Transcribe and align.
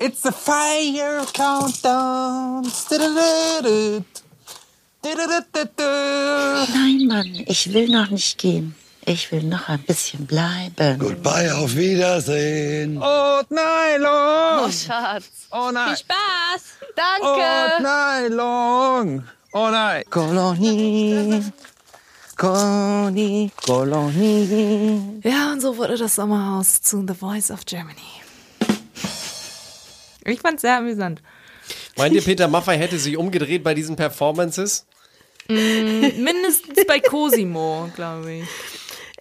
It's 0.00 0.24
a 0.24 0.32
fire 0.32 1.24
countdown. 1.32 2.62
Nein, 6.74 7.06
Mann, 7.08 7.44
ich 7.46 7.72
will 7.72 7.88
noch 7.88 8.08
nicht 8.08 8.38
gehen. 8.38 8.74
Ich 9.04 9.32
will 9.32 9.42
noch 9.42 9.68
ein 9.68 9.80
bisschen 9.80 10.26
bleiben. 10.26 10.98
Goodbye, 10.98 11.52
auf 11.54 11.74
Wiedersehen. 11.74 12.98
Oh, 13.02 13.40
Nylon. 13.48 14.70
Schatz. 14.70 15.48
Oh 15.50 15.70
nein. 15.72 15.96
Spaß. 15.96 16.62
Oh, 17.22 17.36
Nylon. 17.80 19.26
Oh 19.52 19.68
nein. 19.70 20.04
Kolonie. 20.10 21.42
Kolonie. 22.36 23.50
Kolonie. 23.66 25.20
Ja, 25.24 25.52
und 25.52 25.60
so 25.60 25.76
wurde 25.76 25.96
das 25.96 26.14
Sommerhaus 26.14 26.82
zu 26.82 27.04
The 27.04 27.14
Voice 27.14 27.50
of 27.50 27.64
Germany. 27.64 28.17
Ich 30.28 30.40
fand's 30.40 30.62
sehr 30.62 30.76
amüsant. 30.76 31.22
Meint 31.96 32.14
ihr, 32.14 32.22
Peter 32.22 32.48
Maffay 32.48 32.76
hätte 32.78 32.98
sich 32.98 33.16
umgedreht 33.16 33.62
bei 33.62 33.74
diesen 33.74 33.96
Performances? 33.96 34.86
Mindestens 35.48 36.84
bei 36.86 37.00
Cosimo, 37.00 37.90
glaube 37.94 38.32
ich. 38.32 38.44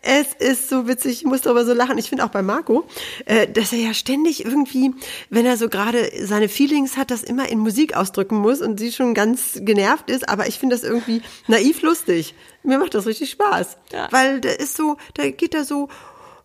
Es 0.02 0.28
ist 0.40 0.70
so 0.70 0.88
witzig, 0.88 1.20
ich 1.20 1.24
muss 1.26 1.42
darüber 1.42 1.66
so 1.66 1.74
lachen. 1.74 1.98
Ich 1.98 2.08
finde 2.08 2.24
auch 2.24 2.30
bei 2.30 2.42
Marco, 2.42 2.86
äh, 3.26 3.48
dass 3.48 3.74
er 3.74 3.80
ja 3.80 3.94
ständig 3.94 4.46
irgendwie, 4.46 4.94
wenn 5.30 5.46
er 5.46 5.58
so 5.58 5.70
gerade 5.70 6.10
seine 6.22 6.48
Feelings 6.48 6.96
hat, 6.98 7.12
das 7.12 7.24
immer 7.24 7.50
in 7.50 7.60
Musik 7.60 7.96
ausdrücken 7.96 8.38
muss 8.38 8.62
und 8.62 8.80
sie 8.80 8.92
schon 8.92 9.14
ganz 9.14 9.60
genervt 9.62 10.10
ist. 10.10 10.30
Aber 10.30 10.48
ich 10.48 10.60
finde 10.60 10.76
das 10.76 10.86
irgendwie 10.86 11.22
naiv 11.48 11.82
lustig. 11.82 12.36
Mir 12.64 12.78
macht 12.78 12.94
das 12.94 13.06
richtig 13.06 13.32
Spaß. 13.32 13.78
Ja. 13.92 14.08
Weil 14.12 14.40
der 14.40 14.60
ist 14.60 14.78
so, 14.78 14.98
da 15.16 15.30
geht 15.30 15.54
er 15.54 15.66
so 15.66 15.90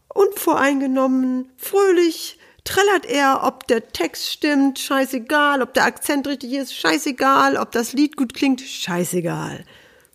unvoreingenommen, 0.08 1.50
fröhlich, 1.56 2.38
trällert 2.64 3.06
er, 3.06 3.40
ob 3.44 3.66
der 3.66 3.88
Text 3.92 4.30
stimmt, 4.30 4.78
scheißegal, 4.78 5.62
ob 5.62 5.74
der 5.74 5.84
Akzent 5.84 6.26
richtig 6.26 6.52
ist, 6.52 6.74
scheißegal, 6.74 7.56
ob 7.56 7.72
das 7.72 7.92
Lied 7.92 8.16
gut 8.16 8.34
klingt, 8.34 8.60
scheißegal. 8.60 9.64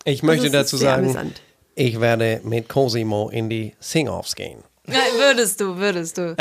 Ich 0.04 0.22
möchte 0.22 0.44
Also 0.46 0.52
dazu 0.56 0.76
sagen, 0.76 1.04
amüsant. 1.04 1.42
ich 1.74 2.00
werde 2.00 2.40
mit 2.44 2.68
Cosimo 2.68 3.28
in 3.28 3.50
die 3.50 3.74
Sing-Offs 3.80 4.34
gehen. 4.34 4.62
Ja, 4.86 5.00
würdest 5.18 5.60
du, 5.60 5.76
würdest 5.76 6.16
du. 6.16 6.34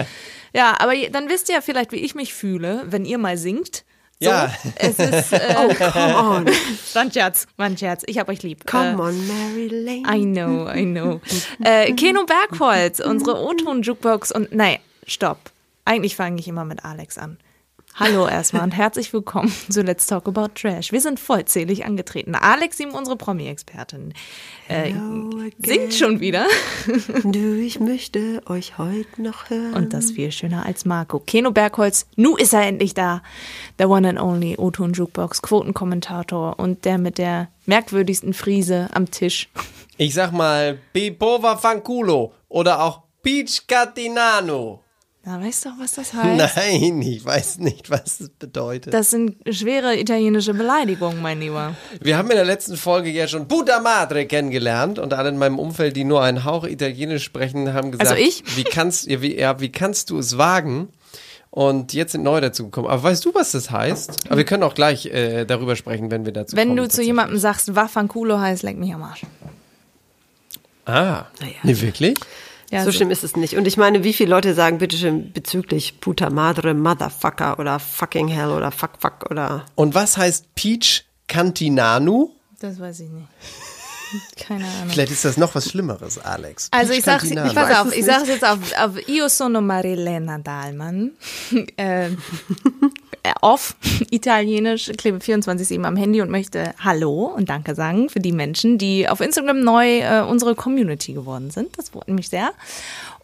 Ja, 0.53 0.75
aber 0.80 0.94
dann 1.11 1.27
wisst 1.30 1.49
ihr 1.49 1.55
ja 1.55 1.61
vielleicht, 1.61 1.91
wie 1.91 1.97
ich 1.97 2.16
mich 2.16 2.33
fühle, 2.33 2.83
wenn 2.88 3.03
ihr 3.03 3.17
mal 3.17 3.38
singt. 3.38 3.83
So, 4.21 4.30
Ja. 4.30 4.53
Es 4.77 4.97
ist, 4.97 5.31
äh, 5.33 5.55
Oh, 5.58 5.73
come 5.73 6.17
on, 6.17 6.45
war 6.94 7.02
ein 7.02 7.11
Scherz, 7.11 7.45
war 7.58 7.66
ein 7.66 7.77
Scherz. 7.77 8.03
Ich 8.08 8.17
hab 8.17 8.30
euch 8.30 8.42
lieb. 8.44 8.66
come 8.66 8.92
äh, 8.94 8.95
on, 8.95 9.27
Mary 9.27 9.67
Lane. 9.67 10.03
I 10.17 10.23
know, 10.23 10.69
I 10.73 10.83
know. 10.86 11.19
äh, 11.61 11.92
Keno 11.94 12.25
Bergholz, 12.25 13.02
unsere 13.02 13.38
O-Ton-Jukebox 13.44 14.31
und, 14.31 14.53
nein, 14.55 14.77
stopp. 15.05 15.52
Eigentlich 15.88 16.17
fange 16.17 16.38
ich 16.41 16.49
immer 16.49 16.66
mit 16.66 16.83
Alex 16.83 17.17
an. 17.17 17.38
Hallo 17.95 18.27
erstmal 18.27 18.63
und 18.63 18.71
herzlich 18.71 19.13
willkommen 19.13 19.53
zu 19.69 19.83
Let's 19.83 20.05
Talk 20.05 20.27
About 20.27 20.49
Trash. 20.53 20.91
Wir 20.91 20.99
sind 20.99 21.17
vollzählig 21.17 21.85
angetreten. 21.85 22.35
Alex, 22.35 22.77
ihm 22.81 22.89
unsere 22.89 23.16
Promi-Expertin, 23.16 24.13
äh, 24.67 24.91
singt 25.59 25.93
schon 25.93 26.19
wieder. 26.19 26.45
Du, 27.23 27.55
ich 27.55 27.80
möchte 27.80 28.41
euch 28.47 28.77
heute 28.77 29.21
noch 29.21 29.49
hören. 29.49 29.75
Und 29.75 29.93
das 29.93 30.11
viel 30.11 30.30
schöner 30.33 30.65
als 30.65 30.83
Marco. 30.83 31.20
Keno 31.20 31.52
Bergholz, 31.52 32.05
nu 32.17 32.36
ist 32.36 32.54
er 32.54 32.64
endlich 32.64 32.93
da. 32.93 33.21
Der 33.80 33.89
One 33.89 34.09
and 34.09 34.19
Only 34.19 34.58
O-Ton 34.58 34.92
Jukebox, 34.92 35.42
Quotenkommentator 35.42 36.59
und 36.59 36.83
der 36.83 36.98
mit 36.98 37.17
der 37.17 37.48
merkwürdigsten 37.65 38.33
Frise 38.33 38.89
am 38.92 39.09
Tisch. 39.09 39.48
Ich 39.95 40.14
sag 40.14 40.33
mal, 40.33 40.80
Pipova 40.92 41.55
Fanculo 41.55 42.33
oder 42.49 42.83
auch 42.83 43.04
Peach 43.23 43.65
Catinano. 43.67 44.83
Na, 45.30 45.42
weißt 45.43 45.65
du, 45.65 45.70
was 45.77 45.92
das 45.92 46.14
heißt? 46.14 46.55
Nein, 46.55 47.02
ich 47.02 47.26
weiß 47.26 47.58
nicht, 47.60 47.89
was 47.89 48.20
das 48.20 48.30
bedeutet. 48.30 48.93
Das 48.93 49.10
sind 49.10 49.36
schwere 49.54 49.99
italienische 49.99 50.54
Beleidigungen, 50.54 51.21
mein 51.21 51.42
Lieber. 51.42 51.76
Wir 51.99 52.17
haben 52.17 52.30
in 52.32 52.38
der 52.38 52.45
letzten 52.45 52.77
Folge 52.77 53.10
ja 53.10 53.27
schon 53.27 53.45
Puta 53.49 53.82
Madre 53.82 54.26
kennengelernt 54.26 54.99
und 54.99 55.14
alle 55.14 55.27
in 55.27 55.37
meinem 55.37 55.60
Umfeld, 55.60 55.98
die 55.98 56.05
nur 56.05 56.21
einen 56.23 56.45
Hauch 56.45 56.64
Italienisch 56.64 57.26
sprechen, 57.26 57.73
haben 57.73 57.92
gesagt, 57.92 58.10
Also 58.10 58.21
ich? 58.21 58.42
Wie, 58.55 58.64
kannst, 58.64 59.08
ja, 59.08 59.21
wie, 59.21 59.37
ja, 59.37 59.60
wie 59.60 59.70
kannst 59.70 60.11
du 60.11 60.17
es 60.20 60.37
wagen? 60.37 60.87
Und 61.52 61.92
jetzt 61.92 62.14
sind 62.14 62.23
neu 62.23 62.39
dazu 62.39 62.64
gekommen. 62.66 62.87
Aber 62.87 63.04
weißt 63.04 63.26
du, 63.26 63.36
was 63.36 63.52
das 63.52 63.70
heißt? 63.70 64.27
Aber 64.27 64.37
wir 64.37 64.45
können 64.45 64.64
auch 64.64 64.76
gleich 64.76 65.08
äh, 65.08 65.43
darüber 65.43 65.76
sprechen, 65.76 66.10
wenn 66.10 66.23
wir 66.23 66.32
dazu 66.32 66.55
Wenn 66.55 66.70
kommen. 66.70 66.77
du 66.77 66.87
zu 66.87 67.02
jemandem 67.04 67.37
sagst, 67.37 67.76
Waffanculo 67.76 68.39
heißt, 68.39 68.64
leck 68.64 68.77
mich 68.77 68.93
am 68.93 69.04
Arsch. 69.04 69.23
Ah, 70.86 71.26
nee, 71.64 71.82
wirklich? 71.82 72.16
Ja, 72.70 72.83
so 72.83 72.92
schlimm 72.92 73.11
ist 73.11 73.23
es 73.23 73.38
nicht. 73.38 73.55
Und 73.55 73.66
ich 73.66 73.78
meine, 73.78 74.04
wie 74.04 74.11
viele 74.14 74.30
Leute 74.30 74.54
sagen 74.54 74.78
bitte 74.78 74.98
schön 74.98 75.32
bezüglich 75.32 76.02
Puta 76.02 76.30
Madre, 76.30 76.73
Motherfucker 76.73 77.60
oder 77.60 77.80
Fucking 77.80 78.28
Hell 78.28 78.50
oder 78.50 78.72
Fuck 78.72 78.92
Fuck 79.00 79.32
oder. 79.32 79.66
Und 79.76 79.95
was 79.95 80.17
heißt 80.17 80.54
Peach 80.55 81.05
Cantinanu? 81.28 82.32
Das 82.60 82.80
weiß 82.80 83.02
ich 83.02 83.10
nicht. 83.10 83.28
Keine 84.38 84.66
Ahnung. 84.66 84.89
Vielleicht 84.89 85.11
ist 85.11 85.23
das 85.23 85.38
noch 85.38 85.54
was 85.55 85.70
Schlimmeres, 85.70 86.17
Alex. 86.17 86.67
Also 86.72 86.89
Peach 86.89 87.00
ich 87.00 87.05
sag's, 87.05 87.23
Cantinanu. 87.23 87.50
ich 87.50 87.55
pass 87.55 87.80
auf, 87.80 87.88
es 87.88 87.98
ich 87.98 88.05
sag's 88.05 88.28
jetzt 88.28 88.45
auf, 88.45 88.60
auf 88.78 89.08
Io 89.08 89.30
sono 89.30 89.61
Marilena 89.61 90.38
Dahlmann. 90.38 91.11
äh, 91.78 92.10
off, 93.42 93.76
italienisch, 94.11 94.92
klebe 94.98 95.17
24-7 95.17 95.83
am 95.83 95.95
Handy 95.95 96.21
und 96.21 96.30
möchte 96.30 96.73
Hallo 96.80 97.33
und 97.36 97.49
Danke 97.49 97.76
sagen 97.76 98.10
für 98.10 98.20
die 98.20 98.32
Menschen, 98.32 98.77
die 98.77 99.08
auf 99.08 99.21
Instagram 99.21 99.61
neu 99.61 99.99
äh, 99.99 100.21
unsere 100.21 100.55
Community 100.55 101.14
geworden 101.14 101.52
sind. 101.52 101.77
Das 101.77 101.89
freut 101.89 102.08
mich 102.10 102.30
sehr. 102.30 102.52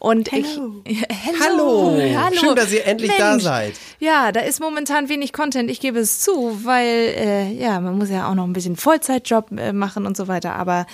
Und 0.04 0.30
Hello. 0.34 0.82
ich, 0.84 1.02
Hallo. 1.42 1.98
hallo. 1.98 2.36
Schön, 2.36 2.56
dass 2.56 2.74
ihr 2.74 2.86
endlich 2.86 3.12
da 3.18 3.32
Mensch. 3.32 3.44
seid. 3.44 3.74
Ja, 4.00 4.34
da 4.34 4.42
ist 4.42 4.60
momentan 4.60 5.08
wenig 5.08 5.32
Content, 5.32 5.72
ich 5.72 5.80
gebe 5.80 6.00
es 6.00 6.20
zu, 6.20 6.60
weil 6.66 6.88
äh, 6.88 7.54
ja, 7.54 7.80
man 7.80 7.98
muss 7.98 8.10
ja 8.10 8.30
auch 8.30 8.36
noch 8.36 8.44
ein 8.44 8.52
bisschen 8.52 8.76
Vollzeitjob 8.76 9.58
äh, 9.58 9.72
machen 9.72 10.06
und 10.06 10.18
so 10.18 10.28
weiter. 10.28 10.56
Aber 10.56 10.88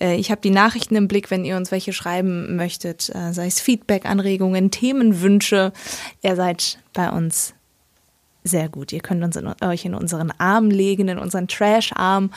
äh, 0.00 0.16
ich 0.16 0.32
habe 0.32 0.40
die 0.40 0.50
Nachrichten 0.50 0.96
im 0.96 1.06
Blick, 1.06 1.30
wenn 1.30 1.44
ihr 1.44 1.56
uns 1.56 1.70
welche 1.70 1.92
schreiben 1.92 2.56
möchtet, 2.56 3.08
äh, 3.14 3.32
sei 3.32 3.46
es 3.46 3.60
Feedback, 3.60 4.04
Anregungen, 4.04 4.72
Themenwünsche. 4.72 5.72
Ihr 6.22 6.34
seid 6.34 6.78
bei 6.92 7.10
uns 7.10 7.54
sehr 8.46 8.68
gut. 8.68 8.92
Ihr 8.92 9.00
könnt 9.00 9.22
uns 9.22 9.36
in, 9.36 9.52
euch 9.62 9.84
in 9.84 9.94
unseren 9.94 10.32
Arm 10.38 10.70
legen, 10.70 11.08
in 11.08 11.18
unseren 11.18 11.48
Trash-Arm 11.48 12.30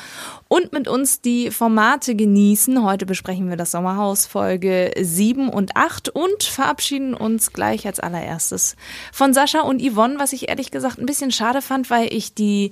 und 0.47 0.73
mit 0.73 0.87
uns 0.87 1.21
die 1.21 1.51
Formate 1.51 2.15
genießen. 2.15 2.83
Heute 2.83 3.05
besprechen 3.05 3.49
wir 3.49 3.57
das 3.57 3.71
Sommerhaus 3.71 4.25
Folge 4.25 4.91
7 4.99 5.49
und 5.49 5.75
8 5.75 6.09
und 6.09 6.43
verabschieden 6.43 7.13
uns 7.13 7.53
gleich 7.53 7.85
als 7.85 7.99
allererstes 7.99 8.75
von 9.11 9.33
Sascha 9.33 9.61
und 9.61 9.81
Yvonne, 9.81 10.19
was 10.19 10.33
ich 10.33 10.49
ehrlich 10.49 10.71
gesagt 10.71 10.99
ein 10.99 11.05
bisschen 11.05 11.31
schade 11.31 11.61
fand, 11.61 11.89
weil 11.89 12.13
ich 12.13 12.33
die 12.33 12.71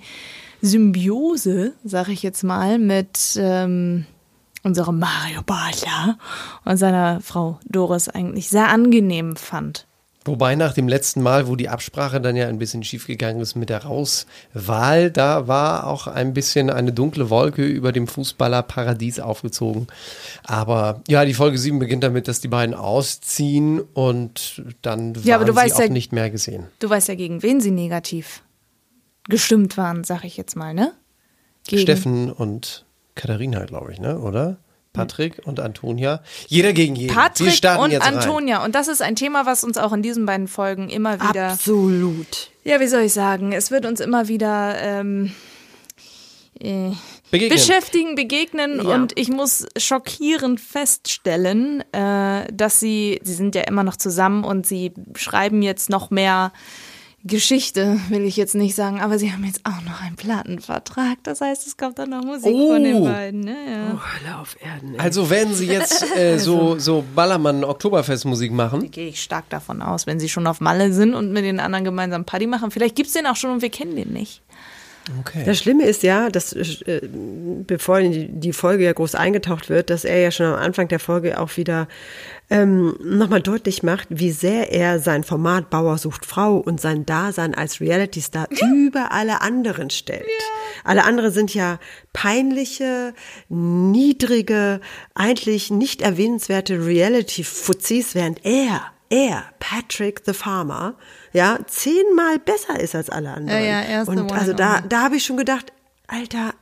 Symbiose, 0.61 1.73
sag 1.83 2.09
ich 2.09 2.23
jetzt 2.23 2.43
mal, 2.43 2.79
mit 2.79 3.37
ähm, 3.39 4.05
unserem 4.63 4.99
Mario 4.99 5.41
Bartler 5.45 6.17
und 6.65 6.77
seiner 6.77 7.21
Frau 7.21 7.59
Doris 7.65 8.09
eigentlich 8.09 8.49
sehr 8.49 8.69
angenehm 8.69 9.35
fand. 9.35 9.87
Wobei 10.27 10.55
nach 10.55 10.73
dem 10.73 10.87
letzten 10.87 11.21
Mal, 11.21 11.47
wo 11.47 11.55
die 11.55 11.69
Absprache 11.69 12.19
dann 12.21 12.35
ja 12.35 12.47
ein 12.47 12.59
bisschen 12.59 12.83
schiefgegangen 12.83 13.41
ist 13.41 13.55
mit 13.55 13.69
der 13.69 13.83
Rauswahl, 13.83 15.09
da 15.09 15.47
war 15.47 15.87
auch 15.87 16.07
ein 16.07 16.33
bisschen 16.33 16.69
eine 16.69 16.91
dunkle 16.93 17.29
Wolke 17.29 17.65
über 17.65 17.91
dem 17.91 18.07
Fußballerparadies 18.07 19.19
aufgezogen. 19.19 19.87
Aber 20.43 21.01
ja, 21.07 21.25
die 21.25 21.33
Folge 21.33 21.57
7 21.57 21.79
beginnt 21.79 22.03
damit, 22.03 22.27
dass 22.27 22.41
die 22.41 22.47
beiden 22.49 22.75
ausziehen 22.75 23.79
und 23.79 24.61
dann 24.81 25.15
waren 25.15 25.23
Ja, 25.25 25.37
du 25.39 25.53
sie 25.53 25.73
auch 25.73 25.79
ja- 25.79 25.87
nicht 25.89 26.11
mehr 26.11 26.29
gesehen. 26.29 26.65
Du 26.79 26.89
weißt 26.89 27.07
ja, 27.07 27.15
gegen 27.15 27.41
wen 27.43 27.61
sie 27.61 27.71
negativ 27.71 28.43
gestimmt 29.29 29.77
waren, 29.77 30.03
sag 30.03 30.23
ich 30.23 30.37
jetzt 30.37 30.55
mal, 30.55 30.73
ne? 30.73 30.93
Gegen 31.67 31.81
Steffen 31.81 32.31
und 32.31 32.85
Katharina, 33.15 33.65
glaube 33.65 33.91
ich, 33.91 33.99
ne? 33.99 34.19
Oder? 34.19 34.57
Patrick 34.93 35.41
und 35.45 35.59
Antonia. 35.59 36.21
Jeder 36.47 36.73
gegen 36.73 36.95
jeden. 36.95 37.13
Patrick 37.13 37.51
starten 37.53 37.83
und 37.83 37.91
jetzt 37.91 38.05
rein. 38.05 38.15
Antonia. 38.15 38.63
Und 38.65 38.73
das 38.75 38.87
ist 38.87 39.01
ein 39.01 39.15
Thema, 39.15 39.45
was 39.45 39.63
uns 39.63 39.77
auch 39.77 39.93
in 39.93 40.01
diesen 40.01 40.25
beiden 40.25 40.47
Folgen 40.47 40.89
immer 40.89 41.21
wieder. 41.21 41.51
Absolut. 41.51 42.49
Ja, 42.63 42.79
wie 42.79 42.87
soll 42.87 43.01
ich 43.03 43.13
sagen? 43.13 43.51
Es 43.51 43.69
wird 43.71 43.85
uns 43.85 43.99
immer 43.99 44.27
wieder 44.27 44.75
ähm, 44.81 45.31
äh, 46.59 46.91
Begegnen. 47.29 47.57
beschäftigen, 47.57 48.15
begegnen 48.15 48.77
Ja. 48.87 48.95
und 48.95 49.17
ich 49.17 49.29
muss 49.29 49.67
schockierend 49.77 50.59
feststellen, 50.59 51.83
äh, 51.93 52.47
dass 52.51 52.79
sie, 52.79 53.19
sie 53.23 53.33
sind 53.33 53.53
ja 53.53 53.61
immer 53.63 53.83
noch 53.83 53.97
zusammen 53.97 54.43
und 54.43 54.65
sie 54.65 54.93
schreiben 55.15 55.61
jetzt 55.61 55.89
noch 55.89 56.09
mehr 56.09 56.51
Geschichte 57.27 57.99
will 58.09 58.21
ich 58.23 58.37
jetzt 58.37 58.55
nicht 58.55 58.73
sagen, 58.75 58.99
aber 59.01 59.19
sie 59.19 59.31
haben 59.31 59.43
jetzt 59.43 59.61
auch 59.65 59.81
noch 59.83 60.01
einen 60.01 60.15
Plattenvertrag. 60.15 61.17
Das 61.23 61.41
heißt, 61.41 61.67
es 61.67 61.77
kommt 61.77 61.99
dann 61.99 62.09
noch 62.09 62.23
Musik 62.23 62.51
Oh. 62.53 62.73
von 62.73 62.83
den 62.83 63.03
beiden. 63.03 63.41
Ne? 63.41 63.55
Ja. 63.69 63.87
Hölle 63.89 64.37
auf 64.39 64.55
Erden. 64.61 64.93
ey. 64.95 64.99
Also 64.99 65.29
werden 65.29 65.53
sie 65.53 65.67
jetzt 65.67 66.05
äh, 66.17 66.37
so, 66.39 66.79
so 66.79 67.03
Ballermann-Oktoberfest-Musik 67.15 68.51
machen? 68.51 68.89
Gehe 68.91 69.09
ich 69.09 69.21
stark 69.21 69.49
davon 69.49 69.81
aus, 69.81 70.07
wenn 70.07 70.19
sie 70.19 70.29
schon 70.29 70.47
auf 70.47 70.61
Malle 70.61 70.93
sind 70.93 71.13
und 71.13 71.31
mit 71.31 71.43
den 71.43 71.59
anderen 71.59 71.85
gemeinsam 71.85 72.25
Party 72.25 72.47
machen. 72.47 72.71
Vielleicht 72.71 72.95
gibt's 72.95 73.13
den 73.13 73.25
auch 73.27 73.35
schon 73.35 73.51
und 73.51 73.61
wir 73.61 73.69
kennen 73.69 73.95
den 73.95 74.13
nicht. 74.13 74.41
Okay. 75.19 75.43
Das 75.45 75.59
Schlimme 75.59 75.85
ist 75.85 76.03
ja, 76.03 76.29
dass 76.29 76.53
äh, 76.53 77.01
bevor 77.65 78.01
die, 78.01 78.27
die 78.27 78.53
Folge 78.53 78.83
ja 78.83 78.93
groß 78.93 79.15
eingetaucht 79.15 79.69
wird, 79.69 79.89
dass 79.89 80.03
er 80.03 80.19
ja 80.19 80.31
schon 80.31 80.47
am 80.47 80.55
Anfang 80.55 80.87
der 80.87 80.99
Folge 80.99 81.39
auch 81.39 81.55
wieder 81.57 81.87
ähm, 82.49 82.95
nochmal 83.01 83.41
deutlich 83.41 83.83
macht, 83.83 84.07
wie 84.09 84.31
sehr 84.31 84.71
er 84.71 84.99
sein 84.99 85.23
Format 85.23 85.69
Bauer 85.69 85.97
sucht 85.97 86.25
Frau 86.25 86.57
und 86.57 86.81
sein 86.81 87.05
Dasein 87.05 87.55
als 87.55 87.79
Reality-Star 87.79 88.47
über 88.73 89.11
alle 89.11 89.41
anderen 89.41 89.89
stellt. 89.89 90.23
Alle 90.83 91.03
anderen 91.03 91.31
sind 91.31 91.53
ja 91.53 91.79
peinliche, 92.13 93.13
niedrige, 93.49 94.81
eigentlich 95.15 95.71
nicht 95.71 96.01
erwähnenswerte 96.01 96.85
Reality-Fuzis, 96.85 98.15
während 98.15 98.45
er 98.45 98.91
er, 99.09 99.45
Patrick 99.59 100.21
the 100.25 100.33
Farmer, 100.33 100.95
ja, 101.33 101.59
zehnmal 101.67 102.39
besser 102.39 102.79
ist 102.79 102.95
als 102.95 103.09
alle 103.09 103.31
anderen. 103.31 103.61
Ja, 103.61 103.65
ja, 103.65 103.81
er 103.81 104.01
ist 104.03 104.07
Und 104.07 104.31
also 104.31 104.53
da, 104.53 104.81
da 104.81 105.01
habe 105.03 105.17
ich 105.17 105.25
schon 105.25 105.37
gedacht, 105.37 105.71
Alter, 106.07 106.53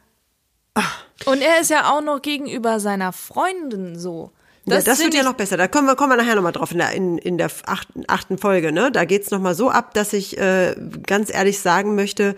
Und 1.25 1.41
er 1.41 1.61
ist 1.61 1.69
ja 1.69 1.91
auch 1.91 2.01
noch 2.01 2.21
gegenüber 2.21 2.79
seiner 2.79 3.13
Freundin 3.13 3.97
so. 3.97 4.31
das, 4.65 4.85
ja, 4.85 4.91
das 4.91 4.99
wird 4.99 5.13
ja 5.13 5.23
noch 5.23 5.33
besser. 5.33 5.57
Da 5.57 5.67
kommen 5.67 5.87
wir, 5.87 5.95
kommen 5.95 6.11
wir 6.11 6.17
nachher 6.17 6.35
nochmal 6.35 6.51
drauf 6.51 6.71
in 6.71 6.79
der, 6.79 6.91
in, 6.91 7.17
in 7.17 7.37
der 7.37 7.49
achten, 7.65 8.03
achten 8.07 8.37
Folge. 8.37 8.71
Ne? 8.71 8.91
Da 8.91 9.05
geht's 9.05 9.31
noch 9.31 9.37
nochmal 9.37 9.55
so 9.55 9.69
ab, 9.69 9.93
dass 9.93 10.13
ich 10.13 10.37
äh, 10.37 10.75
ganz 11.05 11.33
ehrlich 11.33 11.59
sagen 11.59 11.95
möchte, 11.95 12.35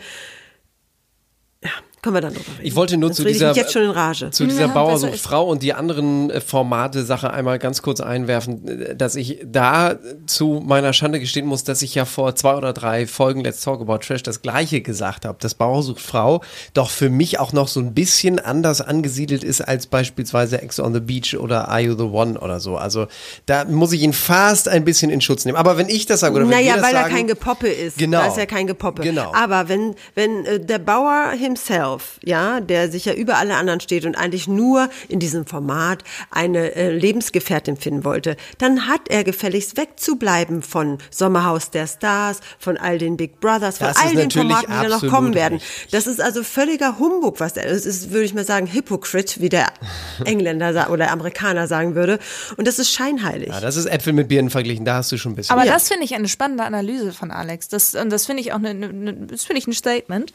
ja, 1.64 1.72
können 2.08 2.16
wir 2.16 2.22
dann 2.22 2.34
drüber 2.34 2.52
reden. 2.58 2.68
Ich 2.68 2.76
wollte 2.76 2.98
nur 2.98 3.12
zu 3.12 3.24
dieser, 3.24 3.52
ich 3.52 3.58
mich 3.58 3.64
jetzt 3.64 3.74
schon 3.74 3.84
in 3.84 3.92
Rage. 3.92 4.32
zu 4.32 4.46
dieser 4.46 4.62
Ja, 4.62 4.68
Bauer 4.68 4.98
sucht 4.98 5.20
Frau 5.20 5.48
und 5.50 5.62
die 5.64 5.74
anderen 5.74 6.30
äh, 6.30 6.42
Formate 6.42 7.04
Sache 7.04 7.32
einmal 7.32 7.60
ganz 7.60 7.82
kurz 7.82 8.00
einwerfen, 8.02 8.68
äh, 8.68 8.96
dass 8.96 9.16
ich 9.16 9.40
da 9.46 9.96
zu 10.26 10.64
meiner 10.66 10.94
Schande 10.94 11.20
gestehen 11.20 11.46
muss, 11.46 11.64
dass 11.64 11.82
ich 11.82 11.96
ja 11.96 12.06
vor 12.06 12.36
zwei 12.36 12.56
oder 12.56 12.74
drei 12.74 13.08
Folgen 13.08 13.42
Let's 13.42 13.62
Talk 13.62 13.82
About 13.82 13.98
Trash 14.00 14.24
das 14.24 14.42
gleiche 14.42 14.82
gesagt 14.82 15.26
habe, 15.26 15.38
dass 15.42 15.56
Bauer 15.56 15.84
sucht 15.84 16.02
Frau 16.02 16.42
doch 16.74 16.90
für 16.90 17.10
mich 17.10 17.40
auch 17.40 17.54
noch 17.54 17.68
so 17.68 17.80
ein 17.80 17.94
bisschen 17.94 18.40
anders 18.40 18.82
angesiedelt 18.82 19.44
ist 19.44 19.62
als 19.62 19.88
beispielsweise 19.88 20.62
Ex 20.62 20.80
on 20.80 20.94
the 20.94 21.00
Beach 21.00 21.38
oder 21.38 21.68
Are 21.68 21.82
You 21.82 21.96
the 21.98 22.04
One 22.04 22.40
oder 22.40 22.60
so. 22.60 22.78
Also 22.78 23.08
da 23.46 23.66
muss 23.66 23.92
ich 23.92 24.02
ihn 24.02 24.14
fast 24.14 24.68
ein 24.70 24.86
bisschen 24.86 25.10
in 25.12 25.22
Schutz 25.22 25.46
nehmen. 25.46 25.58
Aber 25.58 25.78
wenn 25.78 25.90
ich 25.90 26.06
das 26.06 26.22
sage 26.22 26.36
oder 26.36 26.44
wenn 26.44 26.50
wir 26.52 26.58
Naja, 26.58 26.76
das 26.76 26.84
weil 26.84 26.94
sagen, 26.94 27.10
da 27.10 27.16
kein 27.16 27.28
Gepoppe 27.28 27.68
ist. 27.68 27.98
Genau. 27.98 28.20
Da 28.20 28.28
ist 28.28 28.38
ja 28.38 28.46
kein 28.46 28.68
Gepoppe. 28.68 29.02
Genau. 29.02 29.34
Aber 29.34 29.68
wenn, 29.70 29.96
wenn 30.16 30.46
äh, 30.46 30.60
der 30.60 30.80
Bauer 30.80 31.32
himself, 31.38 31.97
ja, 32.24 32.60
der 32.60 32.90
sich 32.92 33.06
ja 33.06 33.14
über 33.14 33.38
alle 33.38 33.56
anderen 33.56 33.80
steht 33.80 34.06
und 34.06 34.16
eigentlich 34.18 34.48
nur 34.48 34.90
in 35.10 35.20
diesem 35.20 35.46
Format 35.46 36.04
eine 36.32 36.76
äh, 36.76 36.92
Lebensgefährtin 36.92 37.78
finden 37.78 38.04
wollte, 38.04 38.38
dann 38.58 38.88
hat 38.88 39.02
er 39.10 39.24
gefälligst 39.24 39.78
wegzubleiben 39.78 40.62
von 40.62 40.98
Sommerhaus 41.12 41.72
der 41.72 41.88
Stars, 41.88 42.40
von 42.60 42.78
all 42.78 42.98
den 42.98 43.18
Big 43.18 43.40
Brothers, 43.40 43.78
von 43.78 43.88
Das 43.88 43.98
all 43.98 44.14
den 44.16 44.32
Formaten, 44.32 44.72
die 44.72 44.88
da 44.88 44.90
noch 44.90 45.08
kommen 45.08 45.34
werden. 45.34 45.56
richtig. 45.60 45.88
Das 45.92 46.08
ist 46.08 46.22
also 46.22 46.44
völliger 46.44 47.00
Humbug, 47.00 47.40
was 47.40 47.58
er, 47.58 47.68
das 47.70 47.86
ist, 47.86 48.12
würde 48.12 48.26
ich 48.26 48.34
mal 48.34 48.46
sagen, 48.46 48.68
Hypocrite, 48.72 49.42
wie 49.42 49.50
der 49.50 49.68
Engländer 50.26 50.90
oder 50.92 51.12
Amerikaner 51.12 51.68
sagen 51.68 51.96
würde. 51.96 52.20
Und 52.58 52.68
das 52.68 52.80
ist 52.80 52.92
scheinheilig. 52.92 53.50
ja, 53.50 53.60
das 53.60 53.76
ist 53.76 53.86
Äpfel 53.86 54.14
mit 54.14 54.28
Birnen 54.28 54.50
verglichen, 54.50 54.86
da 54.86 54.96
hast 54.96 55.12
du 55.12 55.18
schon 55.18 55.34
ein 55.34 55.36
bisschen. 55.36 55.54
Aber 55.56 55.66
Ja. 55.66 55.74
das 55.74 55.88
finde 55.88 56.04
ich 56.06 56.16
eine 56.16 56.28
spannende 56.28 56.64
Analyse 56.64 57.12
von 57.14 57.32
Alex. 57.32 57.68
Das, 57.68 57.96
und 57.96 58.10
das 58.12 58.26
finde 58.26 58.42
ich 58.42 58.52
auch 58.54 58.58
eine, 58.58 58.70
eine, 58.70 59.14
das 59.14 59.44
finde 59.46 59.60
ich 59.60 59.68
ein 59.68 59.74
Statement. 59.74 60.34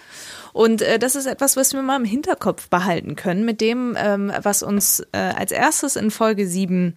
Und 0.53 0.83
äh, 0.83 0.99
das 0.99 1.17
ist 1.17 1.27
etwas, 1.27 1.57
was 1.57 1.73
wir 1.73 1.83
mal 1.83 1.97
im 1.97 2.05
Hinterkopf 2.05 2.69
behalten 2.69 3.17
können, 3.17 3.45
mit 3.45 3.61
dem, 3.61 3.97
ähm, 3.99 4.33
was 4.43 4.63
uns 4.63 5.01
äh, 5.13 5.19
als 5.19 5.53
erstes 5.53 5.97
in 5.97 6.11
Folge 6.11 6.47
7 6.47 6.97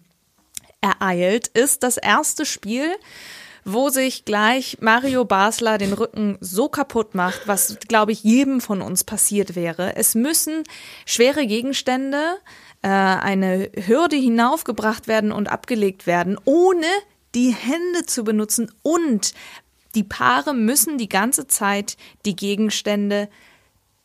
ereilt, 0.82 1.48
ist 1.48 1.84
das 1.84 1.98
erste 1.98 2.46
Spiel, 2.46 2.88
wo 3.64 3.90
sich 3.90 4.26
gleich 4.26 4.78
Mario 4.80 5.26
Basler 5.26 5.80
den 5.80 5.94
Rücken 5.94 6.38
so 6.40 6.70
kaputt 6.70 7.16
macht, 7.16 7.48
was, 7.48 7.78
glaube 7.88 8.12
ich, 8.12 8.24
jedem 8.24 8.62
von 8.62 8.82
uns 8.82 9.04
passiert 9.04 9.56
wäre. 9.56 9.96
Es 9.96 10.14
müssen 10.14 10.64
schwere 11.06 11.48
Gegenstände, 11.48 12.38
äh, 12.84 12.90
eine 12.90 13.72
Hürde 13.88 14.16
hinaufgebracht 14.16 15.08
werden 15.08 15.32
und 15.32 15.48
abgelegt 15.48 16.06
werden, 16.06 16.38
ohne 16.46 16.86
die 17.34 17.54
Hände 17.54 18.06
zu 18.06 18.24
benutzen 18.24 18.72
und 18.84 19.34
die 19.96 20.04
Paare 20.04 20.54
müssen 20.54 20.98
die 20.98 21.10
ganze 21.10 21.48
Zeit 21.48 21.98
die 22.26 22.36
Gegenstände 22.36 23.30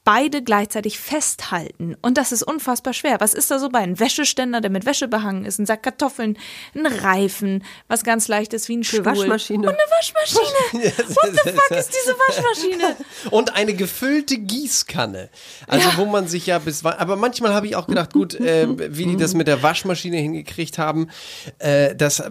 beide 0.05 0.43
gleichzeitig 0.43 0.99
festhalten. 0.99 1.95
Und 2.01 2.17
das 2.17 2.33
ist 2.33 2.43
unfassbar 2.43 2.95
schwer. 2.95 3.21
Was 3.21 3.35
ist 3.35 3.51
da 3.51 3.59
so 3.59 3.69
bei? 3.69 3.81
Ein 3.81 4.01
Wäscheständer, 4.01 4.61
der 4.61 4.71
mit 4.71 4.87
Wäsche 4.87 5.09
behangen 5.09 5.45
ist, 5.45 5.59
ein 5.59 5.67
Sack 5.67 5.83
Kartoffeln, 5.83 6.39
ein 6.75 6.87
Reifen, 6.87 7.65
was 7.87 8.03
ganz 8.03 8.27
leicht 8.27 8.55
ist 8.55 8.69
wie 8.69 8.79
ein 8.79 8.85
Stuhl. 8.85 9.05
Waschmaschine. 9.05 9.69
Und 9.69 9.75
eine 9.75 9.79
Waschmaschine. 9.79 10.93
What 11.15 11.31
the 11.45 11.51
fuck 11.51 11.79
ist 11.79 11.91
diese 11.91 12.17
Waschmaschine? 12.29 12.97
Und 13.31 13.55
eine 13.55 13.75
gefüllte 13.75 14.39
Gießkanne. 14.39 15.29
Also 15.67 15.89
wo 15.97 16.07
man 16.07 16.27
sich 16.29 16.47
ja 16.47 16.59
bis 16.59 16.85
aber 16.85 17.17
manchmal 17.17 17.53
habe 17.53 17.67
ich 17.67 17.77
auch 17.77 17.87
gedacht, 17.87 18.13
gut, 18.13 18.35
äh, 18.35 18.67
wie 18.97 19.05
die 19.05 19.17
das 19.17 19.35
mit 19.35 19.47
der 19.47 19.63
Waschmaschine 19.63 20.17
hingekriegt 20.17 20.79
haben, 20.79 21.09
äh, 21.59 21.95
das 21.95 22.21
äh, 22.21 22.31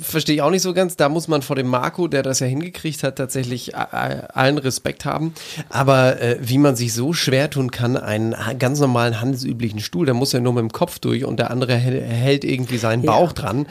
verstehe 0.00 0.36
ich 0.36 0.42
auch 0.42 0.50
nicht 0.50 0.62
so 0.62 0.72
ganz. 0.72 0.96
Da 0.96 1.08
muss 1.08 1.26
man 1.26 1.42
vor 1.42 1.56
dem 1.56 1.66
Marco, 1.66 2.06
der 2.06 2.22
das 2.22 2.38
ja 2.38 2.46
hingekriegt 2.46 3.02
hat, 3.02 3.16
tatsächlich 3.16 3.76
allen 3.76 4.58
Respekt 4.58 5.04
haben. 5.04 5.34
Aber 5.68 6.20
äh, 6.20 6.38
wie 6.40 6.58
man 6.58 6.76
sich 6.76 6.94
so 6.94 6.99
schwer 7.12 7.50
tun 7.50 7.70
kann, 7.70 7.96
einen 7.96 8.34
ganz 8.58 8.80
normalen 8.80 9.20
handelsüblichen 9.20 9.80
Stuhl, 9.80 10.06
da 10.06 10.14
muss 10.14 10.32
er 10.34 10.40
nur 10.40 10.52
mit 10.52 10.60
dem 10.62 10.70
Kopf 10.72 10.98
durch 10.98 11.24
und 11.24 11.38
der 11.38 11.50
andere 11.50 11.74
hält, 11.76 12.44
irgendwie 12.44 12.78
seinen 12.78 13.02
Ja. 13.02 13.12
Bauch 13.12 13.32
dran. 13.32 13.66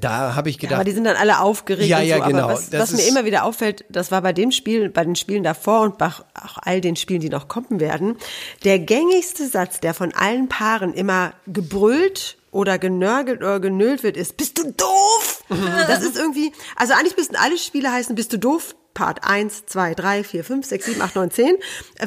Da 0.00 0.34
habe 0.34 0.50
ich 0.50 0.58
gedacht, 0.58 0.74
Aber 0.76 0.84
die 0.84 0.92
sind 0.92 1.04
dann 1.04 1.16
alle 1.16 1.40
aufgeregt 1.40 1.88
Ja, 1.88 2.00
ja, 2.00 2.18
so. 2.18 2.24
genau. 2.24 2.44
Aber 2.44 2.52
was, 2.54 2.72
was 2.72 2.92
mir 2.92 3.06
immer 3.08 3.24
wieder 3.24 3.44
auffällt, 3.44 3.84
das 3.88 4.10
war 4.10 4.22
bei 4.22 4.32
dem 4.32 4.50
Spiel, 4.52 4.88
bei 4.90 5.04
den 5.04 5.16
Spielen 5.16 5.42
davor 5.42 5.80
und 5.82 5.98
bei 5.98 6.06
auch 6.06 6.58
all 6.62 6.80
den 6.80 6.96
Spielen, 6.96 7.20
die 7.20 7.30
noch 7.30 7.48
kommen 7.48 7.80
werden, 7.80 8.16
der 8.64 8.78
gängigste 8.78 9.48
Satz, 9.48 9.80
der 9.80 9.94
von 9.94 10.12
allen 10.14 10.48
Paaren 10.48 10.92
immer 10.94 11.32
gebrüllt 11.46 12.36
oder 12.50 12.78
genörgelt 12.78 13.40
oder 13.40 13.58
genölt 13.58 14.02
wird, 14.02 14.16
ist, 14.16 14.36
bist 14.36 14.58
du 14.58 14.70
doof? 14.72 15.44
Das 15.88 16.02
ist 16.02 16.16
irgendwie, 16.16 16.52
also 16.76 16.94
eigentlich 16.94 17.16
müssten 17.16 17.36
alle 17.36 17.58
Spiele 17.58 17.90
heißen, 17.92 18.14
bist 18.14 18.32
du 18.32 18.38
doof? 18.38 18.74
Part 18.94 19.24
1, 19.24 19.66
2, 19.66 19.94
3, 19.94 20.24
4, 20.24 20.44
5, 20.44 20.66
6, 20.66 20.86
7, 20.86 21.02
8, 21.02 21.16
9, 21.16 21.30
10, 21.30 21.56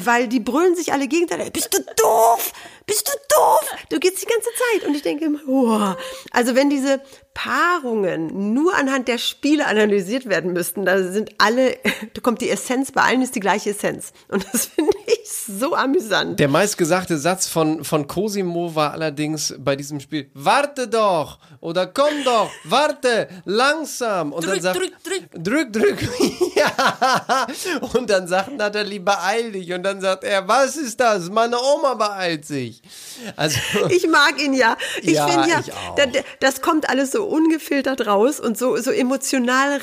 weil 0.02 0.28
die 0.28 0.40
brüllen 0.40 0.74
sich 0.74 0.92
alle 0.92 1.06
gegenseitig, 1.06 1.52
bist 1.52 1.72
du 1.74 1.78
doof? 1.96 2.52
Bist 2.86 3.06
du 3.06 3.12
doof? 3.36 3.76
Du 3.90 3.98
gehst 4.00 4.22
die 4.22 4.26
ganze 4.26 4.48
Zeit. 4.48 4.88
Und 4.88 4.94
ich 4.94 5.02
denke 5.02 5.26
immer, 5.26 5.40
oh. 5.46 5.94
also 6.32 6.54
wenn 6.54 6.70
diese 6.70 7.02
Paarungen 7.34 8.54
nur 8.54 8.74
anhand 8.74 9.06
der 9.06 9.18
Spiele 9.18 9.66
analysiert 9.66 10.26
werden 10.26 10.52
müssten, 10.54 10.84
da 10.84 11.02
sind 11.04 11.30
alle, 11.38 11.76
da 12.14 12.20
kommt 12.22 12.40
die 12.40 12.50
Essenz, 12.50 12.90
bei 12.90 13.02
allen 13.02 13.22
ist 13.22 13.34
die 13.36 13.40
gleiche 13.40 13.70
Essenz. 13.70 14.12
Und 14.28 14.44
das 14.52 14.66
finde 14.74 14.96
ich 15.06 15.30
so 15.30 15.74
amüsant. 15.76 16.40
Der 16.40 16.48
meistgesagte 16.48 17.16
Satz 17.16 17.46
von, 17.46 17.84
von 17.84 18.08
Cosimo 18.08 18.74
war 18.74 18.92
allerdings 18.92 19.54
bei 19.58 19.76
diesem 19.76 20.00
Spiel, 20.00 20.30
warte 20.34 20.88
doch 20.88 21.38
oder 21.60 21.86
komm 21.86 22.24
doch, 22.24 22.50
warte, 22.64 23.28
langsam. 23.44 24.32
Und 24.32 24.44
dann 24.44 24.52
Drück, 24.52 24.62
sagt, 24.62 24.76
drück, 24.76 25.44
drück, 25.44 25.72
drück. 25.72 25.98
ja. 26.56 26.72
Und 27.92 28.10
dann 28.10 28.26
sagt 28.28 28.56
Nathalie, 28.56 29.00
beeil 29.00 29.52
dich. 29.52 29.72
Und 29.72 29.82
dann 29.82 30.00
sagt 30.00 30.24
er, 30.24 30.46
was 30.48 30.76
ist 30.76 31.00
das? 31.00 31.30
Meine 31.30 31.58
Oma 31.60 31.94
beeilt 31.94 32.44
sich. 32.46 32.82
Also, 33.36 33.58
Ich 33.90 34.06
mag 34.08 34.40
ihn 34.42 34.54
ja. 34.54 34.76
Ich 35.02 35.12
Ja, 35.12 35.26
finde 35.26 35.48
ja, 35.48 35.60
das 36.40 36.60
kommt 36.60 36.88
alles 36.88 37.12
so 37.12 37.24
ungefiltert 37.24 38.06
raus 38.06 38.40
und 38.40 38.56
so, 38.58 38.76
so 38.76 38.90
emotional 38.90 39.80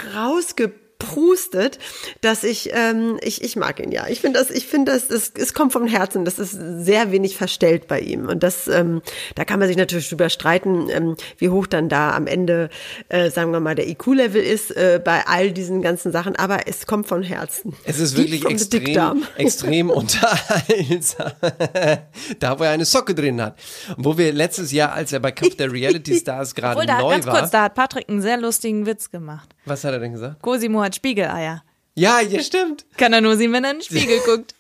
rausgeprustet, 0.96 1.80
dass 2.22 2.44
ich, 2.44 2.70
ähm, 2.74 3.18
ich, 3.22 3.44
ich 3.44 3.56
mag 3.56 3.80
ihn 3.80 3.92
ja. 3.92 4.08
Ich 4.08 4.22
finde 4.22 4.40
das, 4.40 4.50
ich 4.50 4.68
finde 4.68 4.92
das, 4.92 5.08
das, 5.08 5.32
es 5.38 5.54
kommt 5.54 5.74
vom 5.74 5.88
Herzen. 5.88 6.26
Das 6.26 6.40
ist 6.40 6.52
sehr 6.52 7.12
wenig 7.12 7.38
verstellt 7.38 7.88
bei 7.88 8.00
ihm. 8.00 8.28
Und 8.28 8.44
das, 8.44 8.68
ähm, 8.68 9.02
da 9.36 9.46
kann 9.46 9.60
man 9.60 9.68
sich 9.68 9.78
natürlich 9.78 10.10
drüber 10.10 10.30
streiten, 10.30 10.90
ähm, 10.90 11.16
wie 11.38 11.50
hoch 11.50 11.68
dann 11.68 11.90
da 11.90 12.12
am 12.16 12.28
Ende, 12.28 12.70
äh, 13.10 13.30
sagen 13.30 13.52
wir 13.52 13.60
mal, 13.60 13.76
der 13.76 13.88
IQ-Level 13.88 14.42
ist 14.42 14.72
äh, 14.72 15.02
bei 15.04 15.26
all 15.28 15.52
diesen 15.52 15.82
ganzen 15.82 16.12
Sachen. 16.12 16.36
Aber 16.36 16.68
es 16.68 16.86
kommt 16.86 17.08
von 17.08 17.24
Herzen. 17.24 17.74
es 17.86 18.00
ist 18.00 18.18
wirklich 18.18 18.46
extrem, 18.46 19.24
extrem 19.38 19.90
unterhaltsam. 19.96 21.32
da, 22.40 22.60
wo 22.60 22.64
er 22.64 22.72
eine 22.72 22.86
Socke 22.86 23.16
drin 23.16 23.42
hat. 23.42 23.60
Und 23.98 24.06
wo 24.06 24.18
wir 24.18 24.34
letztes 24.34 24.72
Jahr, 24.72 24.94
als 24.94 25.14
er 25.14 25.20
bei 25.20 25.32
Kampf 25.32 25.56
der 25.58 25.72
Reality 25.72 26.16
Stars 26.16 26.56
gerade 26.56 26.80
neu 26.80 27.10
ganz 27.10 27.26
war. 27.26 27.40
kurz, 27.40 27.52
da 27.52 27.64
hat 27.64 27.76
Patrick 27.76 28.10
einen 28.10 28.22
sehr 28.22 28.38
lustigen 28.38 28.86
Witz 28.86 29.12
gemacht. 29.12 29.55
Was 29.66 29.84
hat 29.84 29.94
er 29.94 30.00
denn 30.00 30.14
gesagt? 30.14 30.42
Cosimo 30.42 30.82
hat 30.82 30.96
Spiegeleier. 30.96 31.64
Ja, 31.96 32.20
ja, 32.20 32.42
stimmt. 32.42 32.86
Kann 32.98 33.14
er 33.14 33.22
nur 33.22 33.38
sehen, 33.38 33.54
wenn 33.54 33.64
er 33.64 33.72
in 33.72 33.78
den 33.78 33.84
Spiegel 33.84 34.20
guckt. 34.26 34.54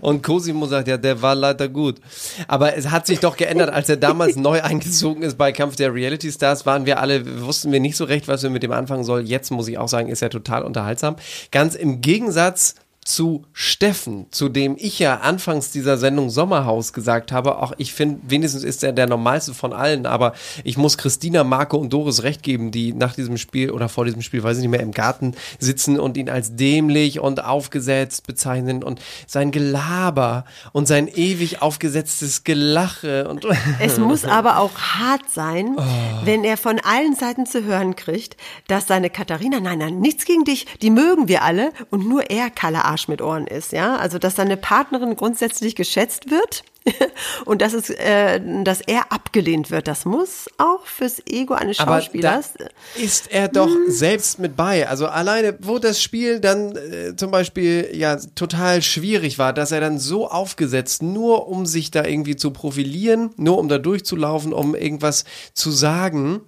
Und 0.00 0.22
Cosimo 0.22 0.66
sagt, 0.66 0.86
ja, 0.86 0.96
der 0.96 1.20
war 1.22 1.34
leider 1.34 1.68
gut. 1.68 2.00
Aber 2.46 2.76
es 2.76 2.90
hat 2.90 3.06
sich 3.06 3.20
doch 3.20 3.36
geändert, 3.36 3.70
als 3.70 3.88
er 3.88 3.96
damals 3.96 4.36
neu 4.36 4.62
eingezogen 4.62 5.22
ist 5.22 5.38
bei 5.38 5.50
Kampf 5.52 5.76
der 5.76 5.92
Reality 5.92 6.30
Stars, 6.30 6.66
waren 6.66 6.86
wir 6.86 7.00
alle, 7.00 7.42
wussten 7.42 7.72
wir 7.72 7.80
nicht 7.80 7.96
so 7.96 8.04
recht, 8.04 8.28
was 8.28 8.42
wir 8.42 8.50
mit 8.50 8.62
dem 8.62 8.72
anfangen 8.72 9.04
sollen. 9.04 9.26
Jetzt 9.26 9.50
muss 9.50 9.68
ich 9.68 9.78
auch 9.78 9.88
sagen, 9.88 10.08
ist 10.08 10.22
er 10.22 10.30
total 10.30 10.62
unterhaltsam. 10.62 11.16
Ganz 11.50 11.74
im 11.74 12.00
Gegensatz 12.00 12.74
zu 13.06 13.44
Steffen, 13.52 14.26
zu 14.32 14.48
dem 14.48 14.76
ich 14.78 14.98
ja 14.98 15.18
anfangs 15.18 15.70
dieser 15.70 15.96
Sendung 15.96 16.28
Sommerhaus 16.28 16.92
gesagt 16.92 17.30
habe, 17.30 17.62
auch 17.62 17.72
ich 17.78 17.94
finde, 17.94 18.20
wenigstens 18.28 18.64
ist 18.64 18.82
er 18.82 18.92
der 18.92 19.06
normalste 19.06 19.54
von 19.54 19.72
allen, 19.72 20.06
aber 20.06 20.32
ich 20.64 20.76
muss 20.76 20.98
Christina, 20.98 21.44
Marco 21.44 21.76
und 21.76 21.92
Doris 21.92 22.24
recht 22.24 22.42
geben, 22.42 22.72
die 22.72 22.92
nach 22.92 23.14
diesem 23.14 23.38
Spiel 23.38 23.70
oder 23.70 23.88
vor 23.88 24.04
diesem 24.04 24.22
Spiel, 24.22 24.42
weiß 24.42 24.56
ich 24.56 24.62
nicht 24.62 24.70
mehr, 24.70 24.80
im 24.80 24.90
Garten 24.90 25.34
sitzen 25.58 26.00
und 26.00 26.16
ihn 26.16 26.28
als 26.28 26.56
dämlich 26.56 27.20
und 27.20 27.44
aufgesetzt 27.44 28.26
bezeichnen 28.26 28.82
und 28.82 29.00
sein 29.26 29.52
Gelaber 29.52 30.44
und 30.72 30.88
sein 30.88 31.06
ewig 31.06 31.62
aufgesetztes 31.62 32.42
Gelache 32.42 33.28
und 33.28 33.46
Es 33.80 33.98
muss 33.98 34.24
aber 34.24 34.58
auch 34.58 34.76
hart 34.78 35.30
sein, 35.32 35.76
wenn 36.24 36.42
er 36.42 36.56
von 36.56 36.80
allen 36.80 37.14
Seiten 37.14 37.46
zu 37.46 37.64
hören 37.64 37.94
kriegt, 37.94 38.36
dass 38.66 38.88
seine 38.88 39.10
Katharina, 39.10 39.60
nein, 39.60 39.78
nein, 39.78 40.00
nichts 40.00 40.24
gegen 40.24 40.44
dich, 40.44 40.66
die 40.82 40.90
mögen 40.90 41.28
wir 41.28 41.42
alle 41.42 41.70
und 41.90 42.08
nur 42.08 42.30
er 42.30 42.50
Kalle 42.50 42.84
Arsch 42.96 43.08
mit 43.08 43.20
Ohren 43.20 43.46
ist, 43.46 43.72
ja. 43.72 43.96
Also, 43.96 44.18
dass 44.18 44.36
seine 44.36 44.56
Partnerin 44.56 45.16
grundsätzlich 45.16 45.76
geschätzt 45.76 46.30
wird 46.30 46.64
und 47.44 47.60
dass 47.60 47.74
es, 47.74 47.90
äh, 47.90 48.40
dass 48.64 48.80
er 48.80 49.12
abgelehnt 49.12 49.70
wird, 49.70 49.86
das 49.86 50.06
muss 50.06 50.46
auch 50.56 50.86
fürs 50.86 51.20
Ego 51.26 51.52
eines 51.52 51.78
Aber 51.78 52.00
Schauspielers. 52.00 52.54
da 52.54 52.64
ist 52.98 53.30
er 53.30 53.48
doch 53.48 53.68
selbst 53.88 54.38
mit 54.38 54.56
bei. 54.56 54.88
Also 54.88 55.08
alleine, 55.08 55.58
wo 55.60 55.78
das 55.78 56.00
Spiel 56.00 56.40
dann 56.40 56.74
äh, 56.74 57.14
zum 57.16 57.30
Beispiel 57.30 57.90
ja 57.92 58.16
total 58.16 58.80
schwierig 58.80 59.38
war, 59.38 59.52
dass 59.52 59.72
er 59.72 59.80
dann 59.82 59.98
so 59.98 60.30
aufgesetzt, 60.30 61.02
nur 61.02 61.48
um 61.48 61.66
sich 61.66 61.90
da 61.90 62.02
irgendwie 62.02 62.36
zu 62.36 62.50
profilieren, 62.50 63.30
nur 63.36 63.58
um 63.58 63.68
da 63.68 63.76
durchzulaufen, 63.76 64.54
um 64.54 64.74
irgendwas 64.74 65.24
zu 65.52 65.70
sagen, 65.70 66.40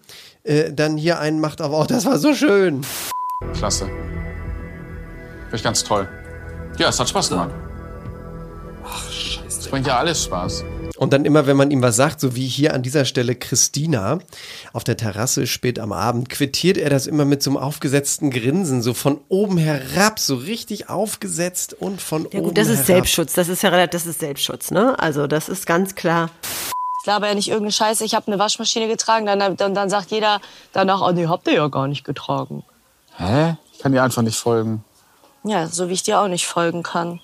äh, 0.45 0.73
dann 0.73 0.97
hier 0.97 1.19
einen 1.19 1.41
macht, 1.41 1.61
aber 1.61 1.77
auch 1.77 1.87
das 1.87 2.07
war 2.07 2.19
so 2.19 2.33
schön. 2.33 2.87
Klasse. 3.53 3.85
Finde 3.85 5.57
ich 5.57 5.63
ganz 5.63 5.85
toll. 5.85 6.09
Ja, 6.79 6.89
es 6.89 7.01
hat 7.01 7.09
Spaß 7.09 7.29
gemacht. 7.31 7.51
Ach, 8.85 9.11
scheiße. 9.11 9.61
Es 9.61 9.69
bringt 9.69 9.87
ja 9.87 9.99
alles 9.99 10.25
Spaß. 10.25 10.65
Und 10.97 11.13
dann 11.13 11.25
immer, 11.25 11.47
wenn 11.47 11.57
man 11.57 11.71
ihm 11.71 11.83
was 11.83 11.97
sagt, 11.97 12.21
so 12.21 12.35
wie 12.35 12.47
hier 12.47 12.75
an 12.75 12.83
dieser 12.83 13.05
Stelle 13.05 13.35
Christina 13.35 14.19
auf 14.73 14.83
der 14.85 14.97
Terrasse 14.97 15.47
spät 15.47 15.79
am 15.79 15.93
Abend, 15.93 16.29
quittiert 16.29 16.77
er 16.77 16.91
das 16.91 17.07
immer 17.07 17.25
mit 17.25 17.43
so 17.43 17.51
einem 17.51 17.57
aufgesetzten 17.57 18.31
Grinsen, 18.31 18.83
so 18.83 18.95
von 18.95 19.21
oben 19.29 19.59
herab, 19.59 20.19
so 20.19 20.37
richtig 20.37 20.89
aufgesetzt 20.89 21.75
und 21.75 22.01
von 22.01 22.23
Ja 22.31 22.39
oben 22.39 22.49
gut, 22.49 22.59
das 22.59 22.67
ist 22.67 22.75
herab. 22.75 22.87
Selbstschutz, 22.87 23.33
das 23.33 23.49
ist 23.49 23.63
ja 23.63 23.71
relativ, 23.71 23.91
das 23.91 24.07
ist 24.07 24.21
Selbstschutz, 24.21 24.71
ne? 24.71 24.99
Also 24.99 25.27
das 25.27 25.49
ist 25.49 25.67
ganz 25.67 25.95
klar. 25.95 26.31
Ich 27.01 27.05
glaube 27.05 27.27
ja 27.27 27.35
nicht 27.35 27.49
irgendeine 27.49 27.73
Scheiße, 27.73 28.05
ich 28.05 28.15
habe 28.15 28.27
eine 28.27 28.39
Waschmaschine 28.39 28.89
getragen, 28.89 29.27
dann, 29.27 29.57
dann, 29.57 29.75
dann 29.75 29.91
sagt 29.91 30.11
jeder 30.11 30.41
danach, 30.73 31.01
oh 31.01 31.13
nee, 31.13 31.27
habt 31.27 31.47
ihr 31.47 31.55
ja 31.55 31.69
gar 31.69 31.87
nicht 31.87 32.05
getragen. 32.05 32.65
Hä? 33.17 33.57
Ich 33.73 33.79
kann 33.81 33.93
dir 33.93 34.03
einfach 34.03 34.23
nicht 34.23 34.37
folgen. 34.37 34.85
Ja, 35.45 35.67
so 35.67 35.89
wie 35.89 35.95
ich 35.95 36.03
dir 36.03 36.21
auch 36.21 36.29
nicht 36.29 36.47
folgen 36.47 36.83
kann. 36.83 37.21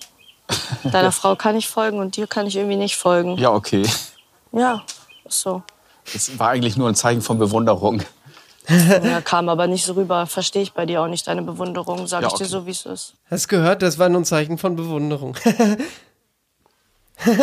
Deiner 0.83 1.11
Frau 1.11 1.35
kann 1.35 1.55
ich 1.55 1.67
folgen 1.67 1.99
und 1.99 2.15
dir 2.15 2.27
kann 2.27 2.47
ich 2.47 2.55
irgendwie 2.55 2.77
nicht 2.77 2.97
folgen. 2.97 3.37
Ja, 3.37 3.51
okay. 3.51 3.83
Ja, 4.51 4.83
ist 5.25 5.41
so. 5.41 5.63
Das 6.13 6.37
war 6.37 6.49
eigentlich 6.49 6.77
nur 6.77 6.87
ein 6.87 6.95
Zeichen 6.95 7.21
von 7.21 7.37
Bewunderung. 7.39 8.03
Ja, 8.67 9.21
kam 9.21 9.49
aber 9.49 9.67
nicht 9.67 9.85
so 9.85 9.93
rüber. 9.93 10.25
Verstehe 10.25 10.63
ich 10.63 10.73
bei 10.73 10.85
dir 10.85 11.01
auch 11.01 11.07
nicht 11.07 11.27
deine 11.27 11.41
Bewunderung, 11.41 12.07
sag 12.07 12.21
Ja, 12.21 12.27
ich 12.27 12.33
dir 12.33 12.45
okay. 12.45 12.51
so, 12.51 12.65
wie 12.65 12.71
es 12.71 12.85
ist. 12.85 13.13
Hast 13.29 13.47
gehört, 13.47 13.81
das 13.81 13.99
war 13.99 14.09
nur 14.09 14.21
ein 14.21 14.25
Zeichen 14.25 14.57
von 14.57 14.75
Bewunderung. 14.75 15.37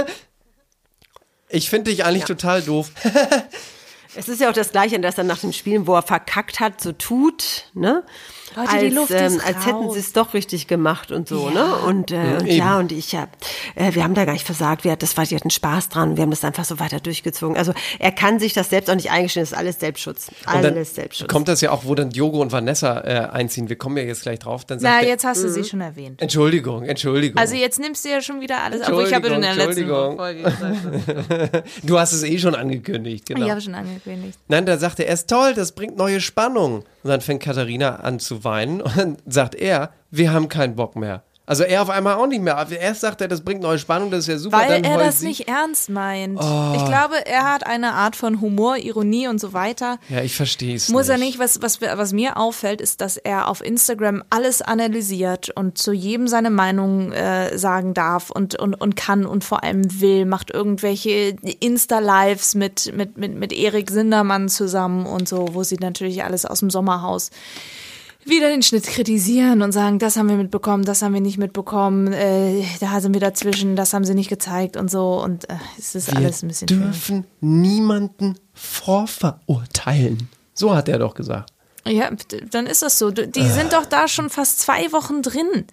ich 1.48 1.70
finde 1.70 1.90
dich 1.90 2.04
eigentlich 2.04 2.24
total 2.24 2.62
doof. 2.62 2.90
Es 4.14 4.28
ist 4.28 4.40
ja 4.40 4.50
auch 4.50 4.54
das 4.54 4.72
Gleiche, 4.72 4.98
dass 5.00 5.16
er 5.16 5.24
nach 5.24 5.38
dem 5.38 5.52
Spielen, 5.52 5.86
wo 5.86 5.94
er 5.94 6.02
verkackt 6.02 6.60
hat, 6.60 6.80
so 6.80 6.92
tut, 6.92 7.64
ne? 7.74 8.02
Leute, 8.56 8.70
als, 8.70 8.80
die 8.82 8.88
Luft 8.90 9.10
ähm, 9.12 9.26
ist 9.26 9.46
als 9.46 9.66
hätten 9.66 9.90
sie 9.90 9.98
es 9.98 10.12
doch 10.12 10.34
richtig 10.34 10.66
gemacht 10.66 11.12
und 11.12 11.28
so, 11.28 11.50
ne? 11.50 11.76
Und, 11.86 12.10
äh, 12.10 12.38
und 12.40 12.46
ja, 12.46 12.78
und 12.78 12.92
ich 12.92 13.12
ja, 13.12 13.28
äh, 13.74 13.94
wir 13.94 14.04
haben 14.04 14.14
da 14.14 14.24
gar 14.24 14.32
nicht 14.32 14.46
versagt, 14.46 14.84
wir, 14.84 14.96
das 14.96 15.16
war, 15.16 15.24
die 15.24 15.36
hatten 15.36 15.50
Spaß 15.50 15.88
dran, 15.88 16.16
wir 16.16 16.22
haben 16.22 16.30
das 16.30 16.44
einfach 16.44 16.64
so 16.64 16.78
weiter 16.80 17.00
durchgezogen. 17.00 17.56
Also 17.56 17.72
er 17.98 18.12
kann 18.12 18.38
sich 18.38 18.52
das 18.52 18.70
selbst 18.70 18.90
auch 18.90 18.94
nicht 18.94 19.10
eingestehen, 19.10 19.42
das 19.42 19.52
ist 19.52 19.58
alles 19.58 19.80
Selbstschutz. 19.80 20.28
Und 20.28 20.54
dann 20.62 20.72
Alles 20.72 20.94
Selbstschutz. 20.94 21.28
kommt 21.28 21.48
das 21.48 21.60
ja 21.60 21.70
auch, 21.70 21.84
wo 21.84 21.94
dann 21.94 22.10
Diogo 22.10 22.40
und 22.40 22.52
Vanessa 22.52 23.00
äh, 23.00 23.28
einziehen. 23.30 23.68
Wir 23.68 23.76
kommen 23.76 23.96
ja 23.96 24.04
jetzt 24.04 24.22
gleich 24.22 24.38
drauf. 24.38 24.64
Dann 24.64 24.78
sagt 24.78 25.02
Na, 25.02 25.06
jetzt 25.06 25.24
hast 25.24 25.42
du 25.42 25.48
sie 25.48 25.64
schon 25.64 25.80
erwähnt. 25.80 26.20
Entschuldigung, 26.20 26.84
Entschuldigung. 26.84 27.38
Also 27.38 27.54
jetzt 27.54 27.78
nimmst 27.78 28.04
du 28.04 28.10
ja 28.10 28.20
schon 28.20 28.40
wieder 28.40 28.62
alles, 28.62 28.86
obwohl 28.86 29.06
ich 29.06 29.14
habe 29.14 29.28
in 29.28 29.40
der 29.40 29.54
letzten 29.54 29.82
Entschuldigung. 29.82 30.16
Folge 30.16 30.42
gesagt. 30.42 31.64
du 31.82 31.98
hast 31.98 32.12
es 32.12 32.22
eh 32.22 32.38
schon 32.38 32.54
angekündigt, 32.54 33.26
genau. 33.26 33.44
Ich 33.44 33.50
habe 33.50 33.60
schon 33.60 33.74
angekündigt. 33.74 34.38
Nein, 34.48 34.66
da 34.66 34.76
sagt 34.78 35.00
er, 35.00 35.06
er 35.06 35.14
ist 35.14 35.28
toll, 35.28 35.54
das 35.54 35.72
bringt 35.72 35.96
neue 35.96 36.20
Spannung. 36.20 36.84
Und 37.02 37.10
dann 37.10 37.20
fängt 37.20 37.42
Katharina 37.42 37.96
an 37.96 38.20
zu 38.20 38.41
weinen 38.44 38.80
und 38.80 38.96
dann 38.96 39.16
sagt 39.26 39.54
er, 39.54 39.90
wir 40.10 40.32
haben 40.32 40.48
keinen 40.48 40.76
Bock 40.76 40.96
mehr. 40.96 41.22
Also 41.44 41.64
er 41.64 41.82
auf 41.82 41.90
einmal 41.90 42.14
auch 42.14 42.28
nicht 42.28 42.40
mehr. 42.40 42.56
Aber 42.56 42.70
Erst 42.78 43.00
sagt 43.00 43.20
er, 43.20 43.26
das 43.26 43.40
bringt 43.40 43.62
neue 43.62 43.78
Spannung, 43.78 44.10
das 44.10 44.20
ist 44.20 44.26
ja 44.28 44.38
super. 44.38 44.58
Weil 44.58 44.84
er 44.84 44.96
das 44.96 45.20
sie. 45.20 45.26
nicht 45.26 45.48
ernst 45.48 45.90
meint. 45.90 46.38
Oh. 46.40 46.72
Ich 46.76 46.84
glaube, 46.84 47.26
er 47.26 47.52
hat 47.52 47.66
eine 47.66 47.94
Art 47.94 48.14
von 48.14 48.40
Humor, 48.40 48.76
Ironie 48.76 49.26
und 49.26 49.40
so 49.40 49.52
weiter. 49.52 49.98
Ja, 50.08 50.22
ich 50.22 50.36
verstehe 50.36 50.76
es 50.76 50.88
Muss 50.88 51.08
nicht. 51.08 51.10
er 51.10 51.18
nicht. 51.18 51.38
Was, 51.40 51.60
was, 51.60 51.80
was 51.80 52.12
mir 52.12 52.36
auffällt, 52.36 52.80
ist, 52.80 53.00
dass 53.00 53.16
er 53.16 53.48
auf 53.48 53.62
Instagram 53.62 54.22
alles 54.30 54.62
analysiert 54.62 55.50
und 55.50 55.78
zu 55.78 55.92
jedem 55.92 56.28
seine 56.28 56.50
Meinung 56.50 57.12
äh, 57.12 57.58
sagen 57.58 57.92
darf 57.92 58.30
und, 58.30 58.54
und, 58.54 58.80
und 58.80 58.94
kann 58.94 59.26
und 59.26 59.42
vor 59.42 59.64
allem 59.64 60.00
will, 60.00 60.26
macht 60.26 60.52
irgendwelche 60.52 61.34
Insta-Lives 61.60 62.54
mit, 62.54 62.92
mit, 62.96 63.18
mit, 63.18 63.34
mit 63.34 63.52
Erik 63.52 63.90
Sindermann 63.90 64.48
zusammen 64.48 65.06
und 65.06 65.28
so, 65.28 65.48
wo 65.52 65.64
sie 65.64 65.76
natürlich 65.76 66.22
alles 66.22 66.46
aus 66.46 66.60
dem 66.60 66.70
Sommerhaus 66.70 67.30
wieder 68.24 68.48
den 68.48 68.62
Schnitt 68.62 68.84
kritisieren 68.84 69.62
und 69.62 69.72
sagen, 69.72 69.98
das 69.98 70.16
haben 70.16 70.28
wir 70.28 70.36
mitbekommen, 70.36 70.84
das 70.84 71.02
haben 71.02 71.14
wir 71.14 71.20
nicht 71.20 71.38
mitbekommen, 71.38 72.12
äh, 72.12 72.64
da 72.80 73.00
sind 73.00 73.14
wir 73.14 73.20
dazwischen, 73.20 73.74
das 73.76 73.92
haben 73.92 74.04
sie 74.04 74.14
nicht 74.14 74.28
gezeigt 74.28 74.76
und 74.76 74.90
so 74.90 75.22
und 75.22 75.48
äh, 75.50 75.54
es 75.78 75.94
ist 75.94 76.08
Wir 76.08 76.16
alles 76.16 76.42
ein 76.42 76.48
bisschen 76.48 76.68
schwierig. 76.68 76.84
dürfen 76.84 77.24
niemanden 77.40 78.38
vorverurteilen. 78.54 80.28
So 80.54 80.74
hat 80.74 80.88
er 80.88 80.98
doch 80.98 81.14
gesagt. 81.14 81.50
Ja, 81.84 82.10
dann 82.50 82.66
ist 82.66 82.82
das 82.82 82.98
so. 82.98 83.10
Die 83.10 83.48
sind 83.48 83.72
doch 83.72 83.86
da 83.86 84.06
schon 84.06 84.30
fast 84.30 84.60
zwei 84.60 84.92
Wochen 84.92 85.22
drin 85.22 85.66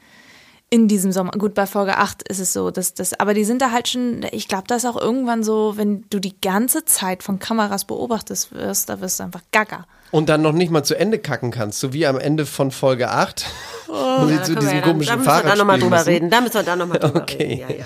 in 0.72 0.88
diesem 0.88 1.12
Sommer. 1.12 1.32
Gut, 1.34 1.54
bei 1.54 1.68
Folge 1.68 1.98
8 1.98 2.28
ist 2.28 2.40
es 2.40 2.54
so, 2.54 2.72
dass 2.72 2.94
das, 2.96 3.20
aber 3.20 3.34
die 3.34 3.44
sind 3.44 3.62
da 3.62 3.72
halt 3.72 3.88
schon, 3.90 4.26
ich 4.32 4.48
glaube, 4.48 4.64
da 4.68 4.76
ist 4.76 4.86
auch 4.86 5.00
irgendwann 5.00 5.44
so, 5.44 5.74
wenn 5.78 6.06
du 6.10 6.20
die 6.20 6.40
ganze 6.42 6.86
Zeit 6.86 7.22
von 7.22 7.38
Kameras 7.40 7.86
beobachtest 7.86 8.52
wirst, 8.54 8.90
da 8.90 9.02
wirst 9.02 9.20
du 9.20 9.24
einfach 9.26 9.42
gaga. 9.52 9.86
Und 10.12 10.28
dann 10.30 10.42
noch 10.42 10.54
nicht 10.54 10.72
mal 10.72 10.84
zu 10.84 10.96
Ende 10.96 11.20
kacken 11.20 11.52
kannst, 11.52 11.80
so 11.80 11.94
wie 11.94 12.06
am 12.08 12.18
Ende 12.20 12.46
von 12.46 12.72
Folge 12.72 13.10
8, 13.12 13.46
wo 13.88 14.26
sie 14.26 14.32
Ja, 14.34 14.38
da 14.40 14.44
zu 14.44 14.56
diesem 14.56 14.76
ja 14.76 14.82
dann- 14.82 14.92
komischen 14.92 15.12
da 15.12 15.18
müssen 15.18 15.26
wir 15.28 15.32
Fahrrad 15.32 15.52
da 15.52 15.56
nochmal 15.56 15.80
drüber 15.80 16.06
reden. 16.06 16.30
Da 16.30 16.42
müssen 16.42 16.54
wir 16.56 16.64
da 16.64 16.76
nochmal 16.76 17.00
drüber 17.00 17.22
Okay. 17.22 17.44
reden. 17.44 17.60
Ja, 17.60 17.76
ja. 17.78 17.86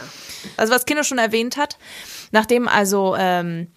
Also 0.57 0.73
was 0.73 0.85
Kino 0.85 1.03
schon 1.03 1.17
erwähnt 1.17 1.57
hat, 1.57 1.77
nachdem 2.31 2.67
also 2.67 3.15
ähm, 3.17 3.67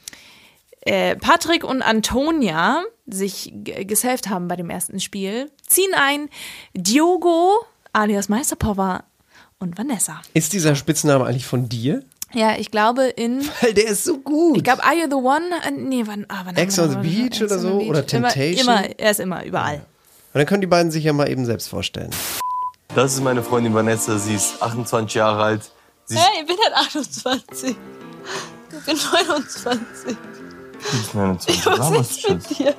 äh, 0.82 1.16
Patrick 1.16 1.64
und 1.64 1.82
Antonia 1.82 2.82
sich 3.06 3.52
g- 3.54 3.84
gesaved 3.84 4.28
haben 4.28 4.48
bei 4.48 4.56
dem 4.56 4.70
ersten 4.70 5.00
Spiel, 5.00 5.50
ziehen 5.66 5.90
ein 5.96 6.28
Diogo 6.74 7.64
alias 7.92 8.28
Meisterpower 8.28 9.04
und 9.58 9.78
Vanessa. 9.78 10.20
Ist 10.34 10.52
dieser 10.52 10.74
Spitzname 10.76 11.24
eigentlich 11.24 11.46
von 11.46 11.68
dir? 11.68 12.02
Ja, 12.32 12.56
ich 12.58 12.70
glaube 12.70 13.04
in 13.04 13.40
Weil 13.60 13.74
der 13.74 13.86
ist 13.86 14.04
so 14.04 14.18
gut. 14.18 14.56
Ich 14.56 14.64
glaube, 14.64 14.82
Are 14.84 14.94
You 14.94 15.06
the 15.08 15.14
One? 15.14 15.44
Äh, 15.64 15.70
Nee, 15.70 16.02
wann, 16.06 16.26
ah, 16.28 16.42
wann 16.44 16.56
Ex 16.56 16.78
on 16.78 16.90
the 16.90 16.96
Beach 16.96 17.42
oder 17.42 17.58
so? 17.58 17.78
the 17.80 17.88
Oder 17.88 18.02
Beach. 18.02 18.12
Immer, 18.14 18.28
Temptation? 18.28 18.60
immer, 18.68 18.98
er 18.98 19.10
ist 19.10 19.20
immer 19.20 19.44
überall. 19.44 19.76
Und 19.76 19.82
dann 20.40 20.46
können 20.46 20.60
die 20.60 20.66
beiden 20.66 20.90
sich 20.90 21.04
ja 21.04 21.12
mal 21.12 21.28
eben 21.30 21.46
selbst 21.46 21.68
vorstellen. 21.68 22.10
Das 22.94 23.14
ist 23.14 23.22
meine 23.22 23.42
Freundin 23.42 23.74
Vanessa, 23.74 24.18
sie 24.18 24.34
ist 24.34 24.62
28 24.62 25.14
Jahre 25.14 25.42
alt. 25.42 25.70
Sie 26.06 26.16
Hey, 26.16 26.40
ich 26.42 26.46
bin 26.46 26.56
halt 26.64 26.74
28. 26.74 27.76
Ich 28.78 28.84
bin 28.84 28.96
29. 28.96 30.16
sie 30.80 30.98
ist 30.98 31.14
29. 31.14 31.66
Was 31.66 32.10
ist 32.10 32.28
mit 32.28 32.58
dir? 32.58 32.74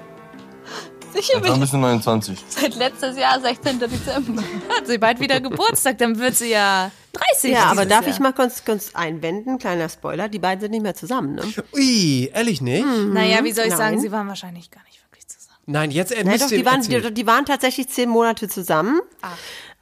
Sicher 1.13 1.39
bin 1.39 1.59
bist 1.59 1.73
du 1.73 1.77
29? 1.77 2.33
ich 2.35 2.55
seit 2.55 2.75
letztes 2.75 3.17
Jahr, 3.17 3.39
16. 3.39 3.79
Dezember. 3.79 4.43
Hat 4.69 4.87
sie 4.87 4.97
bald 4.97 5.19
wieder 5.19 5.39
Geburtstag, 5.39 5.97
dann 5.97 6.19
wird 6.19 6.35
sie 6.35 6.51
ja 6.51 6.91
30. 7.13 7.51
Ja, 7.51 7.65
aber 7.65 7.85
darf 7.85 8.05
Jahr. 8.05 8.13
ich 8.13 8.19
mal 8.19 8.33
kurz, 8.33 8.63
kurz 8.65 8.91
einwenden? 8.93 9.57
Kleiner 9.57 9.89
Spoiler, 9.89 10.29
die 10.29 10.39
beiden 10.39 10.61
sind 10.61 10.71
nicht 10.71 10.83
mehr 10.83 10.95
zusammen, 10.95 11.35
ne? 11.35 11.43
Ui, 11.73 12.29
ehrlich 12.33 12.61
nicht? 12.61 12.85
Naja, 12.85 13.43
wie 13.43 13.51
soll 13.51 13.65
ich 13.65 13.75
sagen, 13.75 13.95
Nein. 13.95 14.01
sie 14.01 14.11
waren 14.11 14.27
wahrscheinlich 14.27 14.69
gar 14.71 14.83
nicht 14.83 15.01
wirklich 15.03 15.27
zusammen. 15.27 15.59
Nein, 15.65 15.91
jetzt 15.91 16.11
äh, 16.11 16.23
Nein, 16.23 16.33
müsst 16.33 16.45
doch, 16.45 16.49
die 16.49 16.65
waren, 16.65 16.81
die, 16.81 17.13
die 17.13 17.27
waren 17.27 17.45
tatsächlich 17.45 17.89
zehn 17.89 18.09
Monate 18.09 18.47
zusammen. 18.47 18.99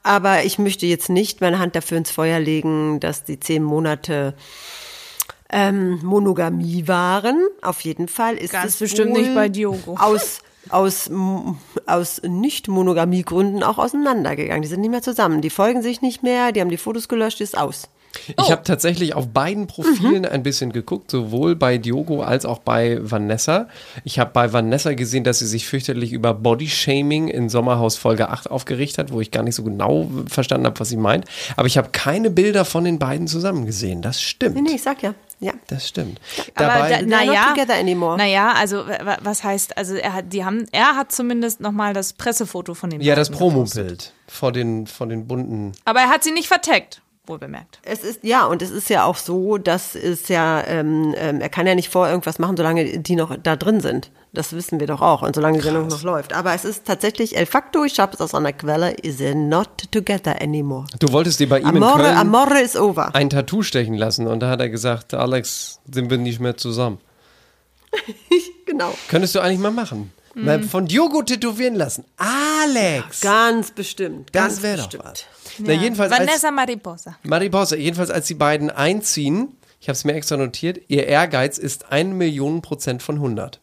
Aber 0.04 0.44
ich 0.44 0.60
möchte 0.60 0.86
jetzt 0.86 1.10
nicht 1.10 1.42
meine 1.42 1.58
Hand 1.58 1.76
dafür 1.76 1.98
ins 1.98 2.12
Feuer 2.12 2.40
legen, 2.40 3.00
dass 3.00 3.24
die 3.24 3.40
zehn 3.40 3.64
Monate 3.64 4.36
ähm, 5.50 6.00
Monogamie 6.04 6.88
waren. 6.88 7.48
Auf 7.62 7.82
jeden 7.82 8.08
Fall 8.08 8.36
ist 8.36 8.52
Ganz 8.52 8.74
es 8.74 8.80
bestimmt 8.80 9.14
nicht 9.14 9.34
bei 9.34 9.50
Diogo. 9.50 9.96
Aus, 9.98 10.40
aus, 10.70 11.10
aus 11.86 12.22
Nicht-Monogamie-Gründen 12.24 13.64
auch 13.64 13.78
auseinandergegangen. 13.78 14.62
Die 14.62 14.68
sind 14.68 14.82
nicht 14.82 14.92
mehr 14.92 15.02
zusammen. 15.02 15.42
Die 15.42 15.50
folgen 15.50 15.82
sich 15.82 16.02
nicht 16.02 16.24
mehr, 16.24 16.52
die 16.52 16.62
haben 16.62 16.70
die 16.70 16.78
Fotos 16.78 17.08
gelöscht, 17.08 17.42
ist 17.42 17.58
aus. 17.58 17.90
Ich 18.42 18.52
habe 18.52 18.64
tatsächlich 18.64 19.14
auf 19.14 19.28
beiden 19.28 19.68
Profilen 19.68 20.26
ein 20.26 20.44
bisschen 20.44 20.72
geguckt, 20.72 21.12
sowohl 21.12 21.56
bei 21.56 21.78
Diogo 21.78 22.22
als 22.22 22.46
auch 22.46 22.60
bei 22.60 22.98
Vanessa. 23.02 23.68
Ich 24.04 24.20
habe 24.20 24.32
bei 24.34 24.54
Vanessa 24.54 24.94
gesehen, 24.94 25.24
dass 25.24 25.40
sie 25.40 25.48
sich 25.48 25.68
fürchterlich 25.68 26.14
über 26.14 26.34
Bodyshaming 26.34 27.28
in 27.28 27.50
Sommerhaus 27.50 27.98
Folge 27.98 28.30
8 28.30 28.50
aufgeregt 28.50 28.98
hat, 28.98 29.12
wo 29.12 29.22
ich 29.22 29.32
gar 29.32 29.44
nicht 29.44 29.56
so 29.56 29.64
genau 29.64 30.10
verstanden 30.28 30.66
habe, 30.66 30.80
was 30.80 30.90
sie 30.90 30.98
meint. 30.98 31.26
Aber 31.56 31.68
ich 31.68 31.78
habe 31.78 31.90
keine 31.92 32.30
Bilder 32.30 32.66
von 32.66 32.84
den 32.84 33.00
beiden 33.00 33.28
zusammen 33.28 33.66
gesehen. 33.66 34.02
Das 34.02 34.22
stimmt. 34.22 34.56
Nee, 34.56 34.62
nee, 34.62 34.76
ich 34.76 34.84
sag 34.84 35.04
ja. 35.04 35.14
Ja. 35.40 35.52
Das 35.68 35.88
stimmt. 35.88 36.20
Aber 36.56 36.68
Dabei, 36.68 37.02
naja, 37.02 37.48
not 37.48 37.56
together 37.58 37.76
anymore. 37.80 38.18
naja, 38.18 38.54
also 38.54 38.88
wa- 38.88 39.06
wa- 39.06 39.18
was 39.22 39.44
heißt, 39.44 39.78
also 39.78 39.96
er 39.96 40.14
hat, 40.14 40.32
die 40.32 40.46
haben, 40.46 40.66
er 40.72 40.96
hat 40.96 41.12
zumindest 41.12 41.60
nochmal 41.60 41.94
das 41.94 42.14
Pressefoto 42.14 42.74
von 42.74 42.90
dem. 42.90 43.02
ja, 43.02 43.16
das 43.16 43.30
Promobild 43.30 44.14
vor 44.28 44.52
den, 44.52 44.88
vor 44.88 45.08
den 45.08 45.28
bunten. 45.28 45.74
Aber 45.84 46.00
er 46.02 46.10
hat 46.10 46.24
sie 46.24 46.32
nicht 46.32 46.48
verteckt, 46.48 47.02
wohl 47.28 47.40
bemerkt. 47.40 47.80
Es 47.84 48.04
ist, 48.04 48.24
ja, 48.24 48.46
und 48.46 48.62
es 48.62 48.72
ist 48.72 48.90
ja 48.90 49.06
auch 49.06 49.18
so, 49.18 49.58
dass 49.58 49.96
es 49.96 50.28
ja, 50.28 50.64
ähm, 50.66 51.14
ähm, 51.18 51.42
er 51.42 51.50
kann 51.50 51.68
ja 51.68 51.76
nicht 51.76 51.90
vor 51.90 52.08
irgendwas 52.08 52.40
machen, 52.40 52.58
solange 52.58 53.00
die 53.00 53.16
noch 53.16 53.36
da 53.42 53.56
drin 53.56 53.82
sind. 53.82 54.12
Das 54.34 54.54
wissen 54.54 54.80
wir 54.80 54.88
doch 54.88 55.02
auch 55.02 55.22
und 55.22 55.34
solange 55.36 55.60
die 55.60 55.64
Sendung 55.64 55.88
noch 55.88 56.04
läuft. 56.04 56.34
Aber 56.34 56.54
es 56.54 56.66
ist 56.66 56.86
tatsächlich 56.86 57.38
el 57.38 57.46
facto, 57.46 57.84
ich 57.86 58.00
habe 58.00 58.14
es 58.14 58.22
aus 58.22 58.36
einer 58.36 58.52
Quelle, 58.52 58.92
is 58.92 59.20
not 59.34 59.92
together 59.92 60.42
anymore. 60.42 60.86
Du 61.00 61.12
wolltest 61.12 61.40
dir 61.40 61.48
bei 61.48 61.60
ihm 61.60 61.76
in 61.76 61.84
Amore, 61.84 62.04
Köln 62.04 62.18
Amore 62.18 62.62
is 62.62 62.76
over. 62.76 63.16
ein 63.16 63.30
Tattoo 63.30 63.62
stechen 63.64 63.96
lassen 63.96 64.28
und 64.28 64.42
da 64.42 64.50
hat 64.50 64.60
er 64.60 64.70
gesagt, 64.70 65.14
Alex, 65.14 65.80
sind 65.90 66.10
wir 66.10 66.18
nicht 66.18 66.40
mehr 66.40 66.58
zusammen. 66.58 67.00
Genau. 68.66 68.94
Könntest 69.08 69.36
du 69.36 69.40
eigentlich 69.40 69.60
mal 69.60 69.72
machen. 69.72 70.12
Mhm. 70.36 70.46
Mal 70.46 70.64
von 70.64 70.86
Diogo 70.86 71.22
tätowieren 71.24 71.76
lassen. 71.76 72.04
Alex! 72.18 73.22
Ganz 73.22 73.72
bestimmt. 73.72 74.30
Das 74.34 74.44
Ganz 74.44 74.62
wäre 74.64 74.78
doch 74.78 74.84
bestimmt. 74.86 75.04
was. 75.06 75.26
Na, 75.60 75.74
jedenfalls 75.74 76.12
als, 76.12 76.28
Vanessa 76.28 76.52
Mariposa. 76.52 77.18
Mariposa, 77.24 77.76
jedenfalls 77.78 78.10
als 78.12 78.28
die 78.28 78.34
beiden 78.34 78.70
einziehen, 78.70 79.56
ich 79.80 79.88
habe 79.88 79.96
es 79.96 80.04
mir 80.04 80.14
extra 80.14 80.36
notiert, 80.38 80.80
ihr 80.90 81.08
Ehrgeiz 81.08 81.58
ist 81.58 81.92
1 81.92 82.14
Million 82.14 82.62
Prozent 82.62 83.02
von 83.02 83.16
100. 83.16 83.62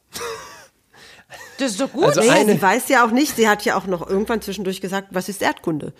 Das 1.59 1.73
ist 1.73 1.81
doch 1.81 1.93
gut. 1.93 2.05
Also 2.05 2.21
Naja, 2.21 2.33
eine- 2.41 2.55
sie 2.55 2.63
weiß 2.63 2.89
ja 2.89 3.05
auch 3.07 3.11
nicht, 3.11 3.37
sie 3.37 3.49
hat 3.49 3.65
ja 3.65 3.77
auch 3.77 3.87
noch 3.87 4.09
irgendwann 4.09 4.41
zwischendurch 4.41 4.81
gesagt, 4.81 5.09
was 5.11 5.29
ist 5.29 5.43
Erdkunde? 5.43 5.93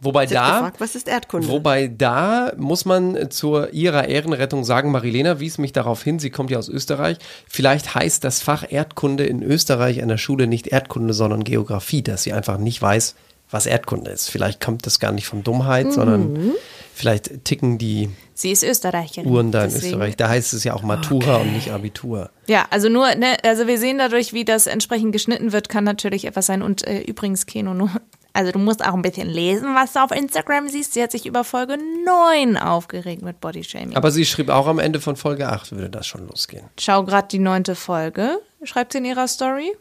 Wobei 0.00 0.26
da, 0.26 0.52
gefragt, 0.58 0.80
was 0.80 0.94
ist 0.94 1.08
Erdkunde? 1.08 1.48
wobei 1.48 1.88
da 1.88 2.52
muss 2.56 2.84
man 2.84 3.30
zur 3.30 3.72
ihrer 3.72 4.08
Ehrenrettung 4.08 4.64
sagen, 4.64 4.90
Marilena 4.92 5.40
wies 5.40 5.58
mich 5.58 5.72
darauf 5.72 6.02
hin, 6.02 6.18
sie 6.18 6.30
kommt 6.30 6.50
ja 6.50 6.58
aus 6.58 6.68
Österreich. 6.68 7.18
Vielleicht 7.48 7.94
heißt 7.94 8.22
das 8.24 8.40
Fach 8.40 8.64
Erdkunde 8.68 9.24
in 9.26 9.42
Österreich 9.42 10.02
an 10.02 10.08
der 10.08 10.18
Schule 10.18 10.46
nicht 10.46 10.66
Erdkunde, 10.68 11.14
sondern 11.14 11.44
Geografie, 11.44 12.02
dass 12.02 12.22
sie 12.22 12.32
einfach 12.32 12.58
nicht 12.58 12.80
weiß, 12.80 13.14
was 13.50 13.66
Erdkunde 13.66 14.10
ist. 14.10 14.28
Vielleicht 14.28 14.60
kommt 14.60 14.84
das 14.86 15.00
gar 15.00 15.10
nicht 15.12 15.26
von 15.26 15.42
Dummheit, 15.42 15.86
Mhm. 15.86 15.90
sondern 15.92 16.50
vielleicht 16.94 17.44
ticken 17.44 17.78
die 17.78 18.10
Sie 18.34 18.52
ist 18.52 18.62
Österreicherin. 18.62 19.28
Uhren 19.28 19.50
da 19.50 19.64
in 19.64 19.70
deswegen- 19.70 19.94
Österreich. 19.94 20.16
Da 20.16 20.28
heißt 20.28 20.52
es 20.52 20.62
ja 20.64 20.74
auch 20.74 20.82
Matura 20.82 21.38
und 21.38 21.52
nicht 21.54 21.70
Abitur. 21.72 22.30
Ja, 22.46 22.66
also 22.70 22.88
nur, 22.88 23.12
ne, 23.16 23.36
also 23.42 23.66
wir 23.66 23.78
sehen 23.78 23.98
dadurch, 23.98 24.32
wie 24.32 24.44
das 24.44 24.66
entsprechend 24.68 25.12
geschnitten 25.12 25.50
wird, 25.52 25.68
kann 25.68 25.82
natürlich 25.82 26.24
etwas 26.26 26.46
sein. 26.46 26.62
Und 26.62 26.86
äh, 26.86 27.00
übrigens, 27.00 27.46
Keno, 27.46 27.74
nur, 27.74 27.90
also 28.38 28.52
du 28.52 28.60
musst 28.60 28.86
auch 28.86 28.94
ein 28.94 29.02
bisschen 29.02 29.28
lesen, 29.28 29.74
was 29.74 29.94
du 29.94 29.98
auf 30.04 30.12
Instagram 30.12 30.68
siehst. 30.68 30.94
Sie 30.94 31.02
hat 31.02 31.10
sich 31.10 31.26
über 31.26 31.42
Folge 31.42 31.76
9 31.76 32.56
aufgeregt 32.56 33.20
mit 33.20 33.40
Bodyshaming. 33.40 33.96
Aber 33.96 34.12
sie 34.12 34.24
schrieb 34.24 34.48
auch 34.48 34.68
am 34.68 34.78
Ende 34.78 35.00
von 35.00 35.16
Folge 35.16 35.48
8 35.48 35.72
würde 35.72 35.90
das 35.90 36.06
schon 36.06 36.28
losgehen. 36.28 36.68
Schau 36.78 37.02
gerade 37.02 37.26
die 37.26 37.40
neunte 37.40 37.74
Folge, 37.74 38.38
schreibt 38.62 38.92
sie 38.92 38.98
in 38.98 39.06
ihrer 39.06 39.26
Story. 39.26 39.72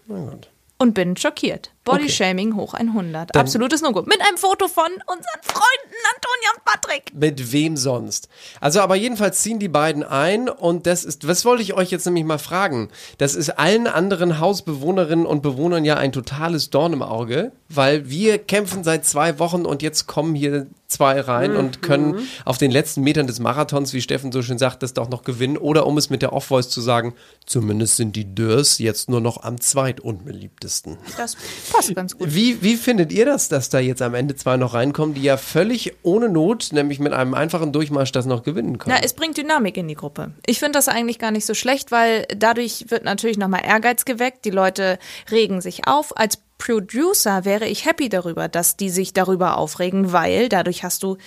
Und 0.80 0.96
bin 0.96 1.16
schockiert. 1.18 1.70
Bodyshaming 1.92 2.56
hoch 2.56 2.74
100. 2.74 3.36
Dann- 3.36 3.42
Absolutes 3.42 3.82
No-Go. 3.82 4.04
Mit 4.04 4.22
einem 4.22 4.38
Foto 4.38 4.68
von 4.68 4.86
unseren 4.86 5.42
Freunden 5.44 5.96
Antonia 6.16 6.50
und 6.56 6.66
Patrick. 6.66 7.14
Mit 7.14 7.52
wem 7.52 7.78
sonst? 7.78 8.30
Also, 8.62 8.82
aber 8.82 8.96
jedenfalls 8.96 9.42
ziehen 9.42 9.60
die 9.60 9.68
beiden 9.68 10.04
ein 10.04 10.50
und 10.50 10.86
das 10.88 11.04
ist, 11.04 11.28
was 11.28 11.46
wollte 11.46 11.64
ich 11.64 11.74
euch 11.74 11.90
jetzt 11.92 12.06
nämlich 12.06 12.24
mal 12.26 12.38
fragen? 12.40 12.90
Das 13.18 13.36
ist 13.36 13.50
allen 13.52 13.88
anderen 13.88 14.40
Hausbewohnerinnen 14.40 15.26
und 15.26 15.42
Bewohnern 15.42 15.86
ja 15.86 15.96
ein 15.98 16.12
totales 16.12 16.70
Dorn 16.70 16.94
im 16.94 17.02
Auge, 17.02 17.52
weil 17.70 18.10
wir 18.10 18.38
kämpfen 18.40 18.84
seit 18.84 19.06
zwei 19.06 19.40
Wochen 19.40 19.66
und 19.66 19.82
jetzt 19.82 20.08
kommen 20.08 20.36
hier 20.36 20.68
zwei 20.88 21.20
rein 21.20 21.58
und 21.58 21.82
können 21.82 22.30
auf 22.46 22.58
den 22.58 22.72
letzten 22.72 23.02
Metern 23.02 23.28
des 23.28 23.40
Marathons, 23.40 23.92
wie 23.94 24.00
Steffen 24.02 24.32
so 24.32 24.42
schön 24.42 24.58
sagt, 24.58 24.84
das 24.84 24.94
doch 24.94 25.10
noch 25.10 25.24
gewinnen. 25.24 25.58
Oder 25.58 25.86
um 25.86 25.98
es 25.98 26.10
mit 26.10 26.22
der 26.22 26.32
Off-Voice 26.32 26.70
zu 26.70 26.80
sagen, 26.80 27.14
zumindest 27.46 27.98
sind 27.98 28.16
die 28.16 28.34
Dürrs 28.34 28.80
jetzt 28.80 29.10
nur 29.10 29.20
noch 29.20 29.44
am 29.44 29.60
zweitunbeliebtesten. 29.60 30.98
Das 31.18 31.36
passt 31.78 31.96
ganz 31.96 32.18
gut. 32.18 32.34
Wie, 32.34 32.62
wie 32.62 32.76
findet 32.76 33.12
ihr 33.12 33.26
das, 33.26 33.50
dass 33.50 33.70
da 33.70 33.80
jetzt 33.80 34.02
am 34.02 34.14
Ende 34.14 34.36
zwei 34.36 34.58
noch 34.58 34.74
reinkommen, 34.74 35.16
die 35.16 35.22
ja 35.22 35.38
völlig 35.38 35.94
ohne 36.04 36.30
Not, 36.30 36.70
nämlich 36.72 37.00
mit 37.00 37.14
einem 37.14 37.34
einfachen 37.34 37.72
Durchmarsch, 37.72 38.12
das 38.12 38.26
noch 38.26 38.44
gewinnen 38.44 38.78
können? 38.78 38.96
Na, 38.98 39.04
es 39.04 39.14
bringt 39.14 39.38
Dynamik 39.38 39.78
in 39.78 39.88
die 39.88 39.96
Gruppe. 39.96 40.32
Ich 40.46 40.60
finde 40.60 40.74
das 40.74 40.88
eigentlich 40.88 41.20
gar 41.20 41.32
nicht 41.32 41.46
so 41.46 41.54
schlecht, 41.54 41.92
weil 41.92 42.26
dadurch 42.36 42.86
wird 42.90 43.04
natürlich 43.04 43.38
nochmal 43.38 43.62
Ehrgeiz 43.66 44.06
geweckt. 44.06 44.46
Die 44.46 44.50
Leute 44.50 45.00
regen 45.32 45.62
sich 45.62 45.88
auf. 45.88 46.18
Als 46.18 46.40
Producer 46.58 47.46
wäre 47.46 47.68
ich 47.68 47.86
happy 47.86 48.10
darüber, 48.10 48.48
dass 48.48 48.78
die 48.78 48.90
sich 48.90 49.14
darüber 49.14 49.58
aufregen, 49.58 50.12
weil 50.12 50.50
dadurch 50.50 50.84
hast 50.84 51.04
du, 51.04 51.18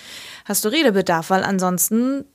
hast 0.45 0.65
du 0.65 0.69
Redebedarf, 0.69 1.29
weil 1.29 1.43
ansonsten, 1.43 2.25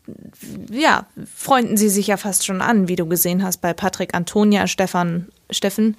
ja, 0.70 1.06
freunden 1.34 1.76
sie 1.76 1.90
sich 1.90 2.06
ja 2.06 2.16
fast 2.16 2.46
schon 2.46 2.62
an, 2.62 2.88
wie 2.88 2.96
du 2.96 3.06
gesehen 3.06 3.42
hast 3.42 3.58
bei 3.58 3.74
Patrick, 3.74 4.14
Antonia, 4.14 4.66
Stefan, 4.66 5.28
Steffen 5.50 5.96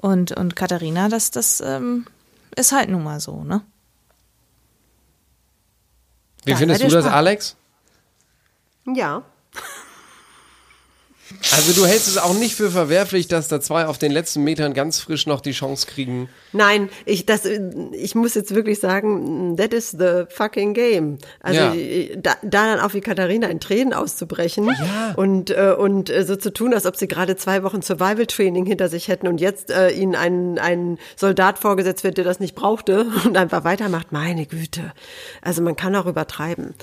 und, 0.00 0.32
und 0.32 0.56
Katharina. 0.56 1.08
Das, 1.08 1.30
das 1.30 1.60
ähm, 1.60 2.06
ist 2.56 2.72
halt 2.72 2.88
nun 2.88 3.04
mal 3.04 3.20
so, 3.20 3.44
ne? 3.44 3.62
Wie 6.44 6.52
Ja, 6.52 6.56
findest 6.56 6.82
du 6.82 6.88
das. 6.88 7.06
Alex? 7.06 7.56
Ja. 8.86 9.22
Also 11.52 11.72
du 11.72 11.86
hältst 11.86 12.06
es 12.06 12.18
auch 12.18 12.34
nicht 12.34 12.54
für 12.54 12.70
verwerflich, 12.70 13.26
dass 13.26 13.48
da 13.48 13.60
zwei 13.60 13.86
auf 13.86 13.96
den 13.96 14.12
letzten 14.12 14.42
Metern 14.44 14.74
ganz 14.74 15.00
frisch 15.00 15.26
noch 15.26 15.40
die 15.40 15.52
Chance 15.52 15.86
kriegen. 15.86 16.28
Nein, 16.52 16.90
ich, 17.06 17.24
das, 17.24 17.44
ich 17.92 18.14
muss 18.14 18.34
jetzt 18.34 18.54
wirklich 18.54 18.78
sagen, 18.78 19.56
that 19.56 19.72
is 19.72 19.90
the 19.90 20.24
fucking 20.28 20.74
game. 20.74 21.18
Also 21.40 21.60
Ja. 21.60 21.72
da, 22.16 22.34
da 22.42 22.66
dann 22.66 22.80
auch 22.80 22.92
wie 22.92 23.00
Katharina 23.00 23.48
in 23.48 23.58
Tränen 23.58 23.94
auszubrechen 23.94 24.70
und, 25.16 25.50
äh, 25.50 25.74
und 25.76 26.10
äh, 26.10 26.24
so 26.24 26.36
zu 26.36 26.52
tun, 26.52 26.74
als 26.74 26.84
ob 26.84 26.96
sie 26.96 27.08
gerade 27.08 27.36
zwei 27.36 27.62
Wochen 27.62 27.80
Survival 27.80 28.26
Training 28.26 28.66
hinter 28.66 28.88
sich 28.90 29.08
hätten 29.08 29.26
und 29.26 29.40
jetzt 29.40 29.70
äh, 29.70 29.90
ihnen 29.90 30.14
ein, 30.14 30.58
ein 30.58 30.98
Soldat 31.16 31.58
vorgesetzt 31.58 32.04
wird, 32.04 32.18
der 32.18 32.24
das 32.24 32.40
nicht 32.40 32.54
brauchte 32.54 33.06
und 33.24 33.36
einfach 33.38 33.64
weitermacht. 33.64 34.12
Meine 34.12 34.44
Güte. 34.44 34.92
Also 35.40 35.62
man 35.62 35.74
kann 35.74 35.96
auch 35.96 36.06
übertreiben. 36.06 36.74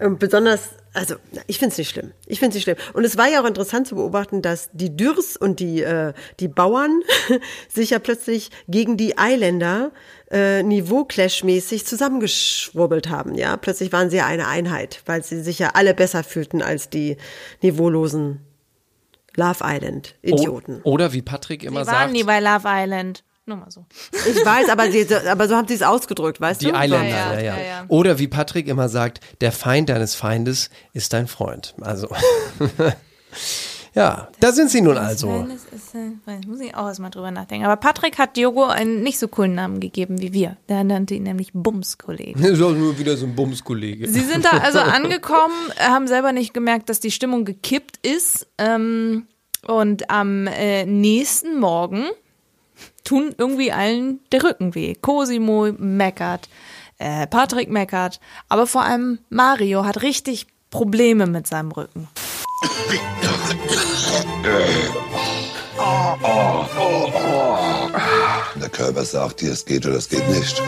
Und 0.00 0.18
besonders, 0.18 0.70
also 0.92 1.14
ich 1.46 1.58
finde 1.58 1.72
es 1.72 1.78
nicht 1.78 1.90
schlimm. 1.90 2.12
Ich 2.26 2.40
finde 2.40 2.50
es 2.50 2.54
nicht 2.54 2.64
schlimm. 2.64 2.76
Und 2.94 3.04
es 3.04 3.16
war 3.16 3.28
ja 3.28 3.40
auch 3.40 3.46
interessant 3.46 3.86
zu 3.86 3.94
beobachten, 3.94 4.42
dass 4.42 4.70
die 4.72 4.96
Dürrs 4.96 5.36
und 5.36 5.60
die, 5.60 5.82
äh, 5.82 6.12
die 6.40 6.48
Bauern 6.48 7.02
sich 7.68 7.90
ja 7.90 8.00
plötzlich 8.00 8.50
gegen 8.66 8.96
die 8.96 9.18
Eiländer 9.18 9.92
äh, 10.30 10.64
Niveau-Clash-mäßig 10.64 11.86
zusammengeschwurbelt 11.86 13.08
haben. 13.08 13.36
Ja, 13.36 13.56
plötzlich 13.56 13.92
waren 13.92 14.10
sie 14.10 14.16
ja 14.16 14.26
eine 14.26 14.48
Einheit, 14.48 15.02
weil 15.06 15.22
sie 15.22 15.40
sich 15.42 15.60
ja 15.60 15.70
alle 15.74 15.94
besser 15.94 16.24
fühlten 16.24 16.60
als 16.60 16.90
die 16.90 17.16
niveaulosen 17.62 18.40
Love 19.36 19.62
Island-Idioten. 19.62 20.80
Oder 20.82 21.12
wie 21.12 21.22
Patrick 21.22 21.62
immer 21.62 21.84
Sie 21.84 21.90
waren 21.90 22.08
sagt, 22.08 22.12
nie 22.12 22.24
bei 22.24 22.40
Love 22.40 22.66
Island. 22.66 23.22
Nur 23.46 23.58
mal 23.58 23.70
so. 23.70 23.84
Ich 24.12 24.44
weiß, 24.44 24.70
aber, 24.70 24.90
sie, 24.90 25.06
aber 25.28 25.48
so 25.48 25.56
haben 25.56 25.68
sie 25.68 25.74
es 25.74 25.82
ausgedrückt, 25.82 26.40
weißt 26.40 26.62
die 26.62 26.68
du? 26.68 26.74
Eiländer, 26.74 27.08
Ja, 27.08 27.34
ja, 27.34 27.40
ja, 27.40 27.40
ja, 27.40 27.56
ja, 27.56 27.64
ja. 27.64 27.84
Oder 27.88 28.18
wie 28.18 28.26
Patrick 28.26 28.68
immer 28.68 28.88
sagt, 28.88 29.20
der 29.42 29.52
Feind 29.52 29.90
deines 29.90 30.14
Feindes 30.14 30.70
ist 30.94 31.12
dein 31.12 31.26
Freund. 31.26 31.74
Also, 31.82 32.08
ja, 33.94 34.28
da 34.40 34.52
sind 34.52 34.70
sie 34.70 34.80
nun 34.80 34.96
also. 34.96 35.46
Das 35.46 35.64
ist, 35.78 35.94
äh, 35.94 36.46
muss 36.46 36.60
ich 36.60 36.74
auch 36.74 36.86
erstmal 36.86 37.10
drüber 37.10 37.30
nachdenken. 37.30 37.66
Aber 37.66 37.76
Patrick 37.76 38.16
hat 38.16 38.38
Diogo 38.38 38.64
einen 38.64 39.02
nicht 39.02 39.18
so 39.18 39.28
coolen 39.28 39.54
Namen 39.54 39.78
gegeben 39.78 40.22
wie 40.22 40.32
wir. 40.32 40.56
Der 40.70 40.82
nannte 40.82 41.14
ihn 41.14 41.24
nämlich 41.24 41.50
Bumskollege. 41.52 42.40
Das 42.40 42.52
ist 42.52 42.62
auch 42.62 42.72
nur 42.72 42.98
wieder 42.98 43.14
so 43.18 43.26
ein 43.26 43.34
Bumskollege. 43.34 44.08
Sie 44.08 44.20
sind 44.20 44.46
da 44.46 44.52
also 44.52 44.78
angekommen, 44.80 45.54
haben 45.78 46.08
selber 46.08 46.32
nicht 46.32 46.54
gemerkt, 46.54 46.88
dass 46.88 47.00
die 47.00 47.10
Stimmung 47.10 47.44
gekippt 47.44 47.98
ist. 48.06 48.46
Ähm, 48.56 49.26
und 49.66 50.10
am 50.10 50.46
äh, 50.46 50.86
nächsten 50.86 51.58
Morgen 51.58 52.04
tun 53.04 53.34
irgendwie 53.38 53.70
allen 53.72 54.20
der 54.32 54.42
Rücken 54.42 54.74
weh. 54.74 54.94
Cosimo 54.94 55.72
meckert, 55.78 56.48
äh, 56.98 57.26
Patrick 57.26 57.70
meckert, 57.70 58.20
aber 58.48 58.66
vor 58.66 58.82
allem 58.82 59.18
Mario 59.28 59.84
hat 59.84 60.02
richtig 60.02 60.46
Probleme 60.70 61.26
mit 61.26 61.46
seinem 61.46 61.70
Rücken. 61.70 62.08
Der 68.56 68.68
Körper 68.70 69.04
sagt 69.04 69.40
dir, 69.40 69.52
es 69.52 69.64
geht 69.64 69.86
oder 69.86 69.96
es 69.96 70.08
geht 70.08 70.28
nicht. 70.28 70.56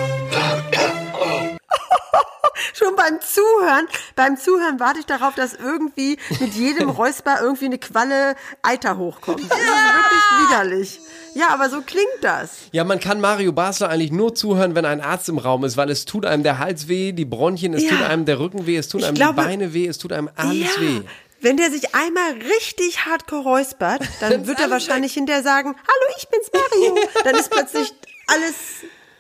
Schon 2.75 2.95
beim 2.95 3.21
Zuhören 3.21 3.89
beim 4.17 4.39
Zuhören 4.39 4.81
warte 4.81 4.99
ich 4.99 5.07
darauf, 5.07 5.35
dass 5.35 5.53
irgendwie 5.53 6.19
mit 6.41 6.55
jedem 6.55 6.89
Räusper 7.01 7.39
irgendwie 7.41 7.67
eine 7.67 7.79
Qualle 7.79 8.35
Eiter 8.63 8.97
hochkommt. 8.97 9.41
Das 9.41 9.59
ist 9.59 9.67
wirklich 9.67 10.49
widerlich. 10.49 11.01
Ja, 11.37 11.49
aber 11.53 11.69
so 11.71 11.83
klingt 11.83 12.07
das. 12.23 12.51
Ja, 12.73 12.85
man 12.85 12.99
kann 12.99 13.21
Mario 13.21 13.53
Basler 13.53 13.89
eigentlich 13.91 14.11
nur 14.13 14.35
zuhören, 14.35 14.75
wenn 14.75 14.85
ein 14.87 15.01
Arzt 15.01 15.29
im 15.29 15.39
Raum 15.39 15.65
ist, 15.65 15.77
weil 15.77 15.91
es 15.91 16.05
tut 16.07 16.25
einem 16.25 16.43
der 16.43 16.59
Hals 16.59 16.89
weh, 16.89 17.13
die 17.13 17.25
Bronchien, 17.27 17.75
es 17.75 17.85
Ja. 17.85 17.91
tut 17.91 18.03
einem 18.03 18.25
der 18.25 18.39
Rücken 18.39 18.67
weh, 18.67 18.77
es 18.77 18.89
tut 18.89 19.03
Ich 19.03 19.07
einem 19.07 19.17
glaube- 19.17 19.41
die 19.43 19.47
Beine 19.47 19.75
weh, 19.75 19.87
es 19.87 19.99
tut 19.99 20.13
einem 20.13 20.31
alles 20.37 20.75
ja. 20.77 20.81
weh. 20.81 21.01
Wenn 21.43 21.59
der 21.59 21.71
sich 21.71 21.95
einmal 21.95 22.33
richtig 22.33 23.05
hardcore 23.05 23.43
räuspert, 23.43 24.01
dann 24.21 24.47
wird 24.47 24.59
er 24.59 24.71
wahrscheinlich 24.71 25.13
hinterher 25.13 25.43
sagen, 25.43 25.77
hallo, 25.77 26.15
ich 26.17 26.27
bin's 26.29 26.51
Mario. 26.53 26.97
Dann 27.25 27.35
ist 27.37 27.51
plötzlich 27.51 27.93
alles 28.29 28.55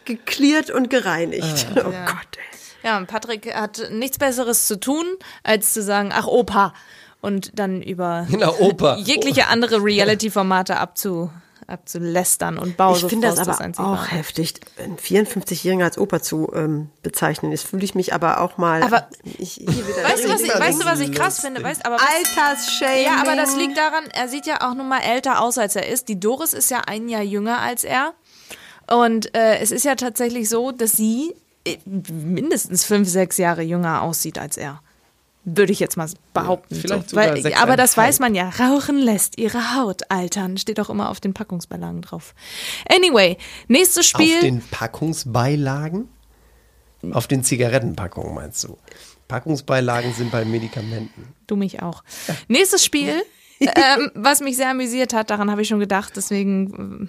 geklärt 0.06 0.70
und 0.70 0.88
gereinigt. 0.90 1.66
Ah. 1.76 1.82
oh 1.86 1.90
Ja. 1.92 2.06
Gott, 2.06 2.16
ey. 2.38 2.88
Ja, 2.88 2.96
und 2.98 3.06
Patrick 3.08 3.52
hat 3.54 3.90
nichts 3.90 4.18
Besseres 4.18 4.66
zu 4.66 4.78
tun, 4.80 5.04
als 5.42 5.74
zu 5.74 5.82
sagen, 5.82 6.10
ach 6.14 6.26
Opa. 6.26 6.72
Und 7.20 7.58
dann 7.58 7.82
über 7.82 8.26
Genau, 8.30 8.54
Opa. 8.60 8.96
jegliche 8.98 9.48
andere 9.48 9.82
Reality-Formate 9.82 10.76
abzu, 10.78 11.30
abzulästern 11.66 12.58
und 12.58 12.76
Bau 12.76 12.94
Ich 12.94 13.04
finde 13.04 13.28
das 13.28 13.38
aber 13.38 13.60
einzig 13.60 13.84
auch 13.84 14.10
heftig, 14.10 14.54
einen 14.82 14.96
54-Jährigen 14.96 15.82
als 15.82 15.98
Opa 15.98 16.22
zu 16.22 16.50
ähm, 16.54 16.90
bezeichnen. 17.02 17.50
Jetzt 17.50 17.66
fühle 17.66 17.84
ich 17.84 17.94
mich 17.94 18.14
aber 18.14 18.40
auch 18.40 18.58
mal. 18.58 18.82
Aber- 18.82 19.08
ich, 19.24 19.66
Weißt 19.66 20.24
du, 20.24 20.28
was 20.28 20.40
ich, 20.42 20.48
weißt 20.48 20.82
du, 20.82 20.86
was 20.86 21.00
ich 21.00 21.12
krass 21.12 21.40
finde? 21.40 21.62
Weißt, 21.62 21.84
aber 21.84 21.96
was, 21.96 22.80
ja, 22.80 23.20
aber 23.20 23.36
das 23.36 23.56
liegt 23.56 23.76
daran, 23.76 24.04
er 24.12 24.28
sieht 24.28 24.46
ja 24.46 24.68
auch 24.68 24.74
nun 24.74 24.88
mal 24.88 25.00
älter 25.00 25.40
aus, 25.40 25.58
als 25.58 25.76
er 25.76 25.88
ist. 25.88 26.08
Die 26.08 26.18
Doris 26.20 26.52
ist 26.52 26.70
ja 26.70 26.82
ein 26.86 27.08
Jahr 27.08 27.22
jünger 27.22 27.60
als 27.60 27.84
er. 27.84 28.14
Und 28.88 29.34
äh, 29.34 29.58
es 29.58 29.72
ist 29.72 29.84
ja 29.84 29.96
tatsächlich 29.96 30.48
so, 30.48 30.70
dass 30.70 30.92
sie 30.92 31.34
äh, 31.64 31.78
mindestens 31.86 32.84
fünf, 32.84 33.08
sechs 33.08 33.36
Jahre 33.36 33.62
jünger 33.62 34.02
aussieht 34.02 34.38
als 34.38 34.56
er. 34.56 34.80
Würde 35.48 35.72
ich 35.72 35.78
jetzt 35.78 35.96
mal 35.96 36.08
behaupten. 36.34 36.74
vielleicht 36.74 37.10
so. 37.10 37.16
Weil, 37.16 37.54
aber 37.54 37.76
das 37.76 37.96
weiß 37.96 38.18
man 38.18 38.34
ja. 38.34 38.48
Rauchen 38.48 38.98
lässt 38.98 39.38
ihre 39.38 39.76
Haut 39.76 40.10
altern. 40.10 40.58
Steht 40.58 40.80
auch 40.80 40.90
immer 40.90 41.08
auf 41.08 41.20
den 41.20 41.34
Packungsbeilagen 41.34 42.02
drauf. 42.02 42.34
Anyway, 42.88 43.38
nächstes 43.68 44.08
Spiel. 44.08 44.34
Auf 44.34 44.40
den 44.40 44.60
Packungsbeilagen? 44.60 46.08
Auf 47.12 47.28
den 47.28 47.44
Zigarettenpackungen 47.44 48.34
meinst 48.34 48.64
du? 48.64 48.76
Packungsbeilagen 49.28 50.12
sind 50.14 50.32
bei 50.32 50.44
Medikamenten. 50.44 51.28
Du 51.46 51.54
mich 51.54 51.80
auch. 51.80 52.02
Nächstes 52.48 52.84
Spiel, 52.84 53.22
ähm, 53.60 54.10
was 54.14 54.40
mich 54.40 54.56
sehr 54.56 54.70
amüsiert 54.70 55.12
hat, 55.12 55.30
daran 55.30 55.48
habe 55.48 55.62
ich 55.62 55.68
schon 55.68 55.78
gedacht, 55.78 56.14
deswegen 56.16 57.08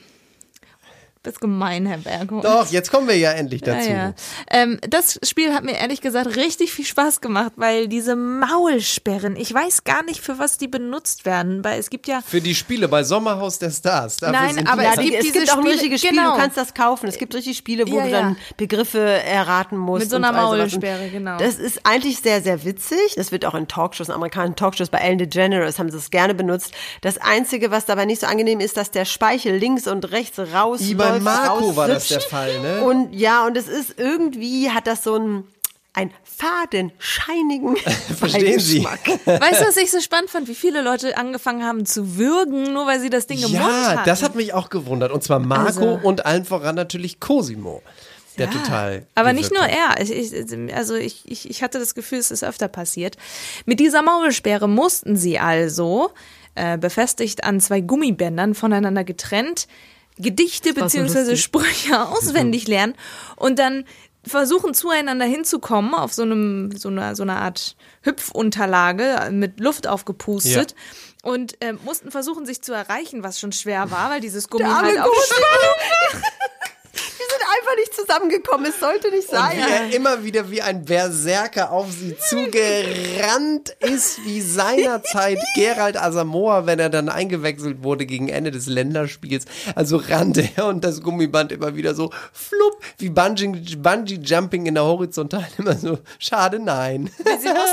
äh, 1.28 1.32
bist 1.32 1.42
gemein, 1.42 1.86
Herr 1.86 1.98
Bergo. 1.98 2.42
Doch, 2.42 2.68
jetzt 2.72 2.92
kommen 2.92 3.08
wir 3.08 3.18
ja 3.18 3.32
endlich 3.32 3.62
dazu. 3.62 3.90
Ja, 3.90 3.96
ja. 3.96 4.14
Ähm, 4.50 4.80
das 4.90 5.20
Spiel 5.24 5.54
hat 5.54 5.64
mir 5.64 5.74
ehrlich 5.78 6.02
gesagt 6.02 6.36
richtig 6.36 6.72
viel 6.74 6.86
Spaß 6.86 7.22
gemacht, 7.22 7.54
weil 7.56 7.88
diese 7.88 8.16
Maulsperren, 8.16 9.36
ich 9.36 9.54
weiß 9.54 9.84
gar 9.84 10.04
nicht, 10.04 10.22
für 10.22 10.40
was 10.40 10.58
die 10.58 10.68
benutzt 10.68 11.26
werden, 11.26 11.64
weil 11.64 11.80
es 11.80 11.90
gibt 11.90 12.08
ja 12.08 12.22
Für 12.26 12.42
die 12.42 12.56
Spiele 12.56 12.88
bei 12.88 13.04
Sommerhaus 13.04 13.60
der 13.60 13.72
Stars. 13.72 14.18
Dafür 14.18 14.34
Nein, 14.40 14.56
sind 14.56 14.68
aber 14.72 14.82
die 14.82 14.88
es 14.88 14.96
gibt 15.24 15.26
es 15.26 15.34
gibt 15.34 15.52
auch 15.52 15.56
ein 15.58 15.62
Spiele- 15.62 15.74
richtiges 15.74 16.02
Spiel, 16.02 16.12
genau. 16.18 16.32
du 16.36 16.38
kannst 16.42 16.58
das 16.58 16.74
kaufen. 16.74 17.08
Es 17.08 17.18
gibt 17.18 17.34
richtig 17.36 17.58
Spiele, 17.58 17.88
wo 17.90 17.98
Ja, 17.98 18.04
du 18.04 18.10
ja. 18.10 18.22
dann 18.22 18.38
Begriffe 18.58 19.00
erraten 19.00 19.78
musst. 19.78 20.04
Mit 20.04 20.10
so 20.10 20.16
einer. 20.18 20.32
Maulsperre, 20.32 21.06
Und 21.06 21.12
genau. 21.12 21.38
Das 21.38 21.56
ist 21.56 21.82
eigentlich 21.86 22.20
sehr, 22.20 22.42
sehr 22.42 22.64
witzig. 22.64 23.16
Das 23.16 23.32
wird 23.32 23.46
auch 23.46 23.56
in 23.56 23.68
Talkshows, 23.68 24.10
in 24.10 24.14
amerikanischen 24.14 24.56
Talkshows, 24.56 24.90
bei 24.90 25.00
Ellen 25.00 25.18
DeGeneres 25.18 25.80
haben 25.80 25.90
sie 25.90 25.98
es 25.98 26.12
gerne 26.12 26.34
benutzt. 26.36 26.74
Das 27.02 27.18
Einzige, 27.18 27.72
was 27.72 27.86
dabei 27.86 28.06
nicht 28.06 28.22
so 28.22 28.28
angenehm 28.28 28.60
ist, 28.60 28.78
dass 28.78 28.92
der 28.92 29.06
Speichel 29.06 29.56
links 29.56 29.88
und 29.88 30.12
rechts 30.12 30.38
raus 30.54 30.82
Wie 30.82 30.92
bei 31.20 31.32
Marco 31.48 31.76
war 31.76 31.88
das 31.88 32.08
der 32.08 32.22
Fall, 32.22 32.60
ne? 32.62 32.84
Und 32.84 33.14
ja, 33.14 33.46
und 33.46 33.56
es 33.58 33.68
ist 33.68 33.96
irgendwie, 33.98 34.70
hat 34.72 34.88
das 34.88 35.04
so 35.04 35.16
ein, 35.16 35.44
ein 35.94 36.12
faden, 36.24 36.92
scheinigen 37.00 37.76
Verstehen 38.18 38.60
Sie? 38.60 38.84
Weißt 38.84 39.62
du, 39.62 39.66
was 39.68 39.78
ich 39.78 39.90
so 39.92 40.00
spannend 40.00 40.30
fand, 40.30 40.48
wie 40.48 40.56
viele 40.56 40.82
Leute 40.82 41.18
angefangen 41.18 41.64
haben 41.66 41.86
zu 41.86 42.18
würgen, 42.18 42.74
nur 42.74 42.86
weil 42.86 43.00
sie 43.00 43.10
das 43.10 43.26
Ding 43.28 43.38
im 43.38 43.52
Mund 43.52 43.54
Ja, 43.54 43.88
hatten. 43.90 44.02
das 44.06 44.22
hat 44.24 44.36
mich 44.36 44.54
auch 44.54 44.70
gewundert. 44.70 45.12
Und 45.12 45.24
zwar 45.24 45.40
Marco 45.40 45.66
Also- 45.96 46.00
und 46.04 46.26
allen 46.26 46.46
voran 46.46 46.76
natürlich 46.76 47.20
Cosimo. 47.20 47.82
Der 48.38 48.52
total. 48.52 49.08
Aber 49.16 49.34
nicht 49.34 49.52
nur 49.52 49.64
er. 49.64 50.00
Ich, 50.00 50.12
ich, 50.12 50.76
also 50.76 50.94
ich, 50.94 51.24
ich, 51.26 51.50
ich 51.50 51.64
hatte 51.64 51.80
das 51.80 51.96
Gefühl, 51.96 52.20
es 52.20 52.30
ist 52.30 52.44
öfter 52.44 52.68
passiert. 52.68 53.18
Mit 53.66 53.80
dieser 53.80 54.04
Maulsperre 54.04 54.70
mussten 54.70 55.16
sie 55.18 55.40
also, 55.40 56.12
äh, 56.54 56.78
befestigt 56.78 57.44
an 57.44 57.60
zwei 57.60 57.82
Gummibändern, 57.82 58.54
voneinander 58.54 59.04
getrennt, 59.04 59.68
Gedichte 60.18 60.70
so 60.70 60.76
beziehungsweise 60.76 61.32
lustig. 61.32 61.44
Sprüche 61.44 62.02
auswendig 62.10 62.68
lernen 62.68 62.96
und 63.36 63.60
dann 63.60 63.86
versuchen 64.26 64.74
zueinander 64.74 65.26
hinzukommen 65.26 65.94
auf 65.94 66.14
so 66.14 66.24
einem 66.24 66.76
so 66.76 66.90
einer 66.90 67.16
so 67.16 67.24
einer 67.24 67.38
Art 67.38 67.76
Hüpfunterlage 68.02 69.30
mit 69.32 69.60
Luft 69.60 69.88
aufgepustet 69.88 70.76
und 71.24 71.62
äh, 71.62 71.74
mussten 71.74 72.12
versuchen 72.12 72.46
sich 72.46 72.62
zu 72.62 72.74
erreichen, 72.74 73.24
was 73.24 73.40
schon 73.40 73.52
schwer 73.52 73.92
war, 73.92 74.10
weil 74.10 74.22
dieses 74.22 74.50
Gummi 74.50 74.66
arme 74.66 74.88
halt 74.88 74.96
sind 74.96 76.24
einfach 77.60 77.76
nicht 77.78 77.94
zusammengekommen. 77.94 78.66
Es 78.68 78.80
sollte 78.80 79.10
nicht 79.12 79.30
Und 79.30 79.36
sein. 79.38 79.58
wie 79.58 79.62
er 79.90 79.96
immer 79.96 80.24
wieder 80.24 80.50
wie 80.52 80.62
ein 80.62 80.86
Berserker 80.86 81.72
auf 81.72 81.88
sie 81.92 82.16
zugerannt 82.18 83.70
ist, 83.80 84.24
wie 84.26 84.42
seinerzeit 84.42 85.40
Gerald 85.56 85.98
Asamoah, 86.02 86.66
wenn 86.66 86.80
er 86.80 86.90
dann 86.90 87.10
eingewechselt 87.10 87.84
wurde 87.84 88.06
gegen 88.06 88.30
Ende 88.30 88.52
des 88.52 88.68
Länderspiels. 88.68 89.46
Also 89.76 89.98
rannte 89.98 90.48
er 90.56 90.66
und 90.68 90.84
das 90.84 91.02
Gummiband 91.02 91.52
immer 91.52 91.76
wieder 91.76 91.94
so 91.96 92.12
flupp, 92.32 92.78
wie 92.98 93.10
Bungee, 93.10 93.48
Bungee 93.78 94.20
Jumping 94.24 94.66
in 94.66 94.76
der 94.76 94.84
Horizontalen. 94.84 95.48
Immer 95.58 95.76
so, 95.76 95.98
schade, 96.20 96.60
nein. 96.60 97.10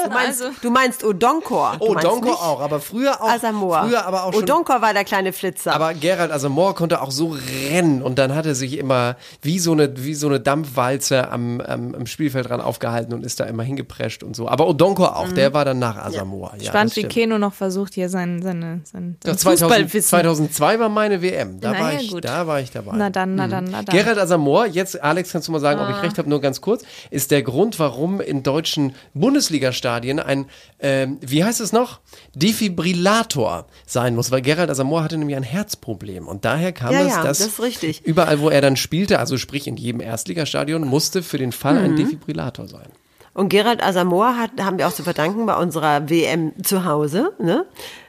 Du 0.05 0.11
meinst, 0.11 0.43
also 0.43 0.55
du 0.63 0.71
meinst 0.71 1.03
Odonkor. 1.05 1.77
Du 1.79 1.87
Oh, 1.87 1.93
meinst 1.95 2.05
Donko 2.07 2.29
nicht 2.29 2.39
auch, 2.41 2.61
aber 2.61 2.79
früher 2.81 3.21
auch. 3.21 3.29
Asamoah. 3.31 3.85
Früher 3.87 4.05
aber 4.07 4.25
auch 4.25 4.33
schon. 4.33 4.43
Odonkor 4.43 4.81
war 4.83 4.93
der 4.93 5.05
kleine 5.05 5.33
Flitzer. 5.33 5.73
Aber 5.73 5.95
Gerald 5.95 6.31
Asamoah 6.31 6.75
konnte 6.75 7.01
auch 7.01 7.11
so 7.11 7.35
rennen 7.71 8.03
und 8.03 8.19
dann 8.19 8.35
hat 8.35 8.47
er 8.47 8.55
sich 8.55 8.79
immer 8.79 9.17
wie 9.43 9.59
so 9.59 9.73
eine, 9.75 9.93
wie 10.05 10.15
so 10.15 10.27
eine 10.27 10.41
Dampfwalze 10.41 11.31
am, 11.31 11.61
am, 11.61 11.95
am 11.95 12.07
Spielfeld 12.07 12.49
dran 12.49 12.61
aufgehalten 12.63 13.13
und 13.15 13.25
ist 13.25 13.39
da 13.39 13.45
immer 13.45 13.63
hingeprescht 13.63 14.23
und 14.23 14.35
so. 14.35 14.49
Aber 14.49 14.67
Odonko 14.67 15.05
auch, 15.05 15.31
der 15.33 15.53
war 15.55 15.65
dann 15.65 15.79
nach 15.79 15.97
Asamoah. 15.97 16.55
Ja, 16.59 16.71
Spannend, 16.71 16.97
das 16.97 17.05
wie. 17.05 17.09
Keno 17.09 17.39
noch 17.39 17.53
versucht, 17.55 17.95
hier 17.95 18.09
sein, 18.09 18.41
seine, 18.43 18.81
sein, 18.85 18.85
sein 18.93 19.17
Das 19.21 19.39
2000, 19.43 19.71
Fußballwissen. 19.71 20.09
2002 20.09 20.79
war 20.81 20.89
meine 20.89 21.21
WM. 21.23 21.61
Da, 21.61 21.73
Na 21.73 21.81
war 21.81 21.93
ja, 21.93 22.01
ich, 22.01 22.11
gut. 22.11 22.25
da 22.25 22.47
war 22.47 22.61
ich 22.61 22.71
dabei. 22.71 22.93
Na 22.97 23.11
dann, 23.11 23.35
na 23.35 23.47
dann, 23.49 23.65
na 23.71 23.83
dann. 23.83 23.95
Gerald 23.95 24.19
Asamoah, 24.19 24.67
jetzt 24.67 25.01
Alex, 25.03 25.33
kannst 25.33 25.49
du 25.49 25.53
mal 25.53 25.61
sagen, 25.61 25.81
ob 25.81 25.87
Ah. 25.89 25.97
ich 25.99 26.03
recht 26.03 26.19
habe, 26.19 26.29
nur 26.31 26.41
ganz 26.41 26.61
kurz, 26.61 26.83
ist 27.11 27.31
der 27.31 27.43
Grund, 27.43 27.79
warum 27.79 28.21
in 28.21 28.43
deutschen 28.43 28.95
Bundesliga-Stadien 29.15 30.19
ein, 30.21 30.47
ähm, 30.81 31.19
wie 31.21 31.45
heißt 31.45 31.61
es 31.61 31.73
noch, 31.73 32.01
Defibrillator 32.35 33.67
sein 33.87 34.15
muss, 34.15 34.31
weil 34.31 34.43
Gerald 34.43 34.71
Asamoah 34.71 35.05
hatte 35.05 35.17
nämlich 35.19 35.37
ein 35.37 35.43
Herzproblem 35.43 36.27
und 36.27 36.45
daher 36.45 36.73
kam 36.73 36.93
Ja, 36.93 37.01
es, 37.03 37.09
ja, 37.09 37.23
dass 37.23 37.39
das 37.39 37.47
ist 37.49 37.63
richtig. 37.63 38.05
überall, 38.05 38.41
wo 38.41 38.49
er 38.51 38.61
dann 38.61 38.77
spielte, 38.77 39.19
also 39.19 39.37
sprich 39.39 39.54
in 39.67 39.77
jedem 39.77 40.01
Erstligastadion, 40.01 40.85
musste 40.87 41.23
für 41.23 41.39
den 41.39 41.53
Fall 41.53 41.79
Mhm. 41.79 41.85
ein 41.85 41.97
Defibrillator 41.97 42.67
sein. 42.69 42.89
Und 43.33 43.49
Gerald 43.49 43.83
Asamoah 43.83 44.37
hat, 44.37 44.51
haben 44.61 44.79
wir 44.79 44.87
auch 44.87 44.93
zu 44.93 45.03
verdanken 45.03 45.47
bei 45.47 45.57
unserer 45.57 46.09
WM 46.09 46.53
zu 46.63 46.85
Hause, 46.85 47.33
ne? 47.41 47.67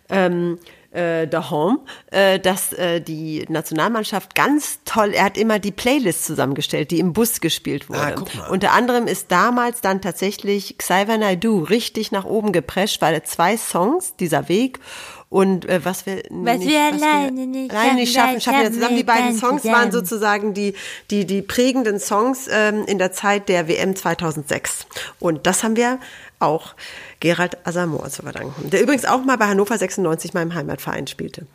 Ähm, 0.10 0.60
äh, 0.92 1.28
daheim, 1.28 1.80
äh, 2.12 2.40
dass 2.40 2.72
äh, 2.72 3.02
die 3.02 3.44
Nationalmannschaft 3.50 4.34
ganz 4.34 4.80
toll, 4.86 5.12
er 5.14 5.26
hat 5.26 5.38
immer 5.38 5.60
die 5.60 5.74
Playlist 5.74 6.26
zusammengestellt, 6.26 6.92
die 6.92 7.00
im 7.00 7.12
Bus 7.12 7.42
gespielt 7.42 7.90
wurde. 7.90 8.00
Ah, 8.00 8.12
guck 8.12 8.34
mal. 8.36 8.50
Unter 8.50 8.72
anderem 8.72 9.06
ist 9.08 9.30
damals 9.30 9.82
dann 9.82 10.00
tatsächlich 10.02 10.78
Xavier 10.78 11.18
Naidoo 11.18 11.64
richtig 11.64 12.14
nach 12.14 12.24
oben 12.24 12.54
geprescht, 12.54 13.02
weil 13.02 13.14
er 13.14 13.26
zwei 13.26 13.58
Songs, 13.58 14.16
dieser 14.16 14.48
Weg 14.48 14.80
und 15.30 15.66
äh, 15.66 15.84
was 15.84 16.06
wir 16.06 16.24
Was 16.30 16.60
nicht, 16.60 16.70
wir 16.70 16.82
alleine 16.82 17.48
nicht 17.48 17.72
alleine 17.72 17.96
nicht 17.96 18.14
schaffen, 18.14 18.42
schaffen, 18.42 18.62
wir 18.62 18.72
zusammen. 18.72 18.98
Die 18.98 19.04
beiden 19.04 19.38
Songs 19.38 19.66
waren 19.66 19.92
sozusagen 19.92 20.54
die, 20.54 20.76
die, 21.12 21.26
die 21.26 21.42
prägenden 21.42 22.00
Songs 22.00 22.48
ähm, 22.50 22.86
in 22.86 22.98
der 22.98 23.12
Zeit 23.12 23.50
der 23.50 23.68
WM 23.68 23.96
2006. 23.96 24.88
Und 25.20 25.48
das 25.48 25.64
haben 25.64 25.76
wir 25.76 26.00
auch 26.40 26.76
Gerald 27.20 27.66
Asamoah 27.66 28.10
zu 28.10 28.22
verdanken. 28.24 28.70
Der 28.70 28.82
übrigens 28.82 29.06
auch 29.06 29.24
mal 29.24 29.38
bei 29.38 29.48
Hannover 29.48 29.78
96 29.78 30.34
meinem 30.34 30.54
Heimatverein 30.54 31.08
spielte. 31.08 31.48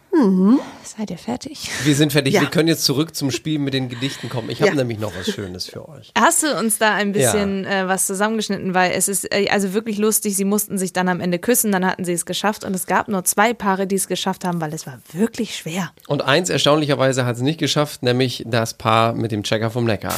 Seid 0.85 1.11
ihr 1.11 1.17
fertig? 1.19 1.71
Wir 1.85 1.95
sind 1.95 2.13
fertig, 2.13 2.35
Ja. 2.35 2.41
wir 2.43 2.49
können 2.49 2.69
jetzt 2.69 2.85
zurück 2.85 3.15
zum 3.15 3.31
Spiel 3.31 3.59
mit 3.59 3.73
den 3.73 3.89
Gedichten 3.89 4.29
kommen. 4.29 4.51
Ich 4.51 4.61
habe 4.61 4.71
Ja. 4.73 4.75
nämlich 4.77 4.99
noch 4.99 5.13
was 5.19 5.31
Schönes 5.33 5.67
für 5.67 5.89
euch. 5.89 6.13
Hast 6.19 6.43
du 6.43 6.59
uns 6.59 6.79
da 6.79 6.95
ein 6.95 7.13
bisschen 7.13 7.65
äh, 7.65 7.89
was 7.89 8.07
zusammengeschnitten, 8.07 8.75
weil 8.75 8.93
es 8.93 9.09
ist 9.09 9.33
äh, 9.33 9.49
also 9.51 9.73
wirklich 9.73 9.97
lustig, 9.99 10.37
sie 10.37 10.45
mussten 10.45 10.77
sich 10.79 10.93
dann 10.93 11.09
am 11.09 11.21
Ende 11.21 11.39
küssen, 11.39 11.73
dann 11.73 11.87
hatten 11.87 12.05
sie 12.05 12.13
es 12.13 12.27
geschafft 12.27 12.65
und 12.65 12.75
es 12.75 12.87
gab 12.87 13.09
nur 13.09 13.25
zwei 13.25 13.55
Paare, 13.55 13.87
die 13.87 13.95
es 13.97 14.09
geschafft 14.09 14.45
haben, 14.45 14.61
weil 14.61 14.75
es 14.75 14.87
war 14.87 14.99
wirklich 15.13 15.57
schwer. 15.57 15.91
Und 16.07 16.23
eins 16.23 16.51
erstaunlicherweise 16.51 17.25
hat 17.25 17.37
es 17.37 17.43
nicht 17.43 17.59
geschafft, 17.59 18.03
nämlich 18.03 18.45
das 18.47 18.75
Paar 18.75 19.15
mit 19.15 19.33
dem 19.33 19.43
Checker 19.43 19.71
vom 19.71 19.85
Neckar. 19.85 20.15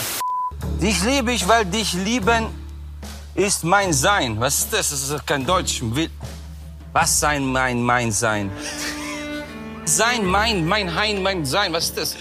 Dich 0.81 1.05
liebe 1.05 1.33
ich, 1.33 1.46
weil 1.48 1.64
dich 1.64 1.92
lieben 1.92 2.46
ist 3.35 3.64
mein 3.64 3.92
Sein. 3.92 4.38
Was 4.40 4.59
ist 4.61 4.73
das? 4.73 4.90
Das 4.90 5.11
ist 5.11 5.27
kein 5.27 5.45
Deutsch. 5.45 5.83
Was 6.92 7.21
sein, 7.21 7.45
mein, 7.45 7.83
mein 7.83 8.12
Sein? 8.12 8.51
Sein, 9.85 10.27
mein, 10.27 10.66
mein, 10.66 10.95
hein, 10.95 11.23
mein 11.23 11.45
Sein. 11.45 11.73
Was 11.73 11.85
ist 11.87 11.97
das? 11.97 12.16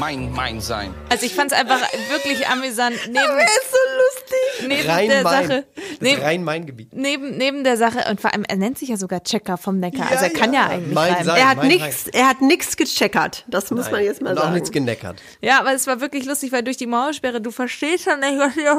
Mein, 0.00 0.30
mein 0.32 0.60
Sein. 0.60 0.94
Also 1.08 1.26
ich 1.26 1.34
fand 1.34 1.50
es 1.52 1.58
einfach 1.58 1.80
wirklich 2.10 2.46
amüsant. 2.48 2.94
Neben, 3.06 3.16
ist 3.18 3.70
so 3.70 3.78
lustig. 3.98 4.68
neben 4.68 4.82
der 4.86 4.94
Rhein-Main. 5.24 5.48
Sache. 5.48 5.64
Das 5.74 5.84
Neben, 6.00 6.22
Rhein-Main-Gebiet. 6.22 6.88
neben, 6.92 7.36
neben 7.36 7.64
der 7.64 7.76
Sache, 7.76 8.04
und 8.10 8.20
vor 8.20 8.32
allem, 8.32 8.44
er 8.46 8.56
nennt 8.56 8.78
sich 8.78 8.90
ja 8.90 8.96
sogar 8.96 9.22
Checker 9.24 9.56
vom 9.56 9.80
Neckar. 9.80 10.06
Ja, 10.06 10.10
also 10.10 10.24
er 10.24 10.30
kann 10.30 10.52
ja, 10.52 10.60
ja. 10.62 10.68
eigentlich 10.68 10.94
Mein. 10.94 11.24
Sein, 11.24 11.36
Er 11.36 11.48
hat 11.48 11.64
nichts, 11.64 12.06
er 12.08 12.28
hat 12.28 12.40
nichts 12.40 12.76
gecheckert. 12.76 13.44
Das 13.48 13.70
muss 13.70 13.90
man 13.90 14.04
jetzt 14.04 14.22
mal 14.22 14.30
Und 14.32 14.38
auch 14.38 14.42
sagen. 14.42 14.54
nichts 14.54 14.70
geneckert. 14.70 15.20
Ja, 15.40 15.60
aber 15.60 15.72
es 15.74 15.86
war 15.86 16.00
wirklich 16.00 16.24
lustig, 16.26 16.52
weil 16.52 16.62
durch 16.62 16.76
die 16.76 16.86
Mauersperre, 16.86 17.40
du 17.40 17.50
verstehst 17.50 18.04
schon 18.04 18.20
nicht, 18.20 18.38
was 18.38 18.54
hier. 18.54 18.76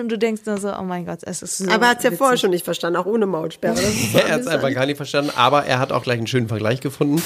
Und 0.00 0.08
du 0.08 0.18
denkst 0.18 0.42
nur 0.46 0.58
so, 0.58 0.72
oh 0.74 0.82
mein 0.82 1.04
Gott, 1.04 1.20
es 1.22 1.42
ist 1.42 1.58
so 1.58 1.70
Aber 1.70 1.86
er 1.86 1.90
hat 1.90 1.98
es 1.98 2.04
ja 2.04 2.12
vorher 2.12 2.36
schon 2.38 2.50
nicht 2.50 2.64
verstanden, 2.64 2.96
auch 2.96 3.06
ohne 3.06 3.26
so 3.26 3.28
Er 4.18 4.30
hat 4.34 4.40
es 4.40 4.46
einfach 4.46 4.72
gar 4.72 4.86
nicht 4.86 4.96
verstanden, 4.96 5.32
aber 5.36 5.66
er 5.66 5.78
hat 5.78 5.92
auch 5.92 6.02
gleich 6.02 6.18
einen 6.18 6.26
schönen 6.26 6.48
Vergleich 6.48 6.80
gefunden. 6.80 7.22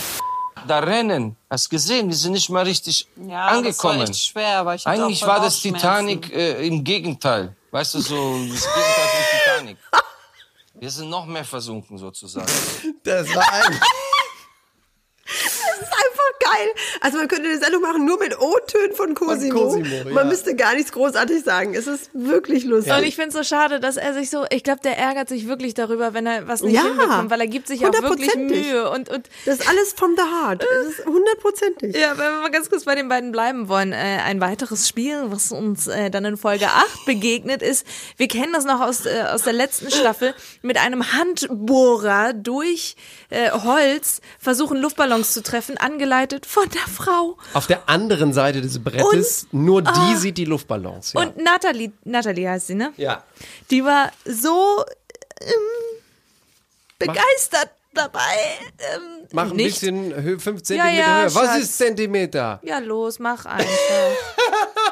Da 0.66 0.79
rennen. 0.81 1.37
Hast 1.51 1.68
gesehen, 1.68 2.09
wir 2.09 2.16
sind 2.16 2.33
nicht 2.33 2.48
mal 2.51 2.64
richtig 2.64 3.07
Ja, 3.16 3.48
das 3.48 3.57
angekommen. 3.59 3.98
war 4.01 4.09
echt 4.09 4.25
schwer, 4.25 4.59
aber 4.59 4.75
ich 4.75 4.87
Eigentlich 4.87 5.22
war 5.27 5.40
das. 5.40 5.61
Titanic 5.61 6.33
äh, 6.33 6.66
im 6.66 6.83
Gegenteil. 6.85 7.57
Weißt 7.70 7.94
du, 7.94 8.01
so 8.01 8.38
das 8.38 8.62
Gegenteil 8.62 9.09
von 9.09 9.38
Titanic. 9.59 9.77
Wir 10.75 10.90
sind 10.90 11.11
noch 11.11 11.27
mehr 11.27 11.44
versunken 11.44 11.96
sozusagen. 11.96 12.51
Das 13.05 13.33
war 13.37 13.53
ein. 13.53 13.81
Das 15.45 15.88
ist 15.88 15.92
einfach 15.92 16.53
geil. 16.53 16.68
Also 17.01 17.18
man 17.18 17.29
könnte 17.29 17.49
eine 17.49 17.59
Sendung 17.59 17.83
machen 17.83 18.05
nur 18.05 18.18
mit 18.18 18.38
O-Tönen 18.38 18.95
von 18.95 19.14
Cosimo. 19.14 19.64
Cosimo, 19.64 20.05
Man 20.05 20.14
ja. 20.16 20.25
müsste 20.25 20.55
gar 20.55 20.75
nichts 20.75 20.92
großartig 20.92 21.42
sagen. 21.45 21.75
Es 21.75 21.87
ist 21.87 22.11
wirklich 22.12 22.64
lustig. 22.64 22.92
Und 22.92 23.05
ich 23.05 23.16
finde 23.16 23.29
es 23.29 23.35
so 23.35 23.42
schade, 23.42 23.81
dass 23.81 23.97
er 23.97 24.14
sich 24.14 24.31
so, 24.31 24.45
ich 24.51 24.62
glaube, 24.62 24.81
der 24.83 24.99
ärgert 24.99 25.29
sich 25.29 25.49
wirklich 25.49 25.75
darüber, 25.75 26.14
wenn 26.14 26.27
er 26.27 26.47
was 26.49 26.62
nicht 26.62 26.75
Ja, 26.75 26.83
hinbekommt, 26.85 27.31
weil 27.31 27.40
er 27.40 27.47
gibt 27.47 27.66
sich 27.68 27.85
auch 27.87 27.92
wirklich. 27.92 28.35
Mühe. 28.37 28.90
Und, 28.90 29.09
und 29.09 29.29
Das 29.47 29.59
ist 29.61 29.68
alles 29.68 29.92
from 29.92 30.14
the 30.16 30.23
heart. 30.23 30.62
Das 30.62 30.87
ist 30.99 31.07
hundertprozentig. 31.07 31.97
ja, 31.97 32.11
wenn 32.18 32.33
wir 32.33 32.40
mal 32.42 32.51
ganz 32.51 32.68
kurz 32.71 32.85
bei 32.85 32.95
den 32.95 33.09
beiden 33.09 33.33
bleiben 33.33 33.68
wollen, 33.68 33.92
äh, 33.92 33.97
ein 34.25 34.40
weiteres 34.40 34.88
Spiel, 34.88 35.16
was 35.27 35.53
uns 35.53 35.87
äh, 35.87 36.11
dann 36.11 36.25
in 36.25 36.37
Folge 36.37 36.66
8 36.66 37.05
begegnet 37.07 37.62
ist, 37.62 37.87
wir 38.16 38.29
kennen 38.29 38.53
das 38.53 38.64
noch 38.64 38.81
aus, 38.81 39.07
äh, 39.07 39.25
aus 39.33 39.42
der 39.42 39.53
letzten 39.53 39.90
Staffel, 39.90 40.35
mit 40.62 40.79
einem 40.79 41.12
Handbohrer 41.12 42.33
durch 42.33 42.97
äh, 43.31 43.51
Holz 43.51 44.21
versuchen 44.38 44.79
Luftballons 44.79 45.22
zu 45.31 45.43
treffen, 45.43 45.77
angeleitet 45.79 46.47
von 46.47 46.69
der 46.71 46.87
Frau. 46.93 47.39
Auf 47.55 47.67
der 47.67 47.89
anderen 47.89 48.33
Seite 48.33 48.61
des 48.61 48.83
Brettes, 48.83 49.47
nur 49.53 49.83
die 49.83 50.17
sieht 50.17 50.39
die 50.39 50.45
Luftballons. 50.45 51.13
Ja. 51.13 51.21
Und 51.21 51.37
Natalie, 51.37 51.93
Natalie 52.05 52.49
heißt 52.49 52.67
sie, 52.69 52.75
ne? 52.75 52.93
ja. 52.97 53.23
Die 53.71 53.85
war 53.85 54.11
so 54.25 54.85
ähm, 55.41 56.01
begeistert 56.99 57.71
dabei. 57.95 58.21
Ähm, 58.95 59.27
Mach 59.33 59.51
ein 59.51 59.57
nicht. 59.57 59.81
bisschen 59.81 60.15
Höhe, 60.15 60.39
5 60.39 60.59
Ja, 60.61 60.65
Zentimeter 60.65 60.95
ja, 60.99 61.19
höher. 61.23 61.35
Was 61.35 61.45
Schatz. 61.47 61.59
ist 61.63 61.79
Zentimeter? 61.79 62.61
Ja, 62.63 62.79
los, 62.79 63.19
mach 63.19 63.45
einfach. 63.47 63.67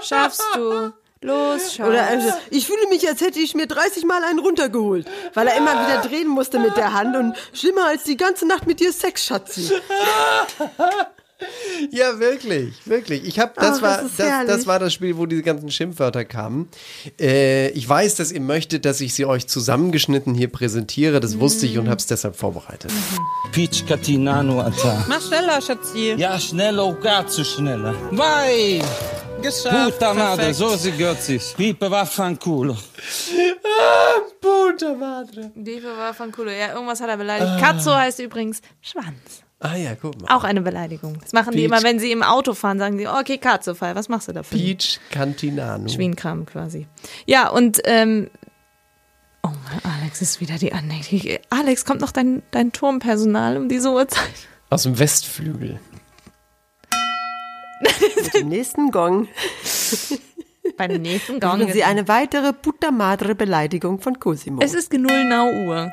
Schaffst 0.02 0.42
du. 0.54 0.92
Los, 1.22 1.74
Schatz. 1.74 1.86
Oder 1.86 2.06
also, 2.06 2.28
ich 2.50 2.66
fühle 2.66 2.88
mich, 2.88 3.06
als 3.06 3.20
hätte 3.20 3.40
ich 3.40 3.54
mir 3.54 3.66
30 3.66 4.04
Mal 4.04 4.24
einen 4.24 4.38
runtergeholt, 4.38 5.06
weil 5.34 5.48
er 5.48 5.56
immer 5.58 5.72
wieder 5.72 6.00
drehen 6.00 6.28
musste 6.28 6.58
mit 6.58 6.78
der 6.78 6.94
Hand 6.94 7.14
und 7.14 7.36
schlimmer 7.52 7.88
als 7.88 8.04
die 8.04 8.16
ganze 8.16 8.46
Nacht 8.46 8.66
mit 8.66 8.80
dir 8.80 8.92
Sex, 8.92 9.26
Schatzi. 9.26 9.70
Ja, 11.90 12.20
wirklich, 12.20 12.74
wirklich. 12.84 13.24
Ich 13.24 13.38
habe 13.38 13.52
das 13.56 13.78
Ach, 13.78 13.82
war 13.82 14.02
das 14.02 14.16
das, 14.18 14.46
das 14.46 14.66
war 14.66 14.78
das 14.78 14.92
Spiel, 14.92 15.16
wo 15.16 15.24
diese 15.24 15.40
ganzen 15.40 15.70
Schimpfwörter 15.70 16.26
kamen. 16.26 16.68
Äh, 17.18 17.70
ich 17.70 17.88
weiß, 17.88 18.16
dass 18.16 18.30
ihr 18.30 18.42
möchtet, 18.42 18.84
dass 18.84 19.00
ich 19.00 19.14
sie 19.14 19.24
euch 19.24 19.46
zusammengeschnitten 19.46 20.34
hier 20.34 20.48
präsentiere. 20.48 21.18
Das 21.18 21.40
wusste 21.40 21.64
ich 21.64 21.78
und 21.78 21.88
habe 21.88 21.96
es 21.96 22.04
deshalb 22.04 22.36
vorbereitet. 22.36 22.92
Peach 23.52 23.86
Catinano 23.86 24.60
Ata. 24.60 25.06
Mach 25.08 25.26
schneller, 25.26 25.62
Schatzi. 25.62 26.14
Ja, 26.18 26.38
schneller, 26.38 26.82
auch 26.82 27.00
gar 27.00 27.26
zu 27.26 27.42
schneller. 27.42 27.94
Vai! 28.10 28.82
Geschafft. 29.42 29.98
Puta 29.98 30.14
madre, 30.14 30.52
so 30.52 30.76
sie 30.76 30.92
gehört 30.92 31.22
sich. 31.22 31.54
Pipe 31.56 31.90
vaffanculo. 31.90 32.76
Puta 34.40 34.94
madre. 34.94 35.52
Von 36.14 36.32
Kulo. 36.32 36.50
Ja, 36.50 36.74
irgendwas 36.74 37.00
hat 37.00 37.08
er 37.08 37.16
beleidigt. 37.16 37.58
Katzo 37.60 37.94
heißt 37.94 38.18
übrigens 38.20 38.60
Schwanz. 38.80 39.42
Ah 39.60 39.76
ja, 39.76 39.94
guck 39.94 40.20
mal. 40.20 40.34
Auch 40.34 40.44
eine 40.44 40.62
Beleidigung. 40.62 41.18
Das 41.20 41.32
machen 41.32 41.52
die 41.52 41.58
Peach. 41.58 41.66
immer, 41.66 41.82
wenn 41.82 41.98
sie 41.98 42.12
im 42.12 42.22
Auto 42.22 42.54
fahren, 42.54 42.78
sagen 42.78 42.96
sie, 42.96 43.06
okay, 43.06 43.36
Katzo-Fall, 43.36 43.94
was 43.94 44.08
machst 44.08 44.28
du 44.28 44.32
dafür? 44.32 44.58
Peach 44.58 44.98
Cantinano. 45.10 45.86
Schwienkram 45.88 46.46
quasi. 46.46 46.86
Ja, 47.26 47.50
und 47.50 47.80
ähm, 47.84 48.30
oh 49.42 49.48
Mann, 49.48 50.00
Alex 50.00 50.22
ist 50.22 50.40
wieder 50.40 50.56
die 50.56 50.72
Annex. 50.72 51.08
Alex, 51.50 51.84
kommt 51.84 52.00
noch 52.00 52.12
dein, 52.12 52.42
dein 52.52 52.72
Turmpersonal 52.72 53.58
um 53.58 53.68
diese 53.68 53.90
Uhrzeit? 53.90 54.30
Aus 54.70 54.84
dem 54.84 54.98
Westflügel. 54.98 55.78
Mit 57.80 58.34
dem 58.34 58.48
nächsten 58.48 58.90
Gong 58.90 59.28
Bei 60.76 60.88
der 60.88 60.98
nächsten 60.98 61.40
Gang. 61.40 61.60
hören 61.60 61.72
Sie 61.72 61.84
eine 61.84 62.08
weitere 62.08 62.52
Puta 62.52 62.90
Madre 62.90 63.34
Beleidigung 63.34 64.00
von 64.00 64.18
Cosimo. 64.18 64.60
Es 64.62 64.74
ist 64.74 64.90
genull 64.90 65.24
Nau 65.24 65.50
Uhr. 65.66 65.90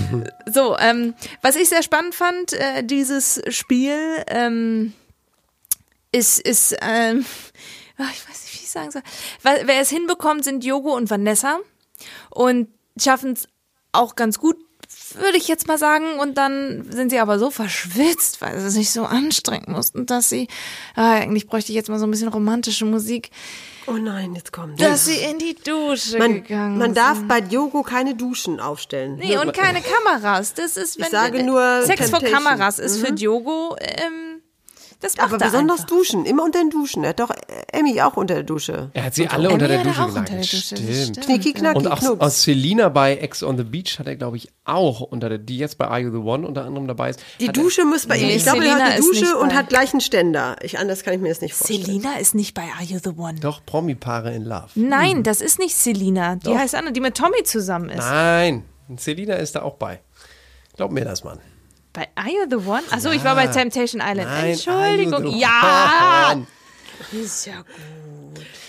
so, 0.46 0.76
ähm, 0.78 1.14
was 1.42 1.56
ich 1.56 1.68
sehr 1.68 1.82
spannend 1.82 2.14
fand, 2.14 2.52
äh, 2.52 2.82
dieses 2.82 3.40
Spiel 3.48 3.98
ähm, 4.28 4.92
ist, 6.12 6.40
ist 6.40 6.76
ähm, 6.80 7.24
ach, 7.98 8.10
ich 8.12 8.28
weiß 8.28 8.44
nicht, 8.44 8.54
wie 8.54 8.64
ich 8.64 8.70
sagen 8.70 8.90
soll. 8.90 9.02
Wer 9.42 9.80
es 9.80 9.90
hinbekommt, 9.90 10.44
sind 10.44 10.64
Jogo 10.64 10.94
und 10.94 11.10
Vanessa 11.10 11.58
und 12.30 12.68
schaffen 12.98 13.32
es 13.32 13.48
auch 13.92 14.16
ganz 14.16 14.38
gut, 14.38 14.56
würde 15.16 15.36
ich 15.38 15.48
jetzt 15.48 15.66
mal 15.68 15.78
sagen. 15.78 16.18
Und 16.20 16.36
dann 16.38 16.86
sind 16.90 17.10
sie 17.10 17.18
aber 17.18 17.38
so 17.38 17.50
verschwitzt, 17.50 18.40
weil 18.40 18.58
sie 18.60 18.70
sich 18.70 18.90
so 18.90 19.04
anstrengen 19.04 19.72
mussten, 19.72 20.06
dass 20.06 20.28
sie, 20.28 20.48
ah, 20.94 21.12
eigentlich 21.14 21.46
bräuchte 21.46 21.72
ich 21.72 21.76
jetzt 21.76 21.88
mal 21.88 21.98
so 21.98 22.06
ein 22.06 22.10
bisschen 22.10 22.28
romantische 22.28 22.84
Musik, 22.84 23.30
oh 23.86 23.92
nein, 23.92 24.34
jetzt 24.34 24.52
kommt 24.52 24.80
dass 24.80 25.06
sie 25.06 25.16
in 25.16 25.38
die 25.38 25.56
Dusche 25.56 26.18
man, 26.18 26.34
gegangen 26.34 26.78
man 26.78 26.88
sind. 26.88 26.96
darf 26.98 27.18
bei 27.26 27.40
Diogo 27.40 27.82
keine 27.82 28.14
Duschen 28.14 28.60
aufstellen. 28.60 29.16
Nee, 29.16 29.36
und 29.38 29.52
keine 29.52 29.80
Kameras. 29.80 30.54
Das 30.54 30.76
ist, 30.76 30.98
wenn 30.98 31.06
Ich 31.06 31.10
sage 31.10 31.42
nur 31.42 31.82
Sex 31.82 32.10
vor 32.10 32.20
Temptation. 32.20 32.44
Kameras 32.44 32.78
ist 32.78 32.98
für 33.04 33.10
Mhm. 33.12 33.16
Diogo, 33.16 33.76
ähm, 33.80 34.29
das 35.00 35.16
macht 35.16 35.32
Aber 35.32 35.42
er 35.42 35.50
besonders 35.50 35.80
einfach. 35.80 35.96
duschen, 35.96 36.24
immer 36.26 36.44
unter 36.44 36.58
den 36.60 36.70
Duschen. 36.70 37.02
Er 37.04 37.10
hat 37.10 37.20
doch 37.20 37.30
Emmy 37.72 38.00
auch 38.02 38.16
unter 38.16 38.34
der 38.34 38.42
Dusche. 38.44 38.90
Er 38.92 39.04
hat 39.04 39.14
sie 39.14 39.26
alle 39.28 39.50
unter 39.50 39.66
der 39.66 39.82
Dusche 39.82 39.98
er 39.98 40.04
auch 40.04 40.08
unter 40.08 40.22
gelagert. 40.22 40.30
der 40.30 40.38
Dusche, 40.40 40.56
das 40.74 40.80
Stimmt. 40.80 40.96
stimmt. 41.16 41.20
Knicki, 41.26 41.52
knacki, 41.54 41.78
Und 41.78 41.86
auch 41.88 42.20
aus 42.20 42.42
Selina 42.42 42.88
bei 42.90 43.16
Ex 43.16 43.42
on 43.42 43.56
the 43.56 43.64
Beach 43.64 43.98
hat 43.98 44.06
er, 44.06 44.16
glaube 44.16 44.36
ich, 44.36 44.48
auch 44.64 45.00
unter 45.00 45.28
der, 45.28 45.38
die 45.38 45.58
jetzt 45.58 45.78
bei 45.78 45.86
Are 45.88 45.98
You 46.00 46.10
the 46.10 46.18
One 46.18 46.46
unter 46.46 46.64
anderem 46.64 46.86
dabei 46.86 47.10
ist. 47.10 47.20
Die 47.40 47.46
er- 47.46 47.52
Dusche 47.52 47.84
muss 47.84 48.06
bei 48.06 48.18
ihm. 48.18 48.28
Ich 48.28 48.42
glaube, 48.42 48.58
er 48.58 48.62
Selina 48.64 48.74
hat 48.84 48.90
eine 48.92 48.98
ist 49.00 49.08
nicht 49.10 49.22
Dusche 49.22 49.36
und 49.38 49.54
hat 49.54 49.68
gleich 49.68 49.92
einen 49.92 50.00
Ständer. 50.00 50.56
Ich, 50.62 50.78
anders 50.78 51.02
kann 51.02 51.14
ich 51.14 51.20
mir 51.20 51.28
das 51.30 51.40
nicht 51.40 51.54
vorstellen. 51.54 51.84
Selina 51.84 52.16
ist 52.18 52.34
nicht 52.34 52.54
bei 52.54 52.62
Are 52.62 52.84
You 52.84 52.98
the 53.02 53.10
One. 53.16 53.40
Doch, 53.40 53.64
Promi-Paare 53.64 54.34
in 54.34 54.44
Love. 54.44 54.68
Nein, 54.74 55.22
das 55.22 55.40
ist 55.40 55.58
nicht 55.58 55.74
Selina. 55.74 56.36
Die 56.36 56.44
Doch. 56.44 56.56
heißt 56.58 56.74
Anne, 56.74 56.92
die 56.92 57.00
mit 57.00 57.16
Tommy 57.16 57.42
zusammen 57.44 57.88
ist. 57.88 57.98
Nein, 57.98 58.64
Selina 58.96 59.34
ist 59.34 59.54
da 59.56 59.62
auch 59.62 59.76
bei. 59.76 60.00
Glaub 60.76 60.92
mir 60.92 61.04
das, 61.04 61.24
Mann. 61.24 61.38
Bei 61.92 62.08
Are 62.14 62.28
You 62.28 62.46
the 62.48 62.56
One? 62.56 62.82
Achso, 62.90 63.10
ich 63.10 63.24
war 63.24 63.34
bei 63.34 63.48
Temptation 63.48 64.00
Island. 64.00 64.28
Nein, 64.28 64.50
Entschuldigung. 64.52 65.26
Ja! 65.36 66.36
Ist 67.12 67.46
ja 67.46 67.56
gut. 67.56 68.09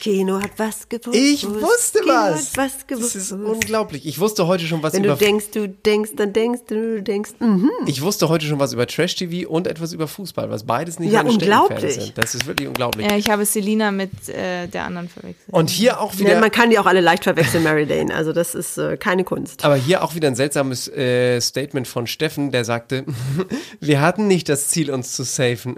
Keno 0.02 0.42
hat 0.42 0.52
was 0.58 0.90
gewusst. 0.90 1.16
Ich 1.16 1.48
wusste 1.48 2.00
Keno 2.00 2.14
was. 2.14 2.52
Hat 2.52 2.58
was 2.58 2.88
gewusst. 2.88 3.16
Das 3.16 3.24
ist 3.24 3.32
unglaublich. 3.32 4.06
Ich 4.06 4.20
wusste 4.20 4.48
heute 4.48 4.66
schon 4.66 4.82
was 4.82 4.94
Wenn 4.94 5.04
über 5.04 5.14
du 5.14 5.24
denkst, 5.24 5.52
du 5.54 5.70
denkst, 5.70 6.12
dann 6.16 6.34
denkst 6.34 6.62
du, 6.68 6.98
du 6.98 7.04
denkst, 7.04 7.32
mhm. 7.40 7.70
Ich 7.86 8.02
wusste 8.02 8.30
heute 8.30 8.46
schon 8.46 8.60
was 8.60 8.74
über 8.74 8.88
Trash 8.88 9.16
TV 9.16 9.48
und 9.50 9.68
etwas 9.68 9.94
über 9.94 10.08
Fußball, 10.08 10.50
was 10.50 10.64
beides 10.64 11.00
nicht 11.00 11.12
Ja, 11.12 11.24
meine 11.24 11.34
unglaublich. 11.36 11.96
sind. 11.96 12.18
Das 12.18 12.34
ist 12.34 12.48
wirklich 12.48 12.68
unglaublich. 12.68 13.10
Ja, 13.10 13.16
ich 13.16 13.30
habe 13.30 13.46
Selina 13.46 13.92
mit 13.92 14.30
äh, 14.30 14.68
der 14.68 14.86
anderen 14.86 15.08
verwechselt. 15.08 15.54
Und 15.54 15.70
hier 15.70 16.02
auch 16.02 16.18
wieder 16.18 16.34
Ja, 16.34 16.40
man 16.40 16.52
kann 16.52 16.70
die 16.70 16.80
auch 16.80 16.86
alle 16.88 17.02
leicht 17.02 17.24
verwechseln, 17.24 17.64
Mary 17.64 17.84
Lane. 17.84 18.14
Also 18.14 18.34
das 18.34 18.56
ist 18.56 18.78
äh, 18.78 18.98
keine 18.98 19.24
Kunst. 19.24 19.64
Aber 19.64 19.76
hier 19.76 20.04
auch 20.04 20.16
wieder 20.16 20.28
ein 20.28 20.36
seltsames 20.36 20.88
äh, 20.88 21.40
Statement 21.40 21.88
von 21.88 22.08
Steffen, 22.08 22.52
der 22.52 22.66
sagte, 22.66 23.06
wir 23.80 24.02
hatten 24.02 24.28
nicht 24.28 24.50
das 24.50 24.70
Ziel, 24.70 24.92
uns 24.92 25.14
zu 25.16 25.24
safen. 25.24 25.76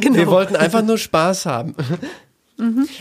Genau. 0.00 0.16
Wir 0.16 0.26
wollten 0.28 0.56
einfach 0.56 0.82
nur 0.82 0.98
Spaß 0.98 1.46
haben. 1.46 1.74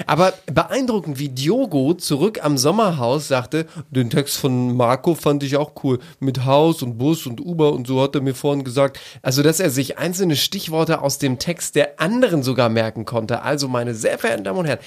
Aber 0.06 0.34
beeindruckend, 0.48 1.18
wie 1.18 1.30
Diogo 1.30 1.94
zurück 1.94 2.44
am 2.44 2.58
Sommerhaus 2.58 3.28
sagte, 3.28 3.68
den 3.90 4.10
Text 4.10 4.38
von 4.38 4.76
Marco 4.76 5.16
fand 5.16 5.44
ich 5.44 5.56
auch 5.56 5.72
cool. 5.84 6.00
Mit 6.20 6.46
Haus 6.46 6.84
und 6.84 6.98
Bus 6.98 7.26
und 7.26 7.40
Uber 7.40 7.72
und 7.72 7.88
so 7.88 8.02
hat 8.02 8.16
er 8.16 8.22
mir 8.22 8.36
vorhin 8.36 8.66
gesagt. 8.66 9.00
Also, 9.22 9.44
dass 9.44 9.62
er 9.62 9.70
sich 9.70 9.98
einzelne 9.98 10.36
Stichworte 10.36 11.02
aus 11.02 11.20
dem 11.20 11.40
Text 11.40 11.76
der 11.76 12.02
anderen 12.02 12.44
sogar 12.44 12.70
merken 12.70 13.06
konnte. 13.06 13.44
Also, 13.44 13.68
meine 13.68 13.96
sehr 13.96 14.20
verehrten 14.20 14.44
Damen 14.44 14.60
und 14.60 14.66
Herren, 14.66 14.84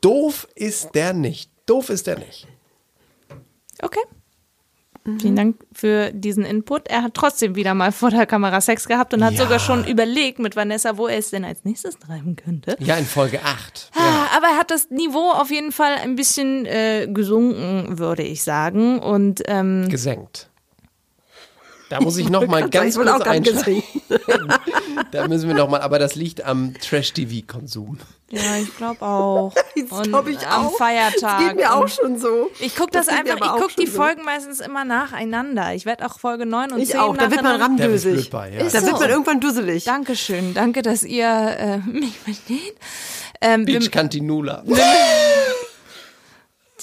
doof 0.00 0.46
ist 0.54 0.94
der 0.94 1.14
nicht. 1.14 1.50
Doof 1.64 1.88
ist 1.88 2.06
der 2.06 2.18
nicht. 2.18 2.46
Okay. 3.80 4.00
Vielen 5.18 5.36
Dank 5.36 5.56
für 5.72 6.10
diesen 6.12 6.44
Input. 6.44 6.88
Er 6.88 7.02
hat 7.02 7.14
trotzdem 7.14 7.54
wieder 7.56 7.74
mal 7.74 7.92
vor 7.92 8.10
der 8.10 8.26
Kamera 8.26 8.60
Sex 8.60 8.86
gehabt 8.86 9.14
und 9.14 9.24
hat 9.24 9.32
Ja. 9.34 9.42
sogar 9.44 9.58
schon 9.58 9.84
überlegt 9.86 10.38
mit 10.38 10.56
Vanessa, 10.56 10.96
wo 10.98 11.06
er 11.08 11.18
es 11.18 11.30
denn 11.30 11.44
als 11.44 11.64
nächstes 11.64 11.98
treiben 11.98 12.36
könnte. 12.36 12.76
Ja, 12.80 12.96
in 12.96 13.06
Folge 13.06 13.40
8. 13.42 13.90
Ah, 13.94 14.36
Aber 14.36 14.46
er 14.48 14.58
hat 14.58 14.70
das 14.70 14.90
Niveau 14.90 15.30
auf 15.30 15.50
jeden 15.50 15.72
Fall 15.72 15.94
ein 16.02 16.16
bisschen 16.16 16.66
äh, 16.66 17.08
gesunken, 17.10 17.98
würde 17.98 18.22
ich 18.22 18.42
sagen. 18.42 18.98
Und 18.98 19.42
ähm, 19.46 19.88
Gesenkt. 19.88 20.49
Da 21.90 22.00
muss 22.00 22.16
ich 22.18 22.30
noch 22.30 22.46
mal 22.46 22.62
Wollte 22.62 22.70
gerade 22.70 22.90
ganz 22.92 22.94
sagen, 22.94 23.10
kurz 23.10 23.26
einsteigen. 23.26 23.82
da 25.10 25.26
müssen 25.26 25.48
wir 25.48 25.56
noch 25.56 25.68
mal, 25.68 25.80
aber 25.80 25.98
das 25.98 26.14
liegt 26.14 26.44
am 26.44 26.72
Trash-TV-Konsum. 26.80 27.98
Ja, 28.30 28.40
ich 28.62 28.76
glaube 28.76 29.02
auch. 29.02 29.52
Das 29.74 29.98
Und 29.98 30.08
glaub 30.08 30.28
ich 30.28 30.46
am 30.46 30.66
auch. 30.66 30.76
Feiertag. 30.76 31.20
Das 31.20 31.38
geht 31.48 31.56
mir 31.56 31.74
auch 31.74 31.88
schon 31.88 32.16
so. 32.18 32.48
Ich 32.60 32.76
gucke 32.76 32.90
das, 32.92 33.06
Das 33.06 33.16
einfach, 33.16 33.36
ich 33.56 33.60
gucke 33.60 33.74
die 33.76 33.86
so. 33.86 33.96
Folgen 33.96 34.24
meistens 34.24 34.60
immer 34.60 34.84
nacheinander. 34.84 35.74
Ich 35.74 35.84
werde 35.84 36.06
auch 36.06 36.18
Folge 36.18 36.46
9 36.46 36.72
und 36.72 36.80
Ich 36.80 36.90
10 36.90 37.00
auch. 37.00 37.16
Da 37.16 37.30
wird 37.30 37.42
man 37.42 37.60
ramdösig. 37.60 38.30
bei, 38.30 38.50
ja. 38.50 38.58
Da 38.58 38.72
wird 38.72 38.84
so. 38.84 39.00
man 39.00 39.10
irgendwann 39.10 39.40
dusselig. 39.40 39.84
Dankeschön. 39.84 40.54
Danke, 40.54 40.82
dass 40.82 41.02
ihr 41.02 41.26
äh, 41.26 41.78
mich 41.90 42.18
versteht. 42.18 42.74
Ähm, 43.40 43.64
Beach 43.64 43.90
Cantinula. 43.90 44.62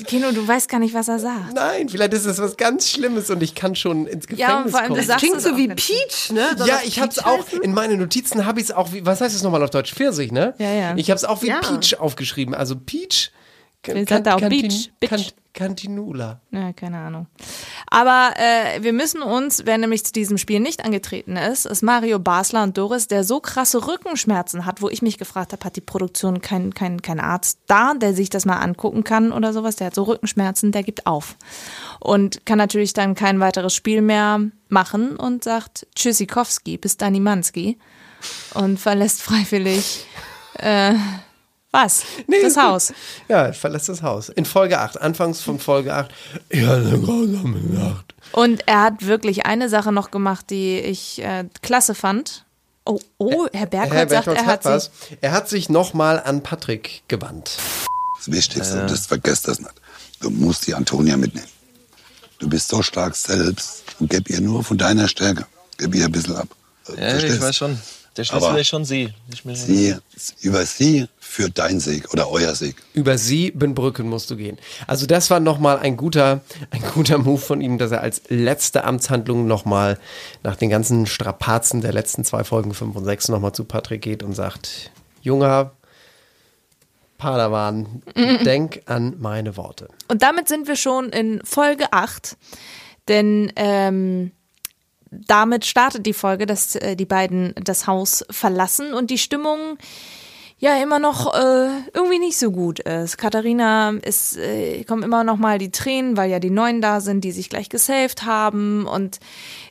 Kino, 0.06 0.32
du 0.32 0.48
weißt 0.48 0.70
gar 0.70 0.80
nicht, 0.80 0.94
was 0.94 1.08
er 1.08 1.20
sagt. 1.20 1.54
Nein, 1.54 1.90
vielleicht 1.90 2.14
ist 2.14 2.26
das 2.26 2.40
was 2.40 2.58
ganz 2.58 2.90
Schlimmes 2.90 3.30
und 3.30 3.42
ich 3.42 3.56
kann 3.56 3.76
schon 3.76 4.06
ins 4.08 4.28
Gefängnis 4.28 4.40
Ja, 4.50 4.62
und 4.64 4.70
vor 4.72 4.80
allem, 4.80 4.90
kommen. 4.90 5.00
du 5.02 5.06
sagst 5.08 5.24
Klingt 5.24 5.38
es 5.38 5.44
so 5.44 5.58
wie. 5.58 5.68
Peach, 5.68 6.32
ne? 6.32 6.48
Soll 6.58 6.68
ja, 6.68 6.76
das 6.78 6.86
ich 6.86 7.00
hab's 7.00 7.16
Peach 7.16 7.26
auch, 7.26 7.46
heißen? 7.48 7.62
in 7.62 7.74
meinen 7.74 8.00
Notizen 8.00 8.46
habe 8.46 8.60
ich 8.60 8.68
es 8.68 8.72
auch, 8.72 8.94
wie, 8.94 9.06
was 9.06 9.22
heißt 9.22 9.36
es 9.36 9.44
nochmal 9.44 9.64
auf 9.64 9.70
Deutsch? 9.70 9.94
Pfirsich, 9.94 10.32
ne? 10.32 10.54
Ja, 10.58 10.72
ja. 10.72 10.94
Ich 10.98 11.10
habe 11.10 11.18
es 11.18 11.24
auch 11.26 11.42
wie 11.42 11.48
Ja. 11.48 11.60
Peach 11.60 12.00
aufgeschrieben. 12.00 12.54
Also 12.56 12.76
Peach. 12.76 13.32
Vielleicht 13.84 14.10
sagt 14.10 14.28
er 14.28 14.36
auch 14.36 14.40
Cantin- 14.40 14.68
Beach, 14.68 14.92
Bitch. 15.00 15.34
Cantinula. 15.58 16.40
Ja, 16.52 16.72
keine 16.72 17.00
Ahnung. 17.00 17.26
Aber 17.90 18.34
äh, 18.38 18.84
wir 18.84 18.94
müssen 18.94 19.24
uns, 19.24 19.66
wer 19.66 19.80
nämlich 19.80 20.06
zu 20.06 20.14
diesem 20.14 20.38
Spiel 20.38 20.60
nicht 20.60 20.86
angetreten 20.86 21.36
ist, 21.36 21.66
ist 21.66 21.82
Mario 21.82 22.20
Basler 22.20 22.62
und 22.62 22.78
Doris, 22.78 23.08
der 23.08 23.24
so 23.24 23.40
krasse 23.40 23.88
Rückenschmerzen 23.88 24.68
hat, 24.68 24.84
wo 24.84 24.90
ich 24.90 25.02
mich 25.02 25.18
gefragt 25.18 25.54
habe, 25.54 25.66
hat 25.66 25.76
die 25.76 25.82
Produktion 25.82 26.42
kein, 26.42 26.76
kein, 26.76 27.02
kein 27.02 27.20
Arzt 27.20 27.58
da, 27.66 27.96
der 27.96 28.14
sich 28.14 28.30
das 28.30 28.46
mal 28.46 28.58
angucken 28.58 29.04
kann 29.04 29.32
oder 29.32 29.52
sowas, 29.52 29.78
der 29.78 29.88
hat 29.88 29.96
so 29.96 30.04
Rückenschmerzen, 30.04 30.72
der 30.72 30.84
gibt 30.84 31.08
auf. 31.08 31.38
Und 32.00 32.46
kann 32.46 32.60
natürlich 32.60 32.94
dann 32.94 33.16
kein 33.16 33.40
weiteres 33.40 33.74
Spiel 33.74 34.04
mehr 34.04 34.40
machen 34.70 35.16
und 35.16 35.44
sagt 35.44 35.88
Tschüssikowski, 35.96 36.78
bis 36.78 36.98
Danimanski 36.98 37.80
und 38.54 38.80
verlässt 38.80 39.24
freiwillig 39.24 40.06
äh, 40.60 40.94
was? 41.72 42.04
das 42.28 42.38
ist 42.44 42.56
gut. 42.56 42.64
Haus. 42.64 42.94
Ja, 43.28 43.52
verlässt 43.54 43.90
das 43.90 44.02
Haus. 44.02 44.30
In 44.30 44.46
Folge 44.46 44.80
8, 44.80 45.02
anfangs 45.02 45.42
von 45.42 45.60
Folge 45.60 45.94
8. 45.94 46.12
Ja, 46.52 46.76
eine 46.76 47.00
grausame 47.00 47.60
Nacht. 47.60 48.14
Und 48.32 48.68
er 48.68 48.82
hat 48.82 49.06
wirklich 49.06 49.46
eine 49.46 49.70
Sache 49.70 49.92
noch 49.92 50.12
gemacht, 50.12 50.50
die 50.50 50.80
ich 50.80 51.22
äh, 51.22 51.46
klasse 51.62 51.96
fand. 51.96 52.46
Oh, 52.86 53.00
oh, 53.18 53.48
Herr 53.52 53.66
Bergholz 53.66 53.94
Herr 53.94 54.10
sagt, 54.10 54.26
Bertholz 54.26 54.40
er 54.40 54.46
hat 54.46 54.54
hat 54.54 54.66
was. 54.66 54.84
sich. 54.86 55.18
Er 55.22 55.32
hat 55.32 55.50
sich 55.50 55.70
nochmal 55.70 56.22
an 56.24 56.42
Patrick 56.42 57.04
gewandt. 57.08 57.58
Das 58.18 58.32
Wichtigste, 58.32 58.86
das 58.86 59.06
vergesst 59.08 59.48
das 59.48 59.60
nicht. 59.60 59.74
Du 60.22 60.30
musst 60.30 60.66
die 60.68 60.74
Antonia 60.74 61.18
mitnehmen. 61.18 61.48
Du 62.40 62.48
bist 62.48 62.70
so 62.70 62.82
stark 62.82 63.16
selbst 63.16 63.84
und 64.00 64.10
gib 64.10 64.30
ihr 64.30 64.40
nur 64.42 64.64
von 64.64 64.78
deiner 64.78 65.08
Stärke. 65.08 65.46
Gib 65.78 65.96
ihr 65.96 66.06
ein 66.06 66.12
bisschen 66.12 66.36
ab. 66.36 66.48
Ja, 66.90 67.10
Verstehst? 67.10 67.36
ich 67.36 67.42
weiß 67.42 67.56
schon. 67.56 67.78
Der 68.16 68.24
Schlüssel 68.24 68.58
ist 68.58 68.68
schon 68.68 68.86
sie. 68.86 69.14
Ich 69.32 69.44
Sie, 69.60 69.96
über 70.42 70.66
sie 70.66 71.08
führt 71.28 71.60
dein 71.60 71.80
Sieg 71.80 72.12
oder 72.14 72.32
euer 72.32 72.56
Sieg. 72.56 72.76
Über 72.94 73.18
Siebenbrücken 73.18 74.10
musst 74.10 74.32
du 74.32 74.38
gehen. 74.38 74.58
Also 74.88 75.06
das 75.06 75.30
war 75.30 75.40
nochmal 75.40 75.78
ein 75.78 75.98
guter, 75.98 76.42
ein 76.72 76.82
guter 76.94 77.18
Move 77.18 77.40
von 77.40 77.62
ihm, 77.62 77.78
dass 77.78 77.92
er 77.92 78.02
als 78.02 78.22
letzte 78.30 78.86
Amtshandlung 78.86 79.46
nochmal 79.46 80.00
nach 80.44 80.56
den 80.56 80.70
ganzen 80.70 81.06
Strapazen 81.06 81.82
der 81.82 81.94
letzten 81.94 82.24
zwei 82.24 82.44
Folgen 82.44 82.74
5 82.74 82.96
und 82.96 83.06
6 83.06 83.30
nochmal 83.30 83.52
zu 83.52 83.66
Patrick 83.66 84.02
geht 84.02 84.24
und 84.24 84.34
sagt, 84.34 84.92
Junger 85.22 85.74
Padawan, 87.18 88.02
denk 88.46 88.82
an 88.86 89.16
meine 89.20 89.58
Worte. 89.58 89.90
Und 90.08 90.22
damit 90.22 90.48
sind 90.48 90.68
wir 90.68 90.76
schon 90.76 91.10
in 91.10 91.42
Folge 91.44 91.92
8. 91.92 92.38
Denn 93.08 93.52
ähm, 93.56 94.32
damit 95.12 95.66
startet 95.66 96.06
die 96.06 96.14
Folge, 96.14 96.46
dass 96.46 96.76
äh, 96.76 96.96
die 96.96 97.06
beiden 97.06 97.54
das 97.56 97.88
Haus 97.88 98.26
verlassen 98.30 98.94
und 98.94 99.10
die 99.10 99.18
Stimmung 99.18 99.78
ja 100.60 100.76
immer 100.82 100.98
noch 100.98 101.36
äh, 101.36 101.70
irgendwie 101.94 102.18
nicht 102.20 102.38
so 102.38 102.50
gut 102.52 102.80
ist. 102.80 103.18
Katharina 103.18 103.92
ist, 104.02 104.38
äh, 104.38 104.84
kommen 104.86 105.04
immer 105.04 105.24
noch 105.24 105.38
mal 105.38 105.60
die 105.60 105.70
Tränen, 105.72 106.18
weil 106.18 106.32
ja 106.32 106.40
die 106.40 106.50
Neuen 106.50 106.82
da 106.82 107.00
sind, 107.00 107.24
die 107.24 107.32
sich 107.32 107.50
gleich 107.50 107.70
gesaved 107.70 108.26
haben 108.26 108.88
und 108.88 109.20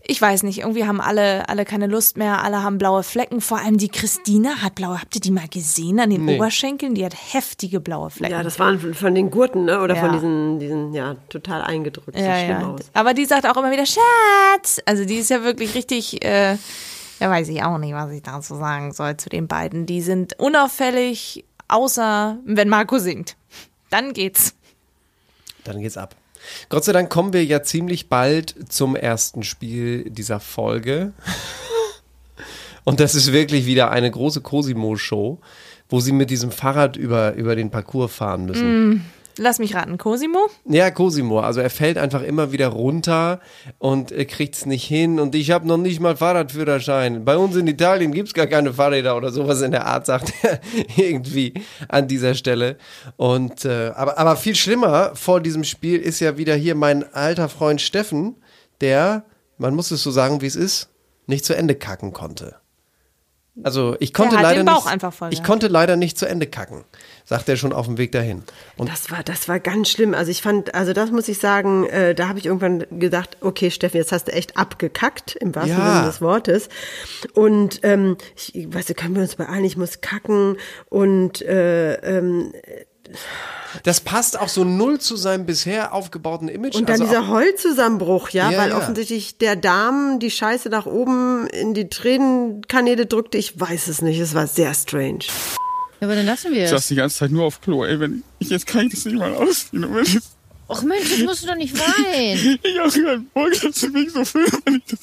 ich 0.09 0.23
weiß 0.23 0.45
nicht, 0.45 0.59
irgendwie 0.61 0.85
haben 0.85 1.01
alle 1.01 1.49
alle 1.49 1.65
keine 1.65 1.89
Lust 1.89 2.17
mehr, 2.17 2.45
alle 2.45 2.63
haben 2.63 2.79
blaue 2.79 3.03
Flecken, 3.03 3.41
vor 3.41 3.59
allem 3.59 3.79
die 3.79 3.89
Christina 3.89 4.63
hat 4.63 4.77
blaue, 4.77 5.01
habt 5.01 5.17
ihr 5.17 5.21
die 5.21 5.33
mal 5.33 5.49
gesehen 5.49 5.99
an 5.99 6.11
den 6.11 6.25
Nee. 6.25 6.37
Oberschenkeln? 6.37 6.95
Die 6.95 7.05
hat 7.05 7.15
heftige 7.33 7.81
blaue 7.81 8.11
Flecken. 8.11 8.35
Ja, 8.35 8.45
das 8.45 8.61
waren 8.61 8.79
von- 8.79 8.95
von 8.95 9.15
den 9.17 9.31
Gurten, 9.33 9.65
ne? 9.65 9.81
Oder 9.81 9.97
von 9.97 10.07
Ja. 10.11 10.13
diesen, 10.15 10.59
diesen, 10.61 10.95
ja, 10.95 11.17
total 11.29 11.63
eingedrückt. 11.63 12.17
Ja, 12.17 12.37
schlimm 12.39 12.61
ja. 12.61 12.67
aus. 12.69 12.81
Aber 12.95 13.13
die 13.15 13.25
sagt 13.25 13.45
auch 13.47 13.57
immer 13.57 13.73
wieder 13.73 13.87
Schatz. 13.87 14.81
Also 14.87 15.05
die 15.05 15.17
ist 15.17 15.31
ja 15.31 15.43
wirklich 15.43 15.75
richtig, 15.75 16.25
äh, 16.25 16.57
ja 17.21 17.31
weiß 17.31 17.49
ich 17.49 17.63
auch 17.63 17.79
nicht, 17.79 17.95
was 17.95 18.11
ich 18.11 18.23
dazu 18.23 18.57
sagen 18.57 18.93
soll 18.93 19.17
zu 19.17 19.29
den 19.29 19.49
beiden. 19.49 19.87
Die 19.87 20.01
sind 20.01 20.39
unauffällig, 20.39 21.45
außer 21.69 22.39
wenn 22.45 22.69
Marco 22.69 22.99
singt. 22.99 23.37
Dann 23.91 24.13
geht's. 24.13 24.55
Dann 25.65 25.81
geht's 25.81 25.97
ab. 25.97 26.15
Gott 26.69 26.85
sei 26.85 26.93
Dank 26.93 27.11
kommen 27.11 27.33
wir 27.33 27.45
ja 27.45 27.63
ziemlich 27.63 28.09
bald 28.09 28.55
zum 28.69 28.97
ersten 28.97 29.43
Spiel 29.43 30.09
dieser 30.11 30.41
Folge. 30.41 31.13
Und 32.85 33.01
das 33.01 33.15
ist 33.17 33.33
wirklich 33.33 33.67
wieder 33.67 33.91
eine 33.91 34.11
große 34.11 34.43
Cosimo-Show, 34.43 35.41
wo 35.89 36.01
sie 36.01 36.13
mit 36.13 36.31
diesem 36.31 36.53
Fahrrad 36.53 36.97
über, 36.97 37.35
über 37.35 37.57
den 37.57 37.71
Parcours 37.71 38.15
fahren 38.15 38.47
müssen. 38.47 38.91
Mm, 38.91 39.05
lass 39.39 39.59
mich 39.59 39.75
raten, 39.75 39.99
Cosimo? 39.99 40.47
Ja, 40.65 40.91
Cosimo. 40.91 41.41
Also 41.41 41.61
er 41.61 41.71
fällt 41.71 41.99
einfach 41.99 42.23
immer 42.23 42.53
wieder 42.53 42.69
runter 42.69 43.41
und 43.79 44.13
äh, 44.13 44.25
kriegt's 44.25 44.67
nicht 44.67 44.85
hin. 44.85 45.21
Und 45.21 45.35
ich 45.35 45.51
habe 45.51 45.67
noch 45.67 45.77
nicht 45.77 46.01
mal 46.01 46.17
Fahrradführerschein. 46.17 47.25
Bei 47.25 47.37
uns 47.37 47.57
in 47.57 47.67
Italien 47.67 48.13
gibt's 48.13 48.35
gar 48.35 48.47
keine 48.47 48.73
Fahrräder 48.73 49.17
oder 49.17 49.31
sowas 49.31 49.63
in 49.63 49.71
der 49.71 49.87
Art, 49.87 50.07
sagt 50.07 50.33
er 50.43 50.61
irgendwie 50.97 51.55
an 51.89 52.09
dieser 52.09 52.35
Stelle. 52.35 52.77
Und 53.17 53.65
äh, 53.65 53.93
aber, 53.95 54.19
aber 54.19 54.37
viel 54.37 54.55
schlimmer 54.55 55.15
vor 55.15 55.41
diesem 55.41 55.65
Spiel 55.65 56.01
ist 56.01 56.21
ja 56.21 56.39
wieder 56.39 56.55
hier 56.55 56.75
mein 56.75 57.13
alter 57.15 57.49
Freund 57.49 57.81
Steffen, 57.81 58.37
der, 58.81 59.25
man 59.59 59.75
muss 59.75 59.91
es 59.91 60.03
so 60.03 60.11
sagen, 60.11 60.41
wie 60.41 60.47
es 60.47 60.57
ist, 60.57 60.91
nicht 61.27 61.45
zu 61.45 61.57
Ende 61.57 61.75
kacken 61.75 62.13
konnte. 62.13 62.57
Also 63.63 63.97
ich 64.01 64.13
konnte 64.13 64.37
leider 64.37 64.63
nicht, 64.63 64.87
ich 65.31 65.43
konnte 65.43 65.69
leider 65.69 65.97
nicht 65.97 66.19
zu 66.19 66.27
Ende 66.27 66.47
kacken, 66.47 66.85
sagt 67.29 67.49
er 67.49 67.57
schon 67.57 67.73
auf 67.73 67.87
dem 67.87 67.99
Weg 67.99 68.13
dahin. 68.13 68.45
Und 68.77 68.89
Das 68.89 69.11
war, 69.11 69.23
das 69.25 69.49
war 69.49 69.59
ganz 69.61 69.91
schlimm. 69.91 70.15
Also 70.15 70.31
ich 70.31 70.41
fand, 70.43 70.75
also 70.75 70.93
das 70.93 71.11
muss 71.11 71.27
ich 71.29 71.39
sagen, 71.39 71.85
äh, 71.87 72.15
da 72.15 72.29
habe 72.29 72.39
ich 72.39 72.47
irgendwann 72.47 72.85
gedacht, 72.99 73.37
okay, 73.41 73.71
Steffen, 73.71 73.97
jetzt 73.99 74.13
hast 74.13 74.29
du 74.29 74.33
echt 74.33 74.57
abgekackt, 74.57 75.35
im 75.37 75.55
wahrsten 75.55 75.77
Ja. 75.77 75.95
Sinne 75.97 76.07
des 76.07 76.21
Wortes. 76.21 76.69
Und 77.35 77.81
ähm, 77.83 78.17
ich, 78.37 78.73
weißt 78.73 78.89
du, 78.91 78.95
können 78.95 79.17
wir 79.17 79.23
uns 79.23 79.35
beeilen, 79.35 79.65
ich 79.65 79.77
muss 79.77 80.01
kacken 80.01 80.57
und 80.89 81.43
äh, 81.43 81.95
ähm, 81.97 82.53
Das 83.83 84.01
passt 84.01 84.39
auch 84.39 84.49
so 84.49 84.63
null 84.65 85.01
zu 85.01 85.17
seinem 85.17 85.47
bisher 85.47 85.93
aufgebauten 85.93 86.49
Image. 86.49 86.77
Und 86.77 86.89
dann 86.89 87.01
also 87.01 87.05
dieser 87.07 87.29
Heulzusammenbruch, 87.29 88.31
ja, 88.31 88.51
Ja, 88.51 88.59
weil 88.59 88.71
ja. 88.71 88.79
offensichtlich 88.79 89.39
der 89.39 89.57
Darm 89.57 90.19
die 90.21 90.31
Scheiße 90.31 90.69
nach 90.69 90.87
oben 90.87 91.49
in 91.49 91.75
die 91.75 91.89
Tränenkanäle 91.89 93.07
drückte. 93.07 93.37
Ich 93.37 93.59
weiß 93.61 93.89
es 93.89 94.01
nicht, 94.01 94.21
es 94.21 94.35
war 94.35 94.47
sehr 94.47 94.73
strange. 94.75 95.25
Ja, 96.01 96.07
aber 96.07 96.15
dann 96.15 96.27
lassen 96.27 96.53
wir 96.53 96.59
Ich 96.59 96.65
es. 96.65 96.71
saß 96.71 96.89
die 96.89 96.95
ganze 96.97 97.17
Zeit 97.17 97.31
nur 97.31 97.45
auf 97.45 97.61
Klo, 97.61 97.85
ey. 97.85 97.99
Wenn 97.99 98.23
ich 98.39 98.51
jetzt 98.51 98.67
kann 98.67 98.87
ich 98.87 98.93
das 98.95 99.05
nicht 99.05 99.17
mal 99.17 99.35
ausziehen. 99.35 99.87
Ich 100.03 100.19
Och 100.69 100.83
Mensch, 100.83 101.11
jetzt 101.11 101.25
musst 101.25 101.45
du 101.45 101.47
doch 101.47 101.55
nicht 101.55 101.79
weinen. 101.79 102.59
ich 102.63 102.81
auch 102.81 102.91
dass 103.63 103.81
du 103.81 103.89
mich 103.89 104.11
so 104.11 104.25
filmen, 104.25 104.63
wenn 104.65 104.75
ich 104.77 104.85
das. 104.87 104.99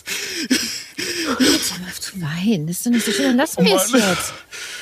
Jetzt 1.39 1.73
hör 1.73 1.79
mal 1.79 1.87
auf 1.87 2.01
zu 2.01 2.21
weinen. 2.21 2.67
Das 2.67 2.77
ist 2.77 2.85
doch 2.85 2.91
nicht 2.91 3.05
so 3.05 3.11
schlimm. 3.13 3.27
Dann 3.29 3.37
lassen 3.37 3.61
Oh 3.61 3.65
wir 3.65 3.75
es 3.77 3.91
jetzt. 3.91 4.33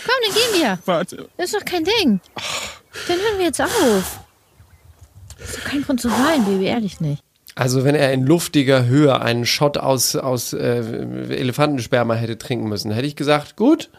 Komm, 0.06 0.16
dann 0.26 0.34
gehen 0.34 0.62
wir. 0.62 0.80
Warte. 0.86 1.30
Das 1.38 1.46
ist 1.48 1.56
doch 1.56 1.66
kein 1.66 1.84
Ding. 1.84 2.20
Dann 3.08 3.18
hören 3.20 3.38
wir 3.38 3.46
jetzt 3.46 3.62
auf. 3.62 4.20
Das 5.38 5.50
ist 5.50 5.58
doch 5.60 5.64
kein 5.66 5.84
Grund 5.84 6.02
zu 6.02 6.10
weinen, 6.10 6.46
Baby, 6.46 6.66
ehrlich 6.66 7.00
nicht. 7.00 7.22
Also 7.54 7.84
wenn 7.84 7.96
er 7.96 8.12
in 8.14 8.26
luftiger 8.26 8.86
Höhe 8.86 9.22
einen 9.22 9.46
Shot 9.46 9.78
aus, 9.78 10.16
aus 10.16 10.54
äh, 10.54 10.78
Elefantensperma 11.30 12.16
hätte 12.16 12.38
trinken 12.38 12.68
müssen, 12.70 12.92
hätte 12.92 13.06
ich 13.08 13.16
gesagt, 13.16 13.56
gut. 13.56 13.90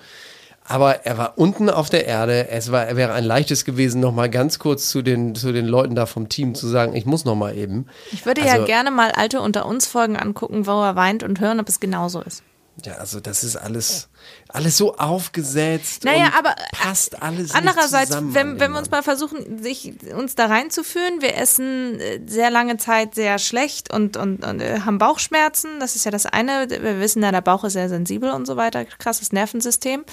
Aber 0.73 1.05
er 1.05 1.19
war 1.19 1.35
unten 1.37 1.69
auf 1.69 1.91
der 1.91 2.07
Erde. 2.07 2.49
Es 2.49 2.73
war, 2.73 2.87
er 2.87 2.97
wäre 2.97 3.13
ein 3.13 3.25
leichtes 3.25 3.65
gewesen, 3.65 4.01
noch 4.01 4.13
mal 4.13 4.31
ganz 4.31 4.59
kurz 4.59 4.89
zu 4.89 5.03
den, 5.03 5.35
zu 5.35 5.53
den 5.53 5.67
Leuten 5.67 5.95
da 5.95 6.07
vom 6.07 6.29
Team 6.29 6.55
zu 6.55 6.67
sagen, 6.67 6.95
ich 6.97 7.05
muss 7.05 7.25
noch 7.27 7.35
mal 7.35 7.57
eben. 7.57 7.87
Ich 8.11 8.25
würde 8.25 8.41
ja 8.41 8.53
Also- 8.55 8.65
gerne 8.65 8.91
mal 8.91 9.11
alte 9.13 9.41
unter 9.41 9.67
uns 9.67 9.87
Folgen 9.87 10.17
angucken, 10.17 10.67
wo 10.67 10.83
er 10.83 10.97
weint 10.97 11.23
und 11.23 11.41
hören, 11.41 11.61
ob 11.61 11.69
es 11.69 11.79
genauso 11.79 12.21
ist. 12.23 12.43
Ja, 12.85 12.95
also 12.95 13.21
das 13.21 13.45
ist 13.45 13.57
alles, 13.57 14.09
alles 14.49 14.77
so 14.77 14.97
aufgesetzt. 14.97 16.05
Naja, 16.05 16.27
und 16.27 16.35
aber 16.39 16.55
passt 16.73 17.23
alles 17.23 17.55
Andererseits, 17.55 18.11
nicht 18.11 18.19
zusammen 18.19 18.35
wenn, 18.35 18.61
wenn 18.61 18.73
wir 18.73 18.79
uns 18.79 18.91
mal 18.91 19.03
versuchen, 19.03 19.63
sich, 19.63 19.95
uns 20.15 20.35
da 20.35 20.47
reinzuführen, 20.47 21.21
wir 21.21 21.37
essen 21.37 22.01
äh, 22.01 22.21
sehr 22.27 22.51
lange 22.51 22.77
Zeit 22.77 23.15
sehr 23.15 23.39
schlecht 23.39 23.93
und, 23.93 24.17
und, 24.17 24.45
und 24.45 24.61
äh, 24.61 24.81
haben 24.81 24.99
Bauchschmerzen. 24.99 25.81
Das 25.81 25.97
ist 25.97 26.05
ja 26.05 26.11
das 26.11 26.27
eine. 26.27 26.69
Wir 26.69 27.01
wissen 27.01 27.23
ja, 27.23 27.31
der 27.31 27.41
Bauch 27.41 27.65
ist 27.65 27.75
sehr 27.75 27.89
sensibel 27.89 28.31
und 28.31 28.47
so 28.47 28.57
weiter. 28.57 28.85
Krasses 28.85 29.33
Nervensystem. 29.33 30.05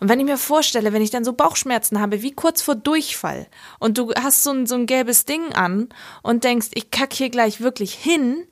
Und 0.00 0.08
wenn 0.08 0.18
ich 0.18 0.26
mir 0.26 0.38
vorstelle, 0.38 0.92
wenn 0.92 1.02
ich 1.02 1.10
dann 1.10 1.24
so 1.24 1.32
Bauchschmerzen 1.32 2.00
habe, 2.00 2.22
wie 2.22 2.32
kurz 2.32 2.62
vor 2.62 2.74
Durchfall 2.74 3.46
und 3.78 3.98
du 3.98 4.12
hast 4.14 4.42
so 4.42 4.50
ein, 4.50 4.66
so 4.66 4.74
ein 4.74 4.86
gelbes 4.86 5.24
Ding 5.24 5.52
an 5.54 5.88
und 6.22 6.44
denkst, 6.44 6.68
ich 6.74 6.90
kack 6.90 7.12
hier 7.12 7.30
gleich 7.30 7.60
wirklich 7.60 7.94
hin 7.94 8.46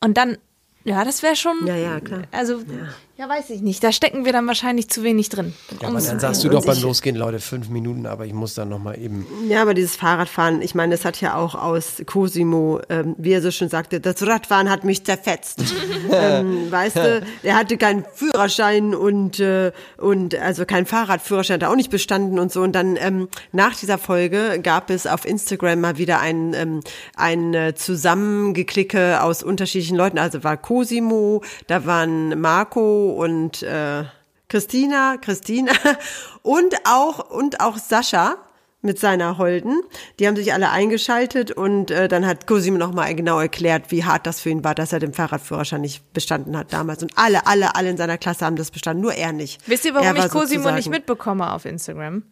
und 0.00 0.16
dann 0.16 0.38
Ja, 0.84 1.04
das 1.04 1.22
wäre 1.22 1.34
schon. 1.34 1.66
Ja, 1.66 1.76
ja, 1.76 2.00
klar. 2.00 2.22
Also, 2.30 2.58
ja. 2.58 2.88
Weiß 3.28 3.50
ich 3.50 3.60
nicht. 3.60 3.84
Da 3.84 3.92
stecken 3.92 4.24
wir 4.24 4.32
dann 4.32 4.48
wahrscheinlich 4.48 4.90
zu 4.90 5.04
wenig 5.04 5.28
drin. 5.28 5.54
Ja, 5.80 5.86
aber 5.86 6.00
dann 6.00 6.18
sagst 6.18 6.42
du 6.42 6.48
doch 6.48 6.64
beim 6.64 6.80
Losgehen, 6.82 7.14
Leute, 7.14 7.38
fünf 7.38 7.68
Minuten, 7.68 8.06
aber 8.06 8.26
ich 8.26 8.32
muss 8.32 8.54
dann 8.54 8.68
nochmal 8.68 8.98
eben. 8.98 9.24
Ja, 9.48 9.62
aber 9.62 9.72
dieses 9.72 9.94
Fahrradfahren, 9.94 10.62
ich 10.62 10.74
meine, 10.74 10.96
das 10.96 11.04
hat 11.04 11.20
ja 11.20 11.36
auch 11.36 11.54
aus 11.54 12.02
Cosimo, 12.06 12.80
ähm, 12.88 13.14
wie 13.16 13.30
er 13.30 13.40
so 13.40 13.52
schon 13.52 13.68
sagte, 13.68 14.00
das 14.00 14.26
Radfahren 14.26 14.68
hat 14.68 14.82
mich 14.82 15.04
zerfetzt. 15.04 15.62
ähm, 16.10 16.72
weißt 16.72 16.96
du, 16.96 17.22
er 17.44 17.56
hatte 17.56 17.76
keinen 17.76 18.04
Führerschein 18.14 18.96
und, 18.96 19.38
äh, 19.38 19.70
und 19.96 20.34
also 20.34 20.64
keinen 20.64 20.86
Fahrradführerschein, 20.86 21.54
hat 21.54 21.62
er 21.62 21.70
auch 21.70 21.76
nicht 21.76 21.92
bestanden 21.92 22.40
und 22.40 22.50
so. 22.50 22.62
Und 22.62 22.72
dann 22.72 22.96
ähm, 22.96 23.28
nach 23.52 23.76
dieser 23.76 23.98
Folge 23.98 24.58
gab 24.60 24.90
es 24.90 25.06
auf 25.06 25.24
Instagram 25.24 25.80
mal 25.80 25.98
wieder 25.98 26.18
ein, 26.18 26.52
ähm, 26.54 26.80
ein 27.14 27.54
äh, 27.54 27.74
Zusammengeklicke 27.76 29.22
aus 29.22 29.44
unterschiedlichen 29.44 29.96
Leuten. 29.96 30.18
Also 30.18 30.42
war 30.42 30.56
Cosimo, 30.56 31.44
da 31.68 31.86
waren 31.86 32.40
Marco 32.40 33.03
und 33.10 33.62
äh, 33.62 34.04
Christina, 34.48 35.16
Christina 35.20 35.72
und 36.42 36.74
auch 36.84 37.30
und 37.30 37.60
auch 37.60 37.76
Sascha 37.76 38.36
mit 38.84 39.00
seiner 39.00 39.38
Holden. 39.38 39.82
Die 40.18 40.28
haben 40.28 40.36
sich 40.36 40.52
alle 40.52 40.70
eingeschaltet 40.70 41.50
und 41.50 41.90
äh, 41.90 42.06
dann 42.06 42.26
hat 42.26 42.46
Cosimo 42.46 42.76
nochmal 42.76 43.14
genau 43.14 43.40
erklärt, 43.40 43.90
wie 43.90 44.04
hart 44.04 44.26
das 44.26 44.40
für 44.40 44.50
ihn 44.50 44.62
war, 44.62 44.74
dass 44.74 44.92
er 44.92 45.00
den 45.00 45.14
Fahrradführerschein 45.14 45.80
nicht 45.80 46.12
bestanden 46.12 46.56
hat 46.56 46.72
damals. 46.72 47.02
Und 47.02 47.12
alle, 47.16 47.46
alle, 47.46 47.74
alle 47.74 47.90
in 47.90 47.96
seiner 47.96 48.18
Klasse 48.18 48.44
haben 48.44 48.56
das 48.56 48.70
bestanden, 48.70 49.02
nur 49.02 49.14
er 49.14 49.32
nicht. 49.32 49.66
Wisst 49.66 49.86
ihr, 49.86 49.94
warum 49.94 50.16
war 50.16 50.26
ich 50.26 50.30
Cosimo 50.30 50.70
nicht 50.70 50.90
mitbekomme 50.90 51.50
auf 51.50 51.64
Instagram? 51.64 52.22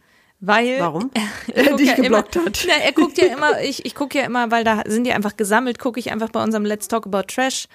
Weil. 0.40 0.80
Warum? 0.80 1.10
er 1.54 1.64
guckt 1.64 1.80
Dich 1.80 1.88
ja 1.88 1.94
geblockt 1.94 2.36
immer, 2.36 2.46
hat. 2.46 2.66
Na, 2.66 2.74
er 2.84 2.92
guckt 2.92 3.16
ja 3.16 3.26
immer, 3.28 3.62
ich, 3.62 3.86
ich 3.86 3.94
gucke 3.94 4.18
ja 4.18 4.24
immer, 4.24 4.50
weil 4.50 4.64
da 4.64 4.82
sind 4.86 5.04
die 5.04 5.12
einfach 5.12 5.36
gesammelt, 5.36 5.78
gucke 5.78 5.98
ich 5.98 6.12
einfach 6.12 6.28
bei 6.30 6.42
unserem 6.42 6.64
Let's 6.64 6.88
Talk 6.88 7.06
About 7.06 7.22
Trash 7.28 7.66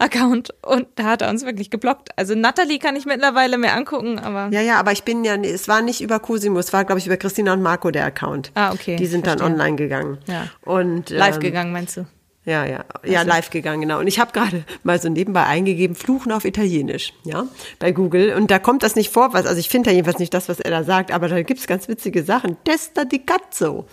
Account 0.00 0.54
und 0.62 0.86
da 0.94 1.04
hat 1.04 1.22
er 1.22 1.30
uns 1.30 1.44
wirklich 1.44 1.70
geblockt. 1.70 2.08
Also 2.16 2.34
Natalie 2.34 2.78
kann 2.78 2.96
ich 2.96 3.06
mittlerweile 3.06 3.58
mehr 3.58 3.74
angucken, 3.76 4.18
aber. 4.18 4.48
Ja, 4.52 4.60
ja, 4.60 4.78
aber 4.78 4.92
ich 4.92 5.04
bin 5.04 5.24
ja, 5.24 5.36
es 5.36 5.68
war 5.68 5.82
nicht 5.82 6.00
über 6.00 6.18
Cosimo, 6.20 6.58
es 6.58 6.72
war, 6.72 6.84
glaube 6.84 6.98
ich, 6.98 7.06
über 7.06 7.16
Christina 7.16 7.52
und 7.52 7.62
Marco 7.62 7.90
der 7.90 8.04
Account. 8.06 8.50
Ah, 8.54 8.72
okay. 8.72 8.96
Die 8.96 9.06
sind 9.06 9.26
dann 9.26 9.40
online 9.40 9.76
gegangen. 9.76 10.18
Ja. 10.26 10.46
Und, 10.64 11.10
Live 11.10 11.36
ähm, 11.36 11.40
gegangen, 11.40 11.72
meinst 11.72 11.96
du? 11.96 12.06
Ja, 12.46 12.64
ja, 12.64 12.84
ja, 13.04 13.18
Also- 13.18 13.28
live 13.28 13.50
gegangen, 13.50 13.82
genau. 13.82 13.98
Und 13.98 14.06
ich 14.06 14.18
habe 14.18 14.32
gerade 14.32 14.64
mal 14.82 14.98
so 15.00 15.10
nebenbei 15.10 15.44
eingegeben, 15.44 15.94
Fluchen 15.94 16.32
auf 16.32 16.46
Italienisch, 16.46 17.12
ja, 17.24 17.44
bei 17.78 17.92
Google. 17.92 18.34
Und 18.34 18.50
da 18.50 18.58
kommt 18.58 18.82
das 18.82 18.96
nicht 18.96 19.12
vor, 19.12 19.34
was, 19.34 19.44
also 19.44 19.60
ich 19.60 19.68
finde 19.68 19.90
da 19.90 19.94
jedenfalls 19.94 20.18
nicht 20.18 20.32
das, 20.32 20.48
was 20.48 20.58
er 20.58 20.70
da 20.70 20.82
sagt, 20.82 21.12
aber 21.12 21.28
da 21.28 21.42
gibt's 21.42 21.66
ganz 21.66 21.86
witzige 21.88 22.22
Sachen. 22.24 22.56
Testa 22.64 23.04
di 23.04 23.18
cazzo 23.18 23.86